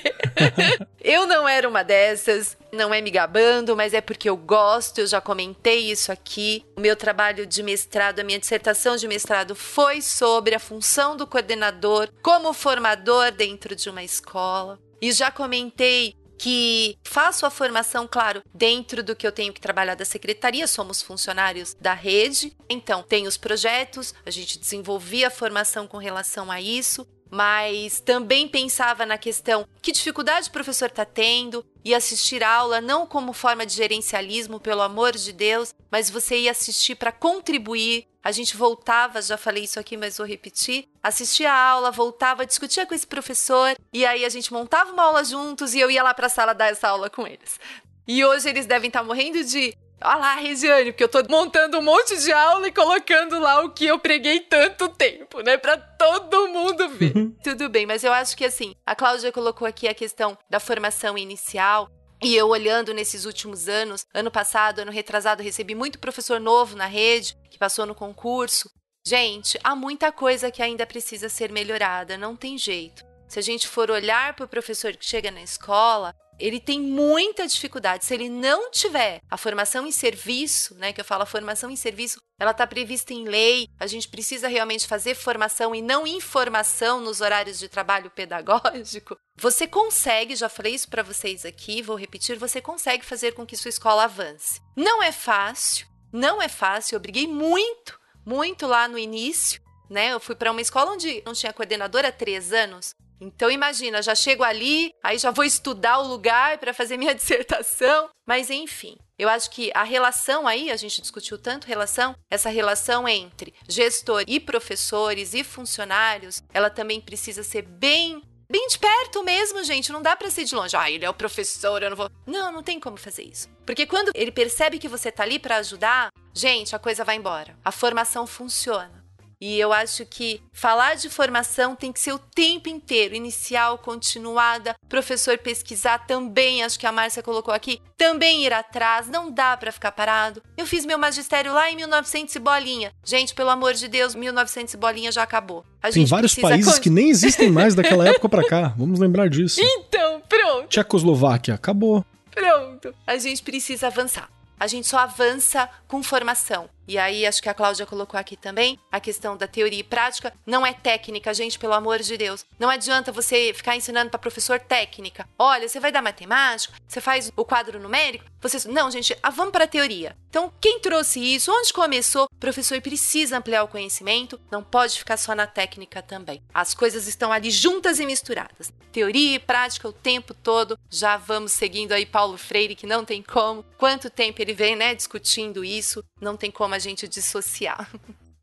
eu 1.04 1.26
não 1.26 1.50
era 1.50 1.68
uma 1.68 1.84
dessas, 1.84 2.56
não 2.72 2.94
é 2.94 3.02
me 3.02 3.10
gabando, 3.10 3.76
mas 3.76 3.96
é 3.96 4.00
porque 4.00 4.30
eu 4.30 4.38
gosto, 4.38 5.00
eu 5.00 5.08
já 5.08 5.20
comentei 5.20 5.92
isso 5.92 6.12
aqui. 6.12 6.64
O 6.78 6.82
meu 6.82 6.96
trabalho 6.96 7.48
de 7.48 7.64
mestrado, 7.64 8.20
a 8.20 8.24
minha 8.24 8.38
dissertação 8.38 8.96
de 8.96 9.08
mestrado 9.08 9.56
foi 9.56 10.04
sobre 10.04 10.54
a 10.54 10.60
função 10.60 11.18
do 11.18 11.26
coordenador 11.26 12.10
como 12.22 12.54
formador 12.54 13.32
dentro 13.32 13.76
de 13.76 13.90
uma 13.90 14.04
escola. 14.04 14.80
E 15.02 15.12
já 15.12 15.32
comentei 15.32 16.14
que 16.42 16.98
faço 17.04 17.46
a 17.46 17.52
formação, 17.52 18.08
claro, 18.10 18.42
dentro 18.52 19.04
do 19.04 19.16
que 19.16 19.28
eu 19.28 19.32
tenho 19.32 19.54
que 19.54 19.62
trabalhar 19.62 19.94
da 19.94 20.04
secretaria, 20.04 20.66
somos 20.66 21.00
funcionários 21.00 21.76
da 21.80 21.94
rede, 21.94 22.58
então 22.68 23.04
tem 23.04 23.28
os 23.28 23.38
projetos, 23.38 24.12
a 24.26 24.32
gente 24.32 24.58
desenvolvia 24.58 25.28
a 25.28 25.30
formação 25.30 25.86
com 25.86 26.00
relação 26.00 26.50
a 26.50 26.60
isso, 26.60 27.08
mas 27.32 28.00
também 28.00 28.48
pensava 28.48 29.06
na 29.06 29.18
questão 29.18 29.66
que 29.82 29.92
dificuldade 29.92 30.50
o 30.50 30.52
professor 30.52 30.90
está 30.90 31.06
tendo 31.06 31.66
e 31.84 31.96
assistir 31.96 32.44
aula 32.44 32.82
não 32.82 33.08
como 33.08 33.34
forma 33.34 33.66
de 33.66 33.74
gerencialismo, 33.74 34.60
pelo 34.60 34.82
amor 34.82 35.14
de 35.18 35.32
Deus, 35.32 35.74
mas 35.90 36.10
você 36.10 36.38
ia 36.42 36.52
assistir 36.52 36.96
para 36.96 37.12
contribuir 37.12 38.06
a 38.24 38.32
gente 38.32 38.56
voltava, 38.56 39.22
já 39.22 39.36
falei 39.36 39.64
isso 39.64 39.80
aqui, 39.80 39.98
mas 39.98 40.18
vou 40.18 40.28
repetir, 40.28 40.88
assistia 41.02 41.52
a 41.52 41.70
aula, 41.72 41.90
voltava, 41.90 42.46
discutia 42.46 42.86
com 42.86 42.94
esse 42.94 43.08
professor, 43.08 43.76
e 43.92 44.06
aí 44.06 44.24
a 44.24 44.30
gente 44.30 44.54
montava 44.54 44.92
uma 44.92 45.04
aula 45.04 45.24
juntos 45.24 45.74
e 45.74 45.80
eu 45.80 45.90
ia 45.90 46.04
lá 46.04 46.14
para 46.14 46.28
a 46.28 46.30
sala 46.30 46.54
dar 46.54 46.68
essa 46.68 46.88
aula 46.88 47.10
com 47.10 47.26
eles. 47.26 47.60
E 48.08 48.24
hoje 48.24 48.50
eles 48.50 48.66
devem 48.66 48.90
estar 48.90 49.04
morrendo 49.04 49.44
de 49.44 49.76
Olha 50.04 50.16
lá, 50.16 50.36
Regiane, 50.36 50.92
porque 50.92 51.04
eu 51.04 51.10
tô 51.10 51.22
montando 51.30 51.78
um 51.78 51.82
monte 51.82 52.18
de 52.18 52.32
aula 52.32 52.68
e 52.68 52.72
colocando 52.72 53.40
lá 53.40 53.64
o 53.64 53.70
que 53.70 53.86
eu 53.86 54.00
preguei 54.00 54.40
tanto 54.40 54.90
tempo, 54.90 55.42
né? 55.42 55.58
Pra 55.58 55.78
todo 55.78 56.48
mundo 56.48 56.90
ver. 56.90 57.14
Tudo 57.44 57.70
bem, 57.70 57.86
mas 57.86 58.04
eu 58.04 58.12
acho 58.12 58.36
que 58.36 58.44
assim, 58.44 58.74
a 58.84 58.96
Cláudia 58.96 59.32
colocou 59.32 59.68
aqui 59.68 59.88
a 59.88 59.94
questão 59.94 60.36
da 60.50 60.60
formação 60.60 61.18
inicial. 61.18 61.88
E 62.24 62.36
eu 62.36 62.48
olhando 62.50 62.94
nesses 62.94 63.26
últimos 63.26 63.68
anos, 63.68 64.06
ano 64.14 64.32
passado, 64.32 64.80
ano 64.80 64.92
retrasado, 64.92 65.44
recebi 65.44 65.76
muito 65.76 66.00
professor 66.00 66.40
novo 66.40 66.76
na 66.76 66.86
rede 66.86 67.36
que 67.50 67.58
passou 67.58 67.86
no 67.86 67.96
concurso. 67.96 68.70
Gente, 69.06 69.60
há 69.64 69.76
muita 69.76 70.12
coisa 70.12 70.52
que 70.52 70.62
ainda 70.62 70.86
precisa 70.86 71.30
ser 71.30 71.52
melhorada, 71.52 72.18
não 72.18 72.36
tem 72.36 72.58
jeito. 72.58 73.04
Se 73.28 73.40
a 73.40 73.42
gente 73.42 73.68
for 73.68 73.90
olhar 73.90 74.36
para 74.36 74.46
o 74.46 74.50
professor 74.50 74.96
que 74.96 75.06
chega 75.06 75.32
na 75.32 75.42
escola, 75.42 76.14
ele 76.42 76.60
tem 76.60 76.82
muita 76.82 77.48
dificuldade. 77.48 78.04
Se 78.04 78.14
ele 78.14 78.28
não 78.28 78.72
tiver 78.72 79.22
a 79.30 79.38
formação 79.38 79.86
em 79.86 79.92
serviço, 79.92 80.76
né, 80.76 80.92
que 80.92 81.00
eu 81.00 81.06
falo 81.06 81.24
a 81.24 81.28
formação 81.28 81.70
em 81.70 81.76
serviço, 81.76 82.20
ela 82.40 82.52
está 82.52 82.66
prevista 82.66 83.14
em 83.14 83.26
lei. 83.26 83.68
A 83.80 83.86
gente 83.86 84.08
precisa 84.08 84.48
realmente 84.48 84.88
fazer 84.88 85.14
formação 85.14 85.76
e 85.76 85.82
não 85.82 86.08
informação 86.08 87.00
nos 87.00 87.22
horários 87.22 87.60
de 87.60 87.70
trabalho 87.70 88.10
pedagógico. 88.16 89.16
Você 89.38 89.68
consegue, 89.68 90.36
já 90.36 90.50
falei 90.50 90.74
isso 90.74 90.90
para 90.90 91.04
vocês 91.04 91.46
aqui, 91.46 91.82
vou 91.82 91.96
repetir, 91.96 92.38
você 92.38 92.60
consegue 92.60 93.06
fazer 93.06 93.34
com 93.34 93.46
que 93.46 93.56
sua 93.56 93.70
escola 93.70 94.06
avance. 94.06 94.60
Não 94.76 95.04
é 95.04 95.12
fácil, 95.12 95.88
não 96.12 96.42
é 96.42 96.50
fácil. 96.50 96.96
Eu 96.96 97.00
briguei 97.00 97.28
muito, 97.28 98.00
muito 98.26 98.66
lá 98.66 98.88
no 98.88 98.98
início. 98.98 99.62
Né? 99.90 100.14
Eu 100.14 100.20
fui 100.22 100.36
para 100.36 100.52
uma 100.52 100.62
escola 100.62 100.92
onde 100.92 101.22
não 101.26 101.34
tinha 101.34 101.52
coordenadora 101.52 102.08
há 102.08 102.12
três 102.12 102.54
anos. 102.54 102.96
Então 103.22 103.52
imagina, 103.52 104.02
já 104.02 104.16
chego 104.16 104.44
ali, 104.44 104.92
aí 105.04 105.20
já 105.20 105.30
vou 105.30 105.46
estudar 105.46 106.00
o 106.00 106.08
lugar 106.08 106.58
para 106.58 106.74
fazer 106.74 106.98
minha 106.98 107.14
dissertação, 107.16 108.10
mas 108.28 108.50
enfim. 108.50 108.98
Eu 109.18 109.30
acho 109.30 109.52
que 109.52 109.72
a 109.76 109.84
relação 109.84 110.48
aí, 110.48 110.72
a 110.72 110.76
gente 110.76 111.00
discutiu 111.00 111.38
tanto 111.38 111.68
relação, 111.68 112.16
essa 112.32 112.50
relação 112.50 113.08
entre 113.08 113.54
gestor 113.70 114.24
e 114.28 114.40
professores 114.40 115.36
e 115.36 115.44
funcionários, 115.44 116.42
ela 116.52 116.72
também 116.72 117.00
precisa 117.00 117.44
ser 117.44 117.62
bem 117.62 118.24
bem 118.52 118.68
de 118.68 118.78
perto 118.78 119.24
mesmo, 119.24 119.64
gente. 119.64 119.94
Não 119.94 120.02
dá 120.02 120.16
para 120.16 120.30
ser 120.30 120.44
de 120.44 120.54
longe. 120.54 120.76
Ah, 120.76 120.92
ele 120.92 121.06
é 121.06 121.10
o 121.10 121.14
professor, 121.14 121.82
eu 121.82 121.90
não 121.90 121.96
vou. 121.96 122.12
Não, 122.26 122.52
não 122.52 122.62
tem 122.62 122.80
como 122.80 122.98
fazer 122.98 123.24
isso. 123.24 123.48
Porque 123.66 123.86
quando 123.86 124.12
ele 124.14 124.32
percebe 124.32 124.78
que 124.78 124.90
você 124.90 125.10
tá 125.10 125.24
ali 125.24 125.40
para 125.40 125.58
ajudar, 125.58 126.10
gente, 126.34 126.76
a 126.76 126.80
coisa 126.80 127.06
vai 127.06 127.16
embora. 127.16 127.58
A 127.64 127.72
formação 127.72 128.28
funciona. 128.28 129.01
E 129.42 129.60
eu 129.60 129.74
acho 129.74 130.06
que 130.06 130.40
falar 130.54 130.96
de 130.96 131.10
formação 131.10 131.76
tem 131.76 131.92
que 131.92 132.00
ser 132.00 132.14
o 132.14 132.20
tempo 132.20 132.70
inteiro, 132.70 133.16
inicial, 133.16 133.80
continuada, 133.80 134.76
professor 134.88 135.36
pesquisar 135.40 136.06
também, 136.06 136.64
acho 136.64 136.80
que 136.80 136.86
a 136.86 136.92
Márcia 136.92 137.24
colocou 137.24 137.52
aqui, 137.52 137.82
também 137.98 138.46
ir 138.46 138.54
atrás, 138.54 139.08
não 139.08 139.32
dá 139.32 139.58
para 139.58 139.72
ficar 139.72 139.94
parado. 139.94 140.44
Eu 140.56 140.68
fiz 140.68 140.86
meu 140.86 141.00
magistério 141.00 141.52
lá 141.54 141.72
em 141.72 141.76
1900 141.76 142.36
e 142.36 142.40
bolinha. 142.40 142.94
Gente, 143.04 143.34
pelo 143.34 143.50
amor 143.50 143.74
de 143.74 143.88
Deus, 143.88 144.14
1900 144.14 144.76
e 144.76 144.78
bolinha 144.78 145.12
já 145.12 145.24
acabou. 145.24 145.66
A 145.82 145.90
tem 145.90 146.06
vários 146.06 146.36
países 146.36 146.78
que 146.78 146.92
nem 146.92 147.10
existem 147.10 147.50
mais 147.50 147.74
daquela 147.74 148.08
época 148.08 148.30
para 148.30 148.48
cá. 148.48 148.76
Vamos 148.78 149.00
lembrar 149.00 149.28
disso. 149.28 149.60
Então, 149.60 150.22
pronto. 150.30 150.68
Tchecoslováquia, 150.68 151.56
acabou. 151.56 152.06
Pronto. 152.30 152.94
A 153.08 153.18
gente 153.18 153.42
precisa 153.42 153.88
avançar. 153.88 154.30
A 154.60 154.68
gente 154.68 154.88
só 154.88 155.00
avança 155.00 155.68
com 155.88 156.04
formação. 156.04 156.70
E 156.88 156.98
aí, 156.98 157.26
acho 157.26 157.42
que 157.42 157.50
a 157.50 157.54
Cláudia 157.54 157.86
colocou 157.86 158.20
aqui 158.20 158.36
também 158.36 158.80
a 158.92 159.00
questão 159.00 159.38
da 159.38 159.48
teoria 159.48 159.80
e 159.80 159.84
prática. 159.84 160.34
Não 160.46 160.66
é 160.66 160.74
técnica, 160.74 161.34
gente, 161.34 161.60
pelo 161.60 161.74
amor 161.74 162.00
de 162.00 162.18
Deus. 162.18 162.46
Não 162.60 162.70
adianta 162.70 163.12
você 163.12 163.54
ficar 163.54 163.76
ensinando 163.76 164.10
para 164.10 164.20
professor 164.20 164.60
técnica. 164.60 165.28
Olha, 165.38 165.68
você 165.68 165.80
vai 165.80 165.92
dar 165.92 166.02
matemática, 166.02 166.74
você 166.88 167.00
faz 167.00 167.32
o 167.36 167.46
quadro 167.46 167.80
numérico. 167.80 168.26
Você... 168.42 168.68
Não, 168.68 168.90
gente, 168.90 169.16
ah, 169.22 169.30
vamos 169.30 169.52
para 169.52 169.66
a 169.66 169.68
teoria. 169.68 170.16
Então, 170.30 170.52
quem 170.62 170.80
trouxe 170.80 171.20
isso? 171.20 171.52
Onde 171.52 171.74
começou? 171.74 172.26
O 172.26 172.40
professor 172.40 172.80
precisa 172.82 173.38
ampliar 173.38 173.64
o 173.64 173.68
conhecimento, 173.68 174.40
não 174.50 174.64
pode 174.64 174.98
ficar 174.98 175.18
só 175.18 175.36
na 175.36 175.46
técnica 175.46 176.02
também. 176.02 176.42
As 176.54 176.74
coisas 176.74 177.08
estão 177.08 177.32
ali 177.32 177.52
juntas 177.52 178.00
e 178.00 178.06
misturadas. 178.06 178.72
Teoria 178.92 179.36
e 179.36 179.40
prática 179.40 179.88
o 179.88 179.94
tempo 179.94 180.34
todo. 180.34 180.78
Já 180.90 181.18
vamos 181.18 181.52
seguindo 181.52 181.92
aí 181.92 182.06
Paulo 182.06 182.38
Freire, 182.38 182.76
que 182.76 182.88
não 182.88 183.06
tem 183.06 183.22
como. 183.22 183.64
Quanto 183.78 184.10
tempo 184.10 184.42
ele 184.42 184.54
vem, 184.54 184.76
né, 184.76 184.96
discutindo 184.96 185.64
isso? 185.64 186.04
Não 186.20 186.36
tem 186.36 186.50
como 186.50 186.71
a 186.74 186.80
gente 186.80 187.08
dissociar. 187.08 187.92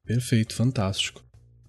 Perfeito, 0.05 0.55
fantástico. 0.55 1.23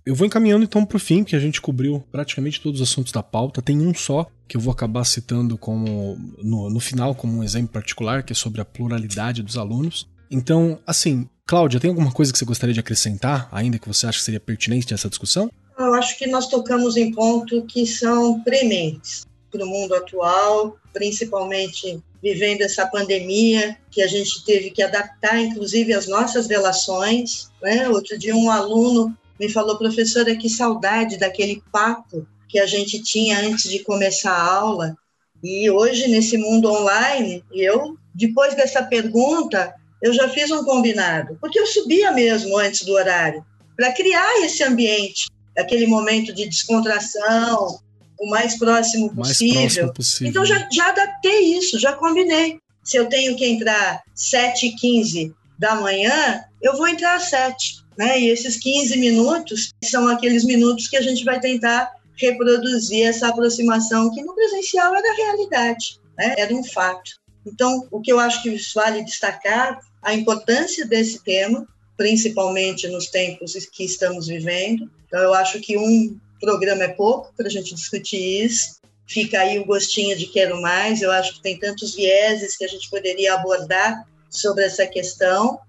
Eu 0.05 0.15
vou 0.15 0.25
encaminhando 0.25 0.63
então 0.63 0.85
para 0.85 0.97
o 0.97 0.99
fim, 0.99 1.23
que 1.23 1.35
a 1.35 1.39
gente 1.39 1.61
cobriu 1.61 2.03
praticamente 2.11 2.59
todos 2.59 2.81
os 2.81 2.89
assuntos 2.89 3.11
da 3.11 3.21
pauta. 3.21 3.61
Tem 3.61 3.79
um 3.79 3.93
só 3.93 4.25
que 4.47 4.57
eu 4.57 4.61
vou 4.61 4.71
acabar 4.71 5.03
citando 5.03 5.57
como 5.57 6.17
no, 6.41 6.69
no 6.69 6.79
final 6.79 7.13
como 7.13 7.37
um 7.37 7.43
exemplo 7.43 7.71
particular, 7.71 8.23
que 8.23 8.33
é 8.33 8.35
sobre 8.35 8.59
a 8.61 8.65
pluralidade 8.65 9.43
dos 9.43 9.57
alunos. 9.57 10.07
Então, 10.31 10.79
assim, 10.87 11.29
Cláudia, 11.45 11.79
tem 11.79 11.89
alguma 11.89 12.11
coisa 12.11 12.31
que 12.31 12.39
você 12.39 12.45
gostaria 12.45 12.73
de 12.73 12.79
acrescentar, 12.79 13.47
ainda 13.51 13.77
que 13.77 13.87
você 13.87 14.07
acha 14.07 14.19
que 14.19 14.23
seria 14.23 14.39
pertinente 14.39 14.91
nessa 14.91 15.09
discussão? 15.09 15.49
Eu 15.77 15.93
acho 15.93 16.17
que 16.17 16.27
nós 16.27 16.47
tocamos 16.47 16.97
em 16.97 17.11
pontos 17.11 17.63
que 17.67 17.85
são 17.85 18.41
prementes 18.43 19.25
para 19.51 19.63
o 19.63 19.67
mundo 19.67 19.95
atual, 19.95 20.77
principalmente 20.93 21.99
vivendo 22.21 22.61
essa 22.61 22.85
pandemia, 22.85 23.77
que 23.89 24.01
a 24.01 24.07
gente 24.07 24.43
teve 24.43 24.71
que 24.71 24.83
adaptar, 24.83 25.39
inclusive, 25.39 25.93
as 25.93 26.07
nossas 26.07 26.47
relações. 26.47 27.49
Né? 27.61 27.87
Outro 27.89 28.17
dia, 28.17 28.35
um 28.35 28.51
aluno 28.51 29.15
me 29.39 29.49
falou, 29.49 29.77
professora, 29.77 30.35
que 30.35 30.49
saudade 30.49 31.17
daquele 31.17 31.63
papo 31.71 32.27
que 32.47 32.59
a 32.59 32.65
gente 32.65 33.01
tinha 33.01 33.39
antes 33.39 33.69
de 33.69 33.79
começar 33.79 34.33
a 34.33 34.53
aula. 34.53 34.97
E 35.41 35.69
hoje, 35.69 36.07
nesse 36.07 36.37
mundo 36.37 36.69
online, 36.69 37.43
eu, 37.53 37.97
depois 38.13 38.55
dessa 38.55 38.83
pergunta, 38.83 39.73
eu 40.01 40.13
já 40.13 40.27
fiz 40.27 40.51
um 40.51 40.63
combinado, 40.65 41.37
porque 41.39 41.59
eu 41.59 41.65
subia 41.65 42.11
mesmo 42.11 42.57
antes 42.57 42.83
do 42.83 42.93
horário, 42.93 43.45
para 43.77 43.93
criar 43.93 44.41
esse 44.43 44.63
ambiente, 44.63 45.29
aquele 45.57 45.87
momento 45.87 46.33
de 46.33 46.47
descontração, 46.47 47.79
o 48.19 48.29
mais 48.29 48.57
próximo 48.57 49.13
possível. 49.15 49.55
Mais 49.55 49.73
próximo 49.73 49.93
possível. 49.93 50.29
Então 50.29 50.45
já, 50.45 50.67
já 50.71 50.89
adaptei 50.89 51.57
isso, 51.57 51.79
já 51.79 51.93
combinei. 51.93 52.59
Se 52.83 52.97
eu 52.97 53.07
tenho 53.07 53.35
que 53.35 53.45
entrar 53.45 54.01
7h15 54.15 55.33
da 55.57 55.75
manhã, 55.75 56.43
eu 56.61 56.75
vou 56.77 56.87
entrar 56.87 57.15
às 57.15 57.23
7. 57.23 57.83
Né? 57.97 58.19
E 58.21 58.29
esses 58.29 58.57
15 58.57 58.97
minutos 58.97 59.71
são 59.83 60.07
aqueles 60.07 60.43
minutos 60.45 60.87
que 60.87 60.97
a 60.97 61.01
gente 61.01 61.23
vai 61.23 61.39
tentar 61.39 61.91
reproduzir 62.15 63.05
essa 63.05 63.27
aproximação 63.27 64.13
que 64.13 64.21
no 64.23 64.35
presencial 64.35 64.93
era 64.95 65.15
realidade, 65.15 65.99
né? 66.17 66.35
era 66.37 66.53
um 66.53 66.63
fato. 66.63 67.11
Então, 67.45 67.87
o 67.91 68.01
que 68.01 68.11
eu 68.11 68.19
acho 68.19 68.43
que 68.43 68.55
vale 68.75 69.03
destacar 69.03 69.79
a 70.01 70.13
importância 70.13 70.85
desse 70.85 71.23
tema, 71.23 71.67
principalmente 71.97 72.87
nos 72.87 73.07
tempos 73.07 73.53
que 73.71 73.83
estamos 73.83 74.27
vivendo. 74.27 74.89
Então, 75.07 75.19
eu 75.19 75.33
acho 75.33 75.59
que 75.59 75.77
um 75.77 76.17
programa 76.39 76.83
é 76.83 76.89
pouco 76.89 77.33
para 77.35 77.47
a 77.47 77.49
gente 77.49 77.73
discutir 77.73 78.45
isso. 78.45 78.79
Fica 79.07 79.39
aí 79.39 79.59
o 79.59 79.65
gostinho 79.65 80.17
de 80.17 80.27
quero 80.27 80.61
mais. 80.61 81.01
Eu 81.01 81.11
acho 81.11 81.35
que 81.35 81.41
tem 81.41 81.57
tantos 81.57 81.95
vieses 81.95 82.55
que 82.55 82.63
a 82.63 82.67
gente 82.67 82.89
poderia 82.89 83.33
abordar 83.33 84.07
sobre 84.29 84.63
essa 84.63 84.85
questão. 84.85 85.59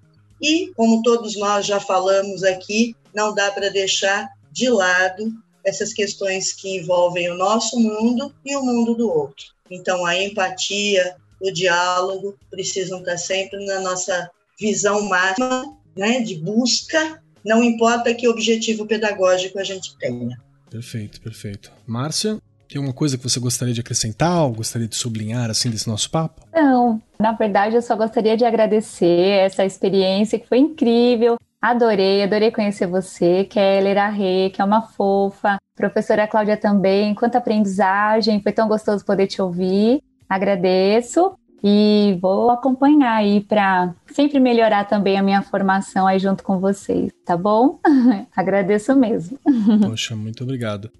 E, 0.41 0.73
como 0.77 1.03
todos 1.03 1.37
nós 1.37 1.67
já 1.67 1.81
falamos 1.81 2.43
aqui, 2.43 2.95
não 3.15 3.35
dá 3.35 3.51
para 3.51 3.71
deixar 3.71 4.29
de 4.53 4.69
lado 4.69 5.33
essas 5.65 5.93
questões 5.93 6.53
que 6.53 6.77
envolvem 6.79 7.31
o 7.31 7.37
nosso 7.37 7.79
mundo 7.79 8.35
e 8.45 8.57
o 8.57 8.63
mundo 8.63 8.95
do 8.95 9.11
outro. 9.11 9.47
Então, 9.71 10.05
a 10.05 10.17
empatia, 10.17 11.17
o 11.41 11.51
diálogo 11.51 12.39
precisam 12.51 13.01
estar 13.01 13.19
sempre 13.19 13.65
na 13.65 13.81
nossa 13.81 14.31
visão 14.59 15.03
máxima 15.09 15.65
né, 15.97 16.21
de 16.21 16.37
busca, 16.37 17.23
não 17.45 17.63
importa 17.63 18.15
que 18.15 18.29
objetivo 18.29 18.87
pedagógico 18.87 19.59
a 19.59 19.65
gente 19.65 19.97
tenha. 19.97 20.39
Perfeito, 20.71 21.21
perfeito. 21.21 21.73
Márcia, 21.87 22.39
tem 22.69 22.79
alguma 22.79 22.95
coisa 22.95 23.19
que 23.19 23.25
você 23.25 23.41
gostaria 23.41 23.75
de 23.75 23.81
acrescentar 23.81 24.45
ou 24.45 24.53
gostaria 24.53 24.87
de 24.87 24.95
sublinhar 24.95 25.51
assim 25.51 25.69
desse 25.69 25.89
nosso 25.89 26.09
papo? 26.11 26.47
Não, 26.55 27.03
na 27.19 27.33
verdade 27.33 27.75
eu 27.75 27.83
só 27.83 27.97
gostaria 27.97 28.37
de 28.37 28.45
agradecer 28.45 29.45
essa 29.45 29.65
experiência 29.65 30.39
que 30.39 30.47
foi 30.47 30.59
incrível. 30.59 31.37
Adorei, 31.61 32.23
adorei 32.23 32.51
conhecer 32.51 32.87
você, 32.87 33.45
Keller 33.45 33.99
Arre, 33.99 34.51
que 34.51 34.63
é 34.63 34.65
uma 34.65 34.83
fofa. 34.83 35.59
Professora 35.75 36.29
Cláudia 36.29 36.57
também, 36.57 37.15
quanta 37.15 37.39
aprendizagem, 37.39 38.41
foi 38.41 38.53
tão 38.53 38.69
gostoso 38.69 39.05
poder 39.05 39.27
te 39.27 39.43
ouvir. 39.43 40.01
Agradeço 40.29 41.35
e 41.63 42.19
vou 42.21 42.51
acompanhar 42.51 43.17
aí 43.17 43.41
para 43.41 43.95
sempre 44.13 44.41
melhorar 44.41 44.85
também 44.85 45.19
a 45.19 45.23
minha 45.23 45.43
formação 45.43 46.07
aí 46.07 46.19
junto 46.19 46.43
com 46.43 46.59
vocês, 46.59 47.13
tá 47.25 47.37
bom? 47.37 47.79
Agradeço 48.37 48.95
mesmo. 48.95 49.39
Poxa, 49.83 50.17
muito 50.17 50.45
obrigado. 50.45 50.91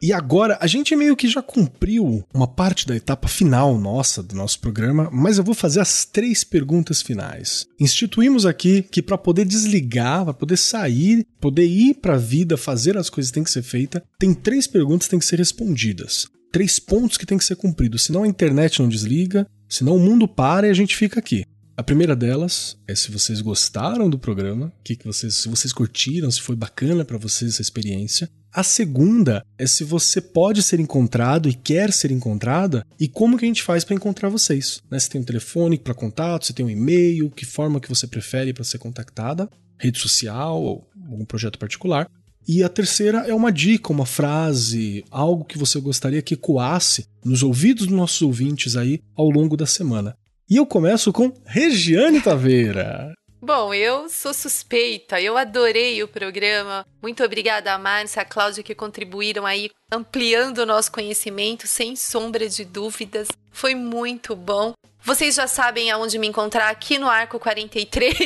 E 0.00 0.12
agora, 0.12 0.58
a 0.60 0.66
gente 0.66 0.94
meio 0.94 1.16
que 1.16 1.26
já 1.26 1.40
cumpriu 1.40 2.22
uma 2.32 2.46
parte 2.46 2.86
da 2.86 2.94
etapa 2.94 3.26
final 3.28 3.78
nossa 3.78 4.22
do 4.22 4.36
nosso 4.36 4.60
programa, 4.60 5.08
mas 5.10 5.38
eu 5.38 5.44
vou 5.44 5.54
fazer 5.54 5.80
as 5.80 6.04
três 6.04 6.44
perguntas 6.44 7.00
finais. 7.00 7.66
Instituímos 7.80 8.44
aqui 8.44 8.82
que 8.82 9.00
para 9.00 9.16
poder 9.16 9.46
desligar, 9.46 10.24
para 10.24 10.34
poder 10.34 10.58
sair, 10.58 11.26
poder 11.40 11.64
ir 11.64 11.94
para 11.94 12.14
a 12.14 12.18
vida, 12.18 12.58
fazer 12.58 12.98
as 12.98 13.08
coisas 13.08 13.30
que 13.30 13.34
tem 13.34 13.44
que 13.44 13.50
ser 13.50 13.62
feita, 13.62 14.02
tem 14.18 14.34
três 14.34 14.66
perguntas 14.66 15.06
que 15.06 15.10
têm 15.12 15.18
que 15.18 15.24
ser 15.24 15.38
respondidas. 15.38 16.28
Três 16.52 16.78
pontos 16.78 17.16
que 17.16 17.26
tem 17.26 17.38
que 17.38 17.44
ser 17.44 17.56
cumpridos, 17.56 18.04
senão 18.04 18.22
a 18.22 18.28
internet 18.28 18.80
não 18.80 18.88
desliga, 18.88 19.46
Senão 19.68 19.96
o 19.96 20.00
mundo 20.00 20.28
para 20.28 20.66
e 20.66 20.70
a 20.70 20.74
gente 20.74 20.96
fica 20.96 21.18
aqui. 21.18 21.44
A 21.76 21.82
primeira 21.82 22.16
delas 22.16 22.78
é 22.88 22.94
se 22.94 23.10
vocês 23.10 23.42
gostaram 23.42 24.08
do 24.08 24.18
programa, 24.18 24.72
que 24.82 24.96
que 24.96 25.06
vocês, 25.06 25.34
se 25.34 25.48
vocês 25.48 25.74
curtiram, 25.74 26.30
se 26.30 26.40
foi 26.40 26.56
bacana 26.56 27.04
para 27.04 27.18
vocês 27.18 27.52
essa 27.52 27.60
experiência. 27.60 28.30
A 28.50 28.62
segunda 28.62 29.44
é 29.58 29.66
se 29.66 29.84
você 29.84 30.18
pode 30.18 30.62
ser 30.62 30.80
encontrado 30.80 31.50
e 31.50 31.52
quer 31.52 31.92
ser 31.92 32.10
encontrada 32.10 32.82
e 32.98 33.06
como 33.06 33.36
que 33.36 33.44
a 33.44 33.48
gente 33.48 33.62
faz 33.62 33.84
para 33.84 33.94
encontrar 33.94 34.30
vocês. 34.30 34.80
Né? 34.90 34.98
Se 34.98 35.10
tem 35.10 35.20
um 35.20 35.24
telefone 35.24 35.78
para 35.78 35.92
contato, 35.92 36.46
se 36.46 36.54
tem 36.54 36.64
um 36.64 36.70
e-mail, 36.70 37.30
que 37.30 37.44
forma 37.44 37.78
que 37.78 37.90
você 37.90 38.06
prefere 38.06 38.54
para 38.54 38.64
ser 38.64 38.78
contactada, 38.78 39.46
rede 39.78 39.98
social 39.98 40.62
ou 40.62 40.88
algum 41.10 41.26
projeto 41.26 41.58
particular. 41.58 42.08
E 42.48 42.62
a 42.62 42.68
terceira 42.68 43.24
é 43.26 43.34
uma 43.34 43.50
dica, 43.50 43.92
uma 43.92 44.06
frase, 44.06 45.04
algo 45.10 45.44
que 45.44 45.58
você 45.58 45.80
gostaria 45.80 46.22
que 46.22 46.34
ecoasse 46.34 47.08
nos 47.24 47.42
ouvidos 47.42 47.86
dos 47.86 47.96
nossos 47.96 48.22
ouvintes 48.22 48.76
aí 48.76 49.00
ao 49.16 49.28
longo 49.28 49.56
da 49.56 49.66
semana. 49.66 50.16
E 50.48 50.56
eu 50.56 50.64
começo 50.64 51.12
com 51.12 51.32
Regiane 51.44 52.20
Taveira. 52.20 53.12
Bom, 53.42 53.74
eu 53.74 54.08
sou 54.08 54.32
suspeita, 54.32 55.20
eu 55.20 55.36
adorei 55.36 56.02
o 56.02 56.08
programa. 56.08 56.86
Muito 57.02 57.22
obrigada 57.22 57.72
a 57.72 57.78
Márcia, 57.78 58.22
a 58.22 58.24
Cláudia 58.24 58.62
que 58.62 58.74
contribuíram 58.74 59.44
aí, 59.44 59.70
ampliando 59.92 60.58
o 60.58 60.66
nosso 60.66 60.90
conhecimento, 60.90 61.66
sem 61.66 61.94
sombra 61.96 62.48
de 62.48 62.64
dúvidas. 62.64 63.28
Foi 63.52 63.74
muito 63.74 64.34
bom. 64.34 64.72
Vocês 65.02 65.34
já 65.34 65.46
sabem 65.46 65.90
aonde 65.90 66.18
me 66.18 66.26
encontrar 66.26 66.70
aqui 66.70 66.98
no 66.98 67.08
Arco 67.08 67.38
43. 67.38 68.16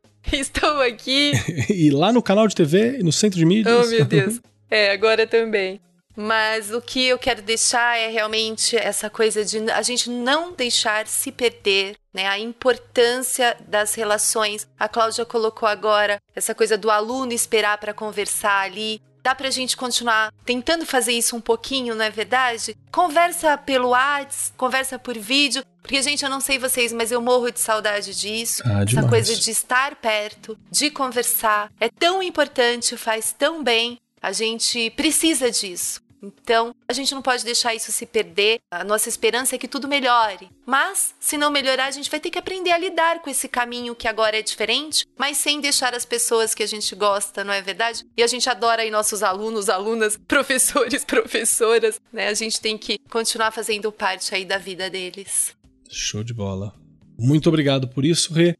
Estou 0.32 0.80
aqui. 0.80 1.32
e 1.70 1.90
lá 1.90 2.12
no 2.12 2.22
canal 2.22 2.46
de 2.48 2.54
TV 2.54 2.98
e 2.98 3.02
no 3.02 3.12
centro 3.12 3.38
de 3.38 3.44
mídias. 3.44 3.86
Oh, 3.86 3.90
meu 3.90 4.04
Deus. 4.04 4.40
É, 4.70 4.90
agora 4.90 5.26
também. 5.26 5.80
Mas 6.16 6.72
o 6.72 6.80
que 6.80 7.06
eu 7.06 7.18
quero 7.18 7.42
deixar 7.42 7.98
é 7.98 8.08
realmente 8.08 8.74
essa 8.74 9.10
coisa 9.10 9.44
de 9.44 9.70
a 9.70 9.82
gente 9.82 10.08
não 10.08 10.52
deixar 10.52 11.06
se 11.06 11.30
perder, 11.30 11.94
né? 12.12 12.26
A 12.26 12.38
importância 12.38 13.54
das 13.68 13.94
relações. 13.94 14.66
A 14.78 14.88
Cláudia 14.88 15.26
colocou 15.26 15.68
agora 15.68 16.18
essa 16.34 16.54
coisa 16.54 16.78
do 16.78 16.90
aluno 16.90 17.32
esperar 17.32 17.76
para 17.76 17.92
conversar 17.92 18.62
ali. 18.62 19.00
Dá 19.26 19.34
pra 19.34 19.50
gente 19.50 19.76
continuar 19.76 20.32
tentando 20.44 20.86
fazer 20.86 21.10
isso 21.10 21.34
um 21.34 21.40
pouquinho, 21.40 21.96
não 21.96 22.04
é 22.04 22.10
verdade? 22.10 22.76
Conversa 22.92 23.58
pelo 23.58 23.88
WhatsApp, 23.88 24.56
conversa 24.56 25.00
por 25.00 25.18
vídeo, 25.18 25.64
porque, 25.82 26.00
gente, 26.00 26.22
eu 26.22 26.30
não 26.30 26.38
sei 26.38 26.60
vocês, 26.60 26.92
mas 26.92 27.10
eu 27.10 27.20
morro 27.20 27.50
de 27.50 27.58
saudade 27.58 28.14
disso. 28.16 28.62
Ah, 28.64 28.84
essa 28.84 29.02
coisa 29.08 29.34
de 29.34 29.50
estar 29.50 29.96
perto, 29.96 30.56
de 30.70 30.92
conversar. 30.92 31.72
É 31.80 31.88
tão 31.88 32.22
importante, 32.22 32.96
faz 32.96 33.34
tão 33.36 33.64
bem. 33.64 33.98
A 34.22 34.30
gente 34.30 34.90
precisa 34.90 35.50
disso. 35.50 36.05
Então, 36.42 36.74
a 36.88 36.92
gente 36.92 37.14
não 37.14 37.22
pode 37.22 37.44
deixar 37.44 37.74
isso 37.74 37.92
se 37.92 38.06
perder. 38.06 38.58
A 38.70 38.84
nossa 38.84 39.08
esperança 39.08 39.54
é 39.54 39.58
que 39.58 39.68
tudo 39.68 39.88
melhore. 39.88 40.50
Mas, 40.64 41.14
se 41.20 41.36
não 41.36 41.50
melhorar, 41.50 41.86
a 41.86 41.90
gente 41.90 42.10
vai 42.10 42.20
ter 42.20 42.30
que 42.30 42.38
aprender 42.38 42.72
a 42.72 42.78
lidar 42.78 43.20
com 43.20 43.30
esse 43.30 43.48
caminho 43.48 43.94
que 43.94 44.08
agora 44.08 44.38
é 44.38 44.42
diferente, 44.42 45.06
mas 45.16 45.36
sem 45.36 45.60
deixar 45.60 45.94
as 45.94 46.04
pessoas 46.04 46.54
que 46.54 46.62
a 46.62 46.66
gente 46.66 46.94
gosta, 46.94 47.44
não 47.44 47.52
é 47.52 47.62
verdade? 47.62 48.04
E 48.16 48.22
a 48.22 48.26
gente 48.26 48.48
adora 48.48 48.82
aí 48.82 48.90
nossos 48.90 49.22
alunos, 49.22 49.68
alunas, 49.68 50.16
professores, 50.26 51.04
professoras, 51.04 52.00
né? 52.12 52.28
A 52.28 52.34
gente 52.34 52.60
tem 52.60 52.76
que 52.76 52.98
continuar 53.10 53.50
fazendo 53.50 53.92
parte 53.92 54.34
aí 54.34 54.44
da 54.44 54.58
vida 54.58 54.90
deles. 54.90 55.54
Show 55.88 56.24
de 56.24 56.34
bola. 56.34 56.74
Muito 57.18 57.48
obrigado 57.48 57.88
por 57.88 58.04
isso, 58.04 58.32
Rê. 58.34 58.56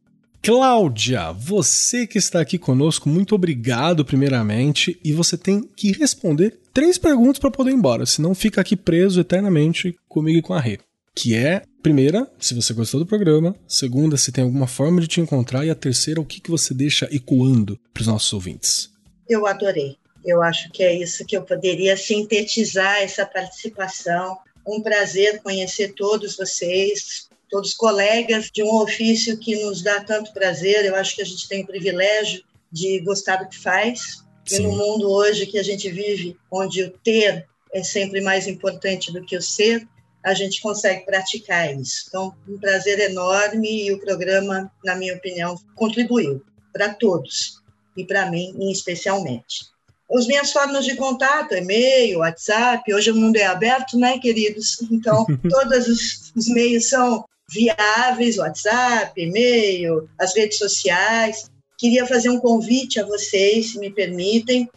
Cláudia, 0.46 1.32
você 1.32 2.06
que 2.06 2.18
está 2.18 2.40
aqui 2.40 2.56
conosco, 2.56 3.08
muito 3.08 3.34
obrigado 3.34 4.04
primeiramente. 4.04 4.96
E 5.02 5.12
você 5.12 5.36
tem 5.36 5.68
que 5.74 5.90
responder 5.90 6.56
três 6.72 6.96
perguntas 6.96 7.40
para 7.40 7.50
poder 7.50 7.72
ir 7.72 7.74
embora, 7.74 8.06
senão 8.06 8.32
fica 8.32 8.60
aqui 8.60 8.76
preso 8.76 9.20
eternamente 9.20 9.98
comigo 10.08 10.38
e 10.38 10.42
com 10.42 10.54
a 10.54 10.60
Rê. 10.60 10.78
Que 11.12 11.34
é, 11.34 11.64
primeira, 11.82 12.30
se 12.38 12.54
você 12.54 12.72
gostou 12.72 13.00
do 13.00 13.06
programa. 13.06 13.56
Segunda, 13.66 14.16
se 14.16 14.30
tem 14.30 14.44
alguma 14.44 14.68
forma 14.68 15.00
de 15.00 15.08
te 15.08 15.20
encontrar. 15.20 15.66
E 15.66 15.70
a 15.70 15.74
terceira, 15.74 16.20
o 16.20 16.24
que, 16.24 16.40
que 16.40 16.48
você 16.48 16.72
deixa 16.72 17.08
ecoando 17.10 17.76
para 17.92 18.02
os 18.02 18.06
nossos 18.06 18.32
ouvintes. 18.32 18.88
Eu 19.28 19.48
adorei. 19.48 19.96
Eu 20.24 20.44
acho 20.44 20.70
que 20.70 20.84
é 20.84 20.96
isso 20.96 21.26
que 21.26 21.36
eu 21.36 21.42
poderia 21.42 21.96
sintetizar 21.96 22.98
essa 23.02 23.26
participação. 23.26 24.38
Um 24.64 24.80
prazer 24.80 25.42
conhecer 25.42 25.92
todos 25.94 26.36
vocês, 26.36 27.25
todos 27.50 27.74
colegas 27.74 28.50
de 28.52 28.62
um 28.62 28.74
ofício 28.76 29.38
que 29.38 29.56
nos 29.64 29.82
dá 29.82 30.00
tanto 30.00 30.32
prazer. 30.32 30.84
Eu 30.84 30.94
acho 30.96 31.14
que 31.14 31.22
a 31.22 31.24
gente 31.24 31.48
tem 31.48 31.62
o 31.62 31.66
privilégio 31.66 32.42
de 32.70 33.00
gostar 33.00 33.36
do 33.36 33.48
que 33.48 33.58
faz. 33.58 34.24
Sim. 34.44 34.56
E 34.56 34.58
no 34.60 34.72
mundo 34.72 35.10
hoje 35.10 35.46
que 35.46 35.58
a 35.58 35.62
gente 35.62 35.90
vive, 35.90 36.36
onde 36.50 36.82
o 36.82 36.90
ter 36.90 37.46
é 37.72 37.82
sempre 37.82 38.20
mais 38.20 38.46
importante 38.46 39.12
do 39.12 39.24
que 39.24 39.36
o 39.36 39.42
ser, 39.42 39.86
a 40.24 40.34
gente 40.34 40.60
consegue 40.60 41.04
praticar 41.04 41.72
isso. 41.74 42.06
Então, 42.08 42.34
um 42.48 42.58
prazer 42.58 42.98
enorme 42.98 43.86
e 43.86 43.92
o 43.92 44.00
programa, 44.00 44.70
na 44.84 44.96
minha 44.96 45.14
opinião, 45.14 45.56
contribuiu 45.74 46.42
para 46.72 46.94
todos 46.94 47.62
e 47.96 48.04
para 48.04 48.28
mim, 48.30 48.54
especialmente. 48.70 49.66
As 50.10 50.26
minhas 50.26 50.52
formas 50.52 50.84
de 50.84 50.96
contato, 50.96 51.54
e-mail, 51.54 52.20
WhatsApp, 52.20 52.92
hoje 52.92 53.10
o 53.10 53.16
mundo 53.16 53.36
é 53.36 53.44
aberto, 53.44 53.98
né, 53.98 54.18
queridos? 54.18 54.80
Então, 54.90 55.24
todos 55.48 55.88
os, 55.88 56.32
os 56.36 56.48
meios 56.48 56.88
são 56.88 57.24
viáveis, 57.50 58.38
WhatsApp, 58.38 59.20
e-mail, 59.20 60.08
as 60.18 60.34
redes 60.34 60.58
sociais. 60.58 61.50
Queria 61.78 62.06
fazer 62.06 62.30
um 62.30 62.40
convite 62.40 62.98
a 62.98 63.06
vocês, 63.06 63.72
se 63.72 63.78
me 63.78 63.90
permitem. 63.90 64.68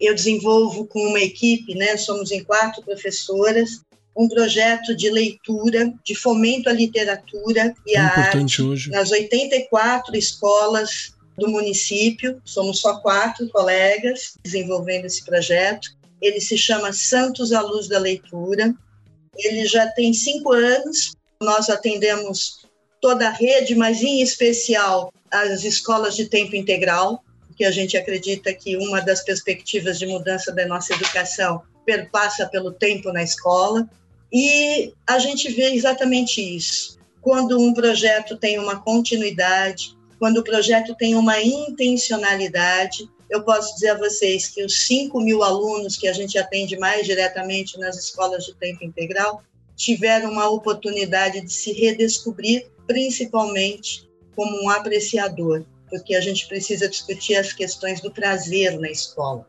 Eu 0.00 0.14
desenvolvo 0.14 0.86
com 0.86 1.00
uma 1.00 1.20
equipe, 1.20 1.74
né, 1.74 1.96
somos 1.96 2.30
em 2.30 2.42
quatro 2.42 2.82
professoras, 2.82 3.80
um 4.16 4.28
projeto 4.28 4.94
de 4.94 5.10
leitura, 5.10 5.92
de 6.04 6.14
fomento 6.14 6.68
à 6.68 6.72
literatura 6.72 7.74
e 7.86 7.96
à 7.96 8.06
arte 8.06 8.62
hoje. 8.62 8.90
nas 8.90 9.10
84 9.10 10.16
escolas 10.16 11.14
do 11.36 11.48
município. 11.48 12.40
Somos 12.44 12.80
só 12.80 13.00
quatro 13.00 13.48
colegas 13.48 14.34
desenvolvendo 14.42 15.06
esse 15.06 15.24
projeto. 15.24 15.88
Ele 16.20 16.40
se 16.40 16.56
chama 16.56 16.92
Santos 16.92 17.52
à 17.52 17.60
Luz 17.60 17.88
da 17.88 17.98
Leitura. 17.98 18.74
Ele 19.36 19.66
já 19.66 19.86
tem 19.88 20.12
cinco 20.12 20.52
anos, 20.52 21.12
nós 21.40 21.68
atendemos 21.68 22.66
toda 23.00 23.28
a 23.28 23.30
rede, 23.30 23.74
mas 23.74 24.02
em 24.02 24.22
especial 24.22 25.12
as 25.30 25.64
escolas 25.64 26.16
de 26.16 26.26
tempo 26.26 26.56
integral, 26.56 27.22
porque 27.46 27.64
a 27.64 27.70
gente 27.70 27.96
acredita 27.96 28.52
que 28.52 28.76
uma 28.76 29.00
das 29.00 29.22
perspectivas 29.22 29.98
de 29.98 30.06
mudança 30.06 30.52
da 30.52 30.66
nossa 30.66 30.94
educação 30.94 31.62
perpassa 31.84 32.46
pelo 32.46 32.72
tempo 32.72 33.12
na 33.12 33.22
escola. 33.22 33.88
E 34.32 34.92
a 35.06 35.18
gente 35.18 35.50
vê 35.52 35.74
exatamente 35.74 36.40
isso. 36.40 36.98
Quando 37.20 37.60
um 37.60 37.72
projeto 37.72 38.36
tem 38.36 38.58
uma 38.58 38.80
continuidade, 38.80 39.96
quando 40.18 40.38
o 40.38 40.44
projeto 40.44 40.94
tem 40.94 41.14
uma 41.14 41.40
intencionalidade, 41.40 43.08
eu 43.30 43.42
posso 43.42 43.74
dizer 43.74 43.90
a 43.90 43.98
vocês 43.98 44.48
que 44.48 44.64
os 44.64 44.86
5 44.86 45.20
mil 45.20 45.42
alunos 45.42 45.96
que 45.96 46.08
a 46.08 46.12
gente 46.12 46.38
atende 46.38 46.78
mais 46.78 47.06
diretamente 47.06 47.78
nas 47.78 47.96
escolas 47.96 48.44
de 48.44 48.54
tempo 48.54 48.84
integral 48.84 49.42
tiveram 49.76 50.30
uma 50.30 50.48
oportunidade 50.48 51.40
de 51.40 51.52
se 51.52 51.72
redescobrir, 51.72 52.66
principalmente 52.86 54.08
como 54.34 54.62
um 54.62 54.70
apreciador, 54.70 55.64
porque 55.88 56.14
a 56.14 56.20
gente 56.20 56.46
precisa 56.46 56.88
discutir 56.88 57.36
as 57.36 57.52
questões 57.52 58.00
do 58.00 58.10
prazer 58.10 58.78
na 58.78 58.90
escola. 58.90 59.46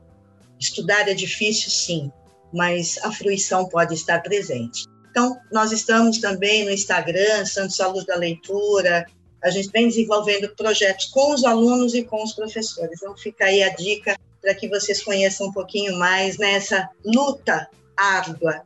Estudar 0.59 1.07
é 1.07 1.13
difícil, 1.13 1.69
sim, 1.69 2.11
mas 2.53 2.97
a 3.03 3.11
fruição 3.11 3.67
pode 3.67 3.93
estar 3.93 4.21
presente. 4.21 4.85
Então, 5.09 5.37
nós 5.51 5.71
estamos 5.71 6.19
também 6.19 6.65
no 6.65 6.71
Instagram, 6.71 7.45
Santos 7.45 7.77
Luz 7.79 8.05
da 8.05 8.15
Leitura, 8.15 9.05
a 9.45 9.49
gente 9.51 9.69
vem 9.69 9.87
desenvolvendo 9.87 10.49
projetos 10.55 11.05
com 11.05 11.31
os 11.31 11.43
alunos 11.43 11.93
e 11.93 12.03
com 12.03 12.23
os 12.23 12.33
professores. 12.33 12.99
Então, 13.01 13.15
fica 13.15 13.45
aí 13.45 13.61
a 13.61 13.69
dica 13.69 14.17
para 14.41 14.55
que 14.55 14.67
vocês 14.67 15.03
conheçam 15.03 15.47
um 15.47 15.51
pouquinho 15.51 15.97
mais 15.97 16.37
nessa 16.37 16.89
luta 17.05 17.69
árdua. 17.95 18.63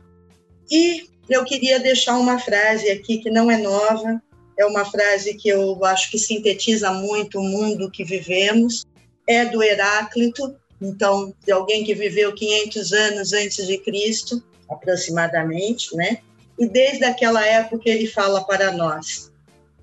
E 0.72 1.10
eu 1.30 1.46
queria 1.46 1.80
deixar 1.80 2.18
uma 2.18 2.40
frase 2.40 2.90
aqui 2.90 3.20
que 3.20 3.30
não 3.30 3.50
é 3.50 3.58
nova, 3.58 4.22
é 4.58 4.66
uma 4.66 4.84
frase 4.84 5.36
que 5.36 5.48
eu 5.48 5.84
acho 5.86 6.12
que 6.12 6.18
sintetiza 6.18 6.92
muito 6.92 7.40
o 7.40 7.44
mundo 7.44 7.90
que 7.90 8.04
vivemos, 8.04 8.86
é 9.28 9.46
do 9.46 9.64
Heráclito, 9.64 10.56
então, 10.82 11.34
de 11.46 11.52
alguém 11.52 11.84
que 11.84 11.94
viveu 11.94 12.34
500 12.34 12.94
anos 12.94 13.34
antes 13.34 13.68
de 13.68 13.78
Cristo, 13.78 14.44
aproximadamente, 14.70 15.96
né? 15.96 16.20
E 16.58 16.68
desde 16.68 17.06
aquela 17.06 17.46
época 17.46 17.90
ele 17.90 18.08
fala 18.08 18.44
para 18.44 18.72
nós: 18.72 19.32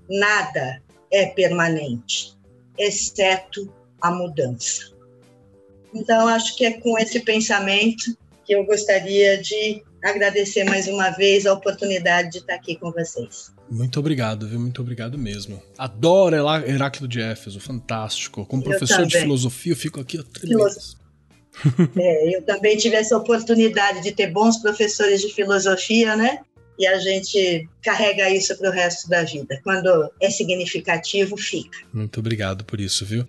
nada 0.09 0.81
é 1.11 1.27
permanente, 1.27 2.35
exceto 2.77 3.71
a 4.01 4.11
mudança. 4.11 4.91
Então, 5.93 6.27
acho 6.27 6.55
que 6.55 6.65
é 6.65 6.73
com 6.73 6.97
esse 6.97 7.19
pensamento 7.21 8.17
que 8.45 8.53
eu 8.53 8.65
gostaria 8.65 9.41
de 9.41 9.83
agradecer 10.03 10.63
mais 10.63 10.87
uma 10.87 11.09
vez 11.11 11.45
a 11.45 11.53
oportunidade 11.53 12.31
de 12.31 12.37
estar 12.39 12.55
aqui 12.55 12.75
com 12.75 12.91
vocês. 12.91 13.51
Muito 13.69 13.99
obrigado, 13.99 14.47
viu? 14.47 14.59
Muito 14.59 14.81
obrigado 14.81 15.17
mesmo. 15.17 15.61
Adoro 15.77 16.35
Heráclito 16.35 17.07
de 17.07 17.21
Éfeso, 17.21 17.59
fantástico. 17.59 18.45
Como 18.45 18.63
professor 18.63 19.05
de 19.05 19.17
filosofia, 19.17 19.73
eu 19.73 19.77
fico 19.77 19.99
aqui 19.99 20.23
Filoso... 20.39 20.97
é, 21.97 22.37
eu 22.37 22.43
também 22.43 22.77
tive 22.77 22.95
essa 22.95 23.17
oportunidade 23.17 24.03
de 24.03 24.11
ter 24.11 24.27
bons 24.27 24.57
professores 24.57 25.21
de 25.21 25.33
filosofia, 25.33 26.15
né? 26.15 26.39
e 26.77 26.85
a 26.85 26.99
gente 26.99 27.67
carrega 27.81 28.29
isso 28.29 28.55
para 28.57 28.69
o 28.69 28.71
resto 28.71 29.09
da 29.09 29.23
vida. 29.23 29.59
Quando 29.63 30.11
é 30.21 30.29
significativo, 30.29 31.35
fica. 31.35 31.79
Muito 31.91 32.19
obrigado 32.19 32.63
por 32.63 32.79
isso, 32.79 33.05
viu? 33.05 33.27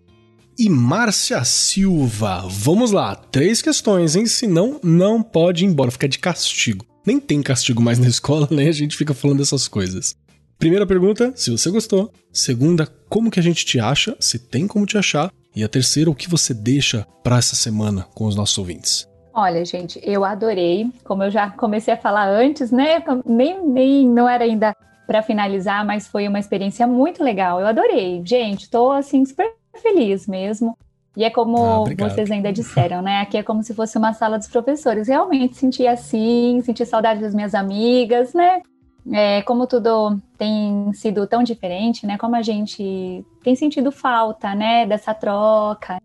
E 0.60 0.68
Márcia 0.68 1.44
Silva, 1.44 2.44
vamos 2.48 2.90
lá, 2.90 3.14
três 3.14 3.62
questões, 3.62 4.16
hein? 4.16 4.26
Senão, 4.26 4.80
não 4.82 5.22
pode 5.22 5.64
ir 5.64 5.68
embora, 5.68 5.92
fica 5.92 6.08
de 6.08 6.18
castigo. 6.18 6.84
Nem 7.06 7.20
tem 7.20 7.40
castigo 7.40 7.80
mais 7.80 7.96
na 7.96 8.08
escola, 8.10 8.48
né? 8.50 8.66
A 8.66 8.72
gente 8.72 8.96
fica 8.96 9.14
falando 9.14 9.38
dessas 9.38 9.68
coisas. 9.68 10.16
Primeira 10.58 10.84
pergunta, 10.84 11.32
se 11.36 11.52
você 11.52 11.70
gostou. 11.70 12.12
Segunda, 12.32 12.88
como 13.08 13.30
que 13.30 13.38
a 13.38 13.42
gente 13.42 13.64
te 13.64 13.78
acha, 13.78 14.16
se 14.18 14.36
tem 14.36 14.66
como 14.66 14.84
te 14.84 14.98
achar. 14.98 15.30
E 15.54 15.62
a 15.62 15.68
terceira, 15.68 16.10
o 16.10 16.14
que 16.14 16.28
você 16.28 16.52
deixa 16.52 17.06
para 17.22 17.38
essa 17.38 17.54
semana 17.54 18.08
com 18.12 18.26
os 18.26 18.34
nossos 18.34 18.58
ouvintes. 18.58 19.06
Olha, 19.32 19.64
gente, 19.64 20.00
eu 20.02 20.24
adorei. 20.24 20.90
Como 21.04 21.22
eu 21.22 21.30
já 21.30 21.50
comecei 21.50 21.94
a 21.94 21.96
falar 21.96 22.28
antes, 22.28 22.72
né? 22.72 23.00
Nem, 23.24 23.64
nem 23.64 24.08
não 24.08 24.28
era 24.28 24.42
ainda 24.42 24.74
para 25.06 25.22
finalizar, 25.22 25.86
mas 25.86 26.08
foi 26.08 26.26
uma 26.26 26.40
experiência 26.40 26.84
muito 26.84 27.22
legal. 27.22 27.60
Eu 27.60 27.68
adorei. 27.68 28.20
Gente, 28.24 28.64
estou 28.64 28.90
assim 28.90 29.24
super 29.24 29.48
feliz 29.78 30.26
mesmo. 30.26 30.76
E 31.16 31.24
é 31.24 31.30
como 31.30 31.84
ah, 31.84 31.94
vocês 31.98 32.30
ainda 32.30 32.52
disseram, 32.52 33.02
né? 33.02 33.20
Aqui 33.20 33.36
é 33.38 33.42
como 33.42 33.62
se 33.62 33.74
fosse 33.74 33.98
uma 33.98 34.12
sala 34.12 34.38
dos 34.38 34.46
professores. 34.46 35.08
Realmente 35.08 35.56
senti 35.56 35.86
assim, 35.86 36.60
senti 36.62 36.86
saudade 36.86 37.20
das 37.20 37.34
minhas 37.34 37.54
amigas, 37.54 38.32
né? 38.34 38.62
É, 39.10 39.42
como 39.42 39.66
tudo 39.66 40.20
tem 40.36 40.92
sido 40.92 41.26
tão 41.26 41.42
diferente, 41.42 42.06
né? 42.06 42.16
Como 42.18 42.36
a 42.36 42.42
gente 42.42 43.24
tem 43.42 43.56
sentido 43.56 43.90
falta, 43.90 44.54
né? 44.54 44.86
Dessa 44.86 45.12
troca. 45.12 46.00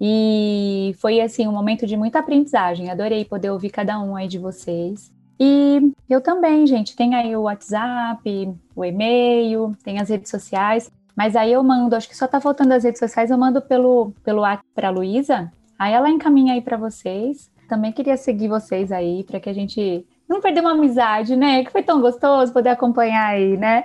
E 0.00 0.94
foi 0.98 1.20
assim 1.20 1.48
um 1.48 1.52
momento 1.52 1.86
de 1.86 1.96
muita 1.96 2.18
aprendizagem. 2.18 2.90
Adorei 2.90 3.24
poder 3.24 3.50
ouvir 3.50 3.70
cada 3.70 3.98
um 3.98 4.14
aí 4.14 4.28
de 4.28 4.38
vocês. 4.38 5.10
E 5.40 5.92
eu 6.08 6.20
também, 6.20 6.66
gente, 6.66 6.94
tem 6.94 7.14
aí 7.14 7.34
o 7.34 7.42
WhatsApp, 7.42 8.54
o 8.76 8.84
e-mail, 8.84 9.76
tem 9.82 9.98
as 9.98 10.08
redes 10.08 10.30
sociais. 10.30 10.90
Mas 11.16 11.36
aí 11.36 11.52
eu 11.52 11.62
mando, 11.62 11.94
acho 11.94 12.08
que 12.08 12.16
só 12.16 12.26
tá 12.26 12.40
faltando 12.40 12.74
as 12.74 12.84
redes 12.84 12.98
sociais, 12.98 13.30
eu 13.30 13.38
mando 13.38 13.62
pelo, 13.62 14.12
pelo 14.24 14.42
pra 14.74 14.90
Luísa. 14.90 15.52
Aí 15.78 15.92
ela 15.92 16.10
encaminha 16.10 16.54
aí 16.54 16.60
para 16.60 16.76
vocês. 16.76 17.50
Também 17.68 17.92
queria 17.92 18.16
seguir 18.16 18.48
vocês 18.48 18.92
aí 18.92 19.24
para 19.24 19.40
que 19.40 19.48
a 19.48 19.52
gente 19.52 20.06
não 20.28 20.40
perder 20.40 20.60
uma 20.60 20.72
amizade, 20.72 21.36
né? 21.36 21.64
Que 21.64 21.70
foi 21.70 21.82
tão 21.82 22.00
gostoso 22.00 22.52
poder 22.52 22.70
acompanhar 22.70 23.28
aí, 23.28 23.56
né? 23.56 23.84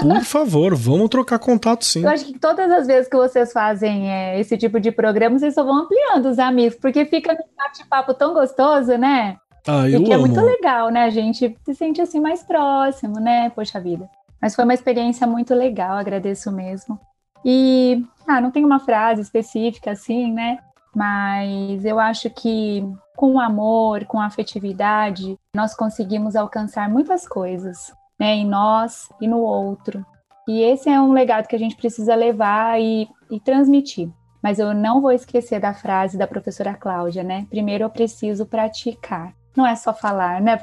Por 0.00 0.24
favor, 0.24 0.74
vamos 0.74 1.08
trocar 1.08 1.38
contato 1.38 1.84
sim. 1.84 2.02
Eu 2.02 2.10
acho 2.10 2.24
que 2.24 2.38
todas 2.38 2.70
as 2.70 2.86
vezes 2.86 3.08
que 3.08 3.16
vocês 3.16 3.52
fazem 3.52 4.10
é, 4.10 4.40
esse 4.40 4.56
tipo 4.56 4.80
de 4.80 4.90
programa, 4.90 5.38
vocês 5.38 5.54
só 5.54 5.64
vão 5.64 5.82
ampliando 5.82 6.26
os 6.26 6.38
amigos, 6.38 6.78
porque 6.80 7.04
fica 7.04 7.32
um 7.32 7.56
bate-papo 7.56 8.14
tão 8.14 8.32
gostoso, 8.32 8.96
né? 8.96 9.36
Ah, 9.66 9.88
eu 9.88 10.00
e 10.00 10.04
que 10.04 10.12
amo. 10.12 10.26
é 10.26 10.28
muito 10.28 10.40
legal, 10.40 10.90
né? 10.90 11.04
A 11.04 11.10
gente 11.10 11.56
se 11.64 11.74
sente 11.74 12.00
assim 12.00 12.20
mais 12.20 12.42
próximo, 12.42 13.20
né? 13.20 13.50
Poxa 13.50 13.80
vida. 13.80 14.08
Mas 14.42 14.56
foi 14.56 14.64
uma 14.64 14.74
experiência 14.74 15.24
muito 15.24 15.54
legal, 15.54 15.96
agradeço 15.96 16.50
mesmo. 16.50 16.98
E, 17.44 18.04
ah, 18.26 18.40
não 18.40 18.50
tem 18.50 18.64
uma 18.64 18.80
frase 18.80 19.22
específica 19.22 19.92
assim, 19.92 20.32
né? 20.32 20.58
Mas 20.94 21.84
eu 21.84 21.98
acho 21.98 22.28
que 22.28 22.84
com 23.16 23.38
amor, 23.38 24.04
com 24.06 24.20
afetividade, 24.20 25.38
nós 25.54 25.74
conseguimos 25.74 26.34
alcançar 26.34 26.90
muitas 26.90 27.26
coisas, 27.26 27.92
né, 28.18 28.34
em 28.34 28.46
nós 28.46 29.08
e 29.20 29.28
no 29.28 29.38
outro. 29.38 30.04
E 30.48 30.60
esse 30.60 30.88
é 30.88 31.00
um 31.00 31.12
legado 31.12 31.46
que 31.46 31.54
a 31.54 31.58
gente 31.58 31.76
precisa 31.76 32.14
levar 32.14 32.80
e, 32.80 33.08
e 33.30 33.38
transmitir. 33.38 34.10
Mas 34.42 34.58
eu 34.58 34.74
não 34.74 35.00
vou 35.00 35.12
esquecer 35.12 35.60
da 35.60 35.72
frase 35.72 36.18
da 36.18 36.26
professora 36.26 36.74
Cláudia, 36.74 37.22
né? 37.22 37.46
Primeiro 37.48 37.84
eu 37.84 37.90
preciso 37.90 38.44
praticar. 38.44 39.32
Não 39.56 39.64
é 39.64 39.76
só 39.76 39.94
falar, 39.94 40.40
né, 40.40 40.56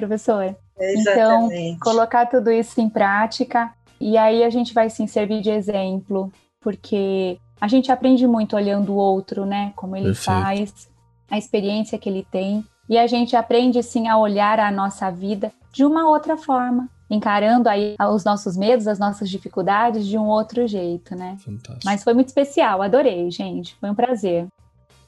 Então, 0.79 1.49
colocar 1.81 2.25
tudo 2.25 2.51
isso 2.51 2.79
em 2.79 2.89
prática 2.89 3.73
e 3.99 4.17
aí 4.17 4.43
a 4.43 4.49
gente 4.49 4.73
vai 4.73 4.89
sim 4.89 5.07
servir 5.07 5.41
de 5.41 5.49
exemplo, 5.49 6.31
porque 6.61 7.37
a 7.59 7.67
gente 7.67 7.91
aprende 7.91 8.25
muito 8.25 8.55
olhando 8.55 8.93
o 8.93 8.95
outro, 8.95 9.45
né? 9.45 9.73
Como 9.75 9.95
ele 9.95 10.05
Perfeito. 10.05 10.25
faz, 10.25 10.89
a 11.29 11.37
experiência 11.37 11.97
que 11.97 12.07
ele 12.07 12.25
tem. 12.31 12.63
E 12.87 12.97
a 12.97 13.05
gente 13.05 13.35
aprende 13.35 13.83
sim 13.83 14.07
a 14.07 14.17
olhar 14.17 14.59
a 14.59 14.71
nossa 14.71 15.11
vida 15.11 15.51
de 15.71 15.83
uma 15.83 16.09
outra 16.09 16.37
forma, 16.37 16.89
encarando 17.09 17.69
aí 17.69 17.95
os 18.11 18.23
nossos 18.23 18.57
medos, 18.57 18.87
as 18.87 18.97
nossas 18.97 19.29
dificuldades 19.29 20.07
de 20.07 20.17
um 20.17 20.25
outro 20.25 20.65
jeito, 20.65 21.13
né? 21.15 21.37
Fantástico. 21.43 21.85
Mas 21.85 22.03
foi 22.03 22.13
muito 22.13 22.27
especial, 22.27 22.81
adorei, 22.81 23.29
gente. 23.29 23.75
Foi 23.79 23.89
um 23.89 23.95
prazer. 23.95 24.47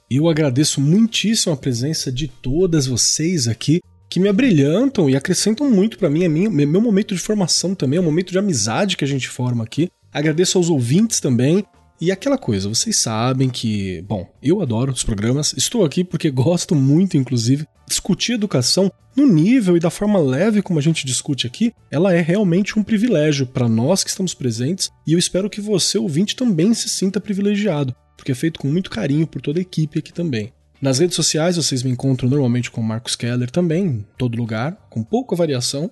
Eu 0.09 0.27
agradeço 0.27 0.81
muitíssimo 0.81 1.53
a 1.53 1.57
presença 1.57 2.11
de 2.11 2.27
todas 2.27 2.85
vocês 2.85 3.47
aqui 3.47 3.79
que 4.11 4.19
me 4.19 4.27
abrilhantam 4.27 5.09
e 5.09 5.15
acrescentam 5.15 5.71
muito 5.71 5.97
para 5.97 6.09
mim, 6.09 6.25
é 6.25 6.27
meu 6.27 6.81
momento 6.81 7.15
de 7.15 7.21
formação 7.21 7.73
também, 7.73 7.95
é 7.95 8.01
um 8.01 8.03
momento 8.03 8.29
de 8.29 8.37
amizade 8.37 8.97
que 8.97 9.05
a 9.05 9.07
gente 9.07 9.29
forma 9.29 9.63
aqui. 9.63 9.89
Agradeço 10.11 10.57
aos 10.57 10.69
ouvintes 10.69 11.21
também, 11.21 11.63
e 11.99 12.11
aquela 12.11 12.37
coisa, 12.37 12.67
vocês 12.67 12.97
sabem 12.97 13.49
que, 13.49 14.01
bom, 14.01 14.27
eu 14.43 14.61
adoro 14.61 14.91
os 14.91 15.03
programas, 15.03 15.53
estou 15.55 15.85
aqui 15.85 16.03
porque 16.03 16.29
gosto 16.33 16.75
muito, 16.75 17.15
inclusive, 17.15 17.65
discutir 17.87 18.33
educação 18.33 18.91
no 19.15 19.25
nível 19.25 19.77
e 19.77 19.79
da 19.79 19.89
forma 19.89 20.19
leve 20.19 20.61
como 20.61 20.77
a 20.77 20.81
gente 20.81 21.05
discute 21.05 21.47
aqui, 21.47 21.71
ela 21.89 22.13
é 22.13 22.19
realmente 22.19 22.77
um 22.77 22.83
privilégio 22.83 23.47
para 23.47 23.69
nós 23.69 24.03
que 24.03 24.09
estamos 24.09 24.33
presentes 24.33 24.89
e 25.07 25.13
eu 25.13 25.19
espero 25.19 25.49
que 25.49 25.61
você, 25.61 25.97
ouvinte, 25.97 26.35
também 26.35 26.73
se 26.73 26.89
sinta 26.89 27.21
privilegiado, 27.21 27.95
porque 28.17 28.33
é 28.33 28.35
feito 28.35 28.59
com 28.59 28.67
muito 28.67 28.89
carinho 28.89 29.25
por 29.25 29.41
toda 29.41 29.59
a 29.59 29.61
equipe 29.61 29.99
aqui 29.99 30.11
também. 30.11 30.51
Nas 30.81 30.97
redes 30.97 31.15
sociais 31.15 31.57
vocês 31.57 31.83
me 31.83 31.91
encontram 31.91 32.27
normalmente 32.27 32.71
com 32.71 32.81
o 32.81 32.83
Marcos 32.83 33.15
Keller 33.15 33.51
também, 33.51 33.85
em 33.85 34.05
todo 34.17 34.35
lugar, 34.35 34.75
com 34.89 35.03
pouca 35.03 35.35
variação. 35.35 35.91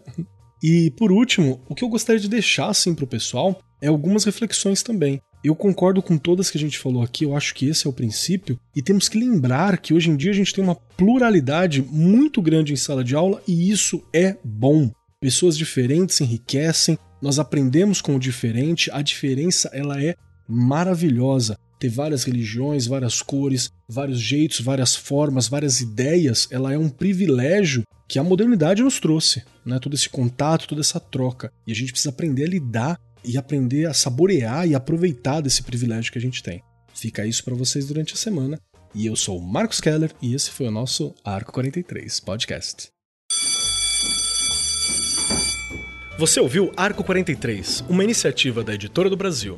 E 0.63 0.91
por 0.97 1.11
último, 1.11 1.61
o 1.69 1.75
que 1.75 1.83
eu 1.83 1.89
gostaria 1.89 2.19
de 2.19 2.27
deixar 2.27 2.69
assim 2.69 2.95
para 2.95 3.05
o 3.05 3.07
pessoal 3.07 3.61
é 3.79 3.87
algumas 3.87 4.23
reflexões 4.23 4.81
também. 4.81 5.21
Eu 5.43 5.55
concordo 5.55 6.01
com 6.01 6.17
todas 6.17 6.49
que 6.49 6.57
a 6.57 6.59
gente 6.59 6.79
falou 6.79 7.03
aqui, 7.03 7.23
eu 7.23 7.37
acho 7.37 7.53
que 7.53 7.69
esse 7.69 7.85
é 7.85 7.89
o 7.89 7.93
princípio, 7.93 8.59
e 8.75 8.81
temos 8.81 9.07
que 9.07 9.19
lembrar 9.19 9.77
que 9.77 9.93
hoje 9.93 10.09
em 10.09 10.17
dia 10.17 10.31
a 10.31 10.35
gente 10.35 10.53
tem 10.53 10.63
uma 10.63 10.75
pluralidade 10.75 11.83
muito 11.83 12.41
grande 12.41 12.73
em 12.73 12.75
sala 12.75 13.03
de 13.03 13.15
aula 13.15 13.41
e 13.47 13.69
isso 13.69 14.03
é 14.11 14.35
bom. 14.43 14.91
Pessoas 15.21 15.55
diferentes 15.55 16.19
enriquecem, 16.19 16.97
nós 17.21 17.37
aprendemos 17.37 18.01
com 18.01 18.15
o 18.15 18.19
diferente, 18.19 18.89
a 18.91 19.03
diferença 19.03 19.69
ela 19.71 20.01
é 20.03 20.15
maravilhosa. 20.47 21.57
Ter 21.79 21.87
várias 21.87 22.25
religiões, 22.25 22.85
várias 22.85 23.21
cores, 23.21 23.71
vários 23.87 24.19
jeitos, 24.19 24.59
várias 24.59 24.95
formas, 24.95 25.47
várias 25.47 25.79
ideias, 25.79 26.47
ela 26.51 26.73
é 26.73 26.77
um 26.77 26.89
privilégio 26.89 27.83
que 28.05 28.19
a 28.19 28.23
modernidade 28.23 28.83
nos 28.83 28.99
trouxe, 28.99 29.43
né? 29.65 29.79
Todo 29.79 29.93
esse 29.95 30.09
contato, 30.09 30.67
toda 30.67 30.81
essa 30.81 30.99
troca. 30.99 31.53
E 31.65 31.71
a 31.71 31.75
gente 31.75 31.93
precisa 31.93 32.09
aprender 32.09 32.43
a 32.43 32.49
lidar 32.49 32.99
e 33.23 33.37
aprender 33.37 33.85
a 33.85 33.93
saborear 33.93 34.67
e 34.67 34.75
aproveitar 34.75 35.39
desse 35.39 35.63
privilégio 35.63 36.11
que 36.11 36.17
a 36.17 36.21
gente 36.21 36.43
tem. 36.43 36.61
Fica 36.93 37.25
isso 37.25 37.43
para 37.45 37.55
vocês 37.55 37.85
durante 37.85 38.13
a 38.13 38.17
semana. 38.17 38.59
E 38.93 39.05
eu 39.05 39.15
sou 39.15 39.37
o 39.37 39.41
Marcos 39.41 39.79
Keller 39.79 40.11
e 40.21 40.33
esse 40.33 40.49
foi 40.49 40.67
o 40.67 40.71
nosso 40.71 41.13
Arco 41.23 41.53
43 41.53 42.19
podcast. 42.19 42.89
Você 46.17 46.41
ouviu 46.41 46.73
Arco 46.75 47.01
43, 47.01 47.85
uma 47.87 48.03
iniciativa 48.03 48.61
da 48.61 48.73
Editora 48.73 49.09
do 49.09 49.15
Brasil. 49.15 49.57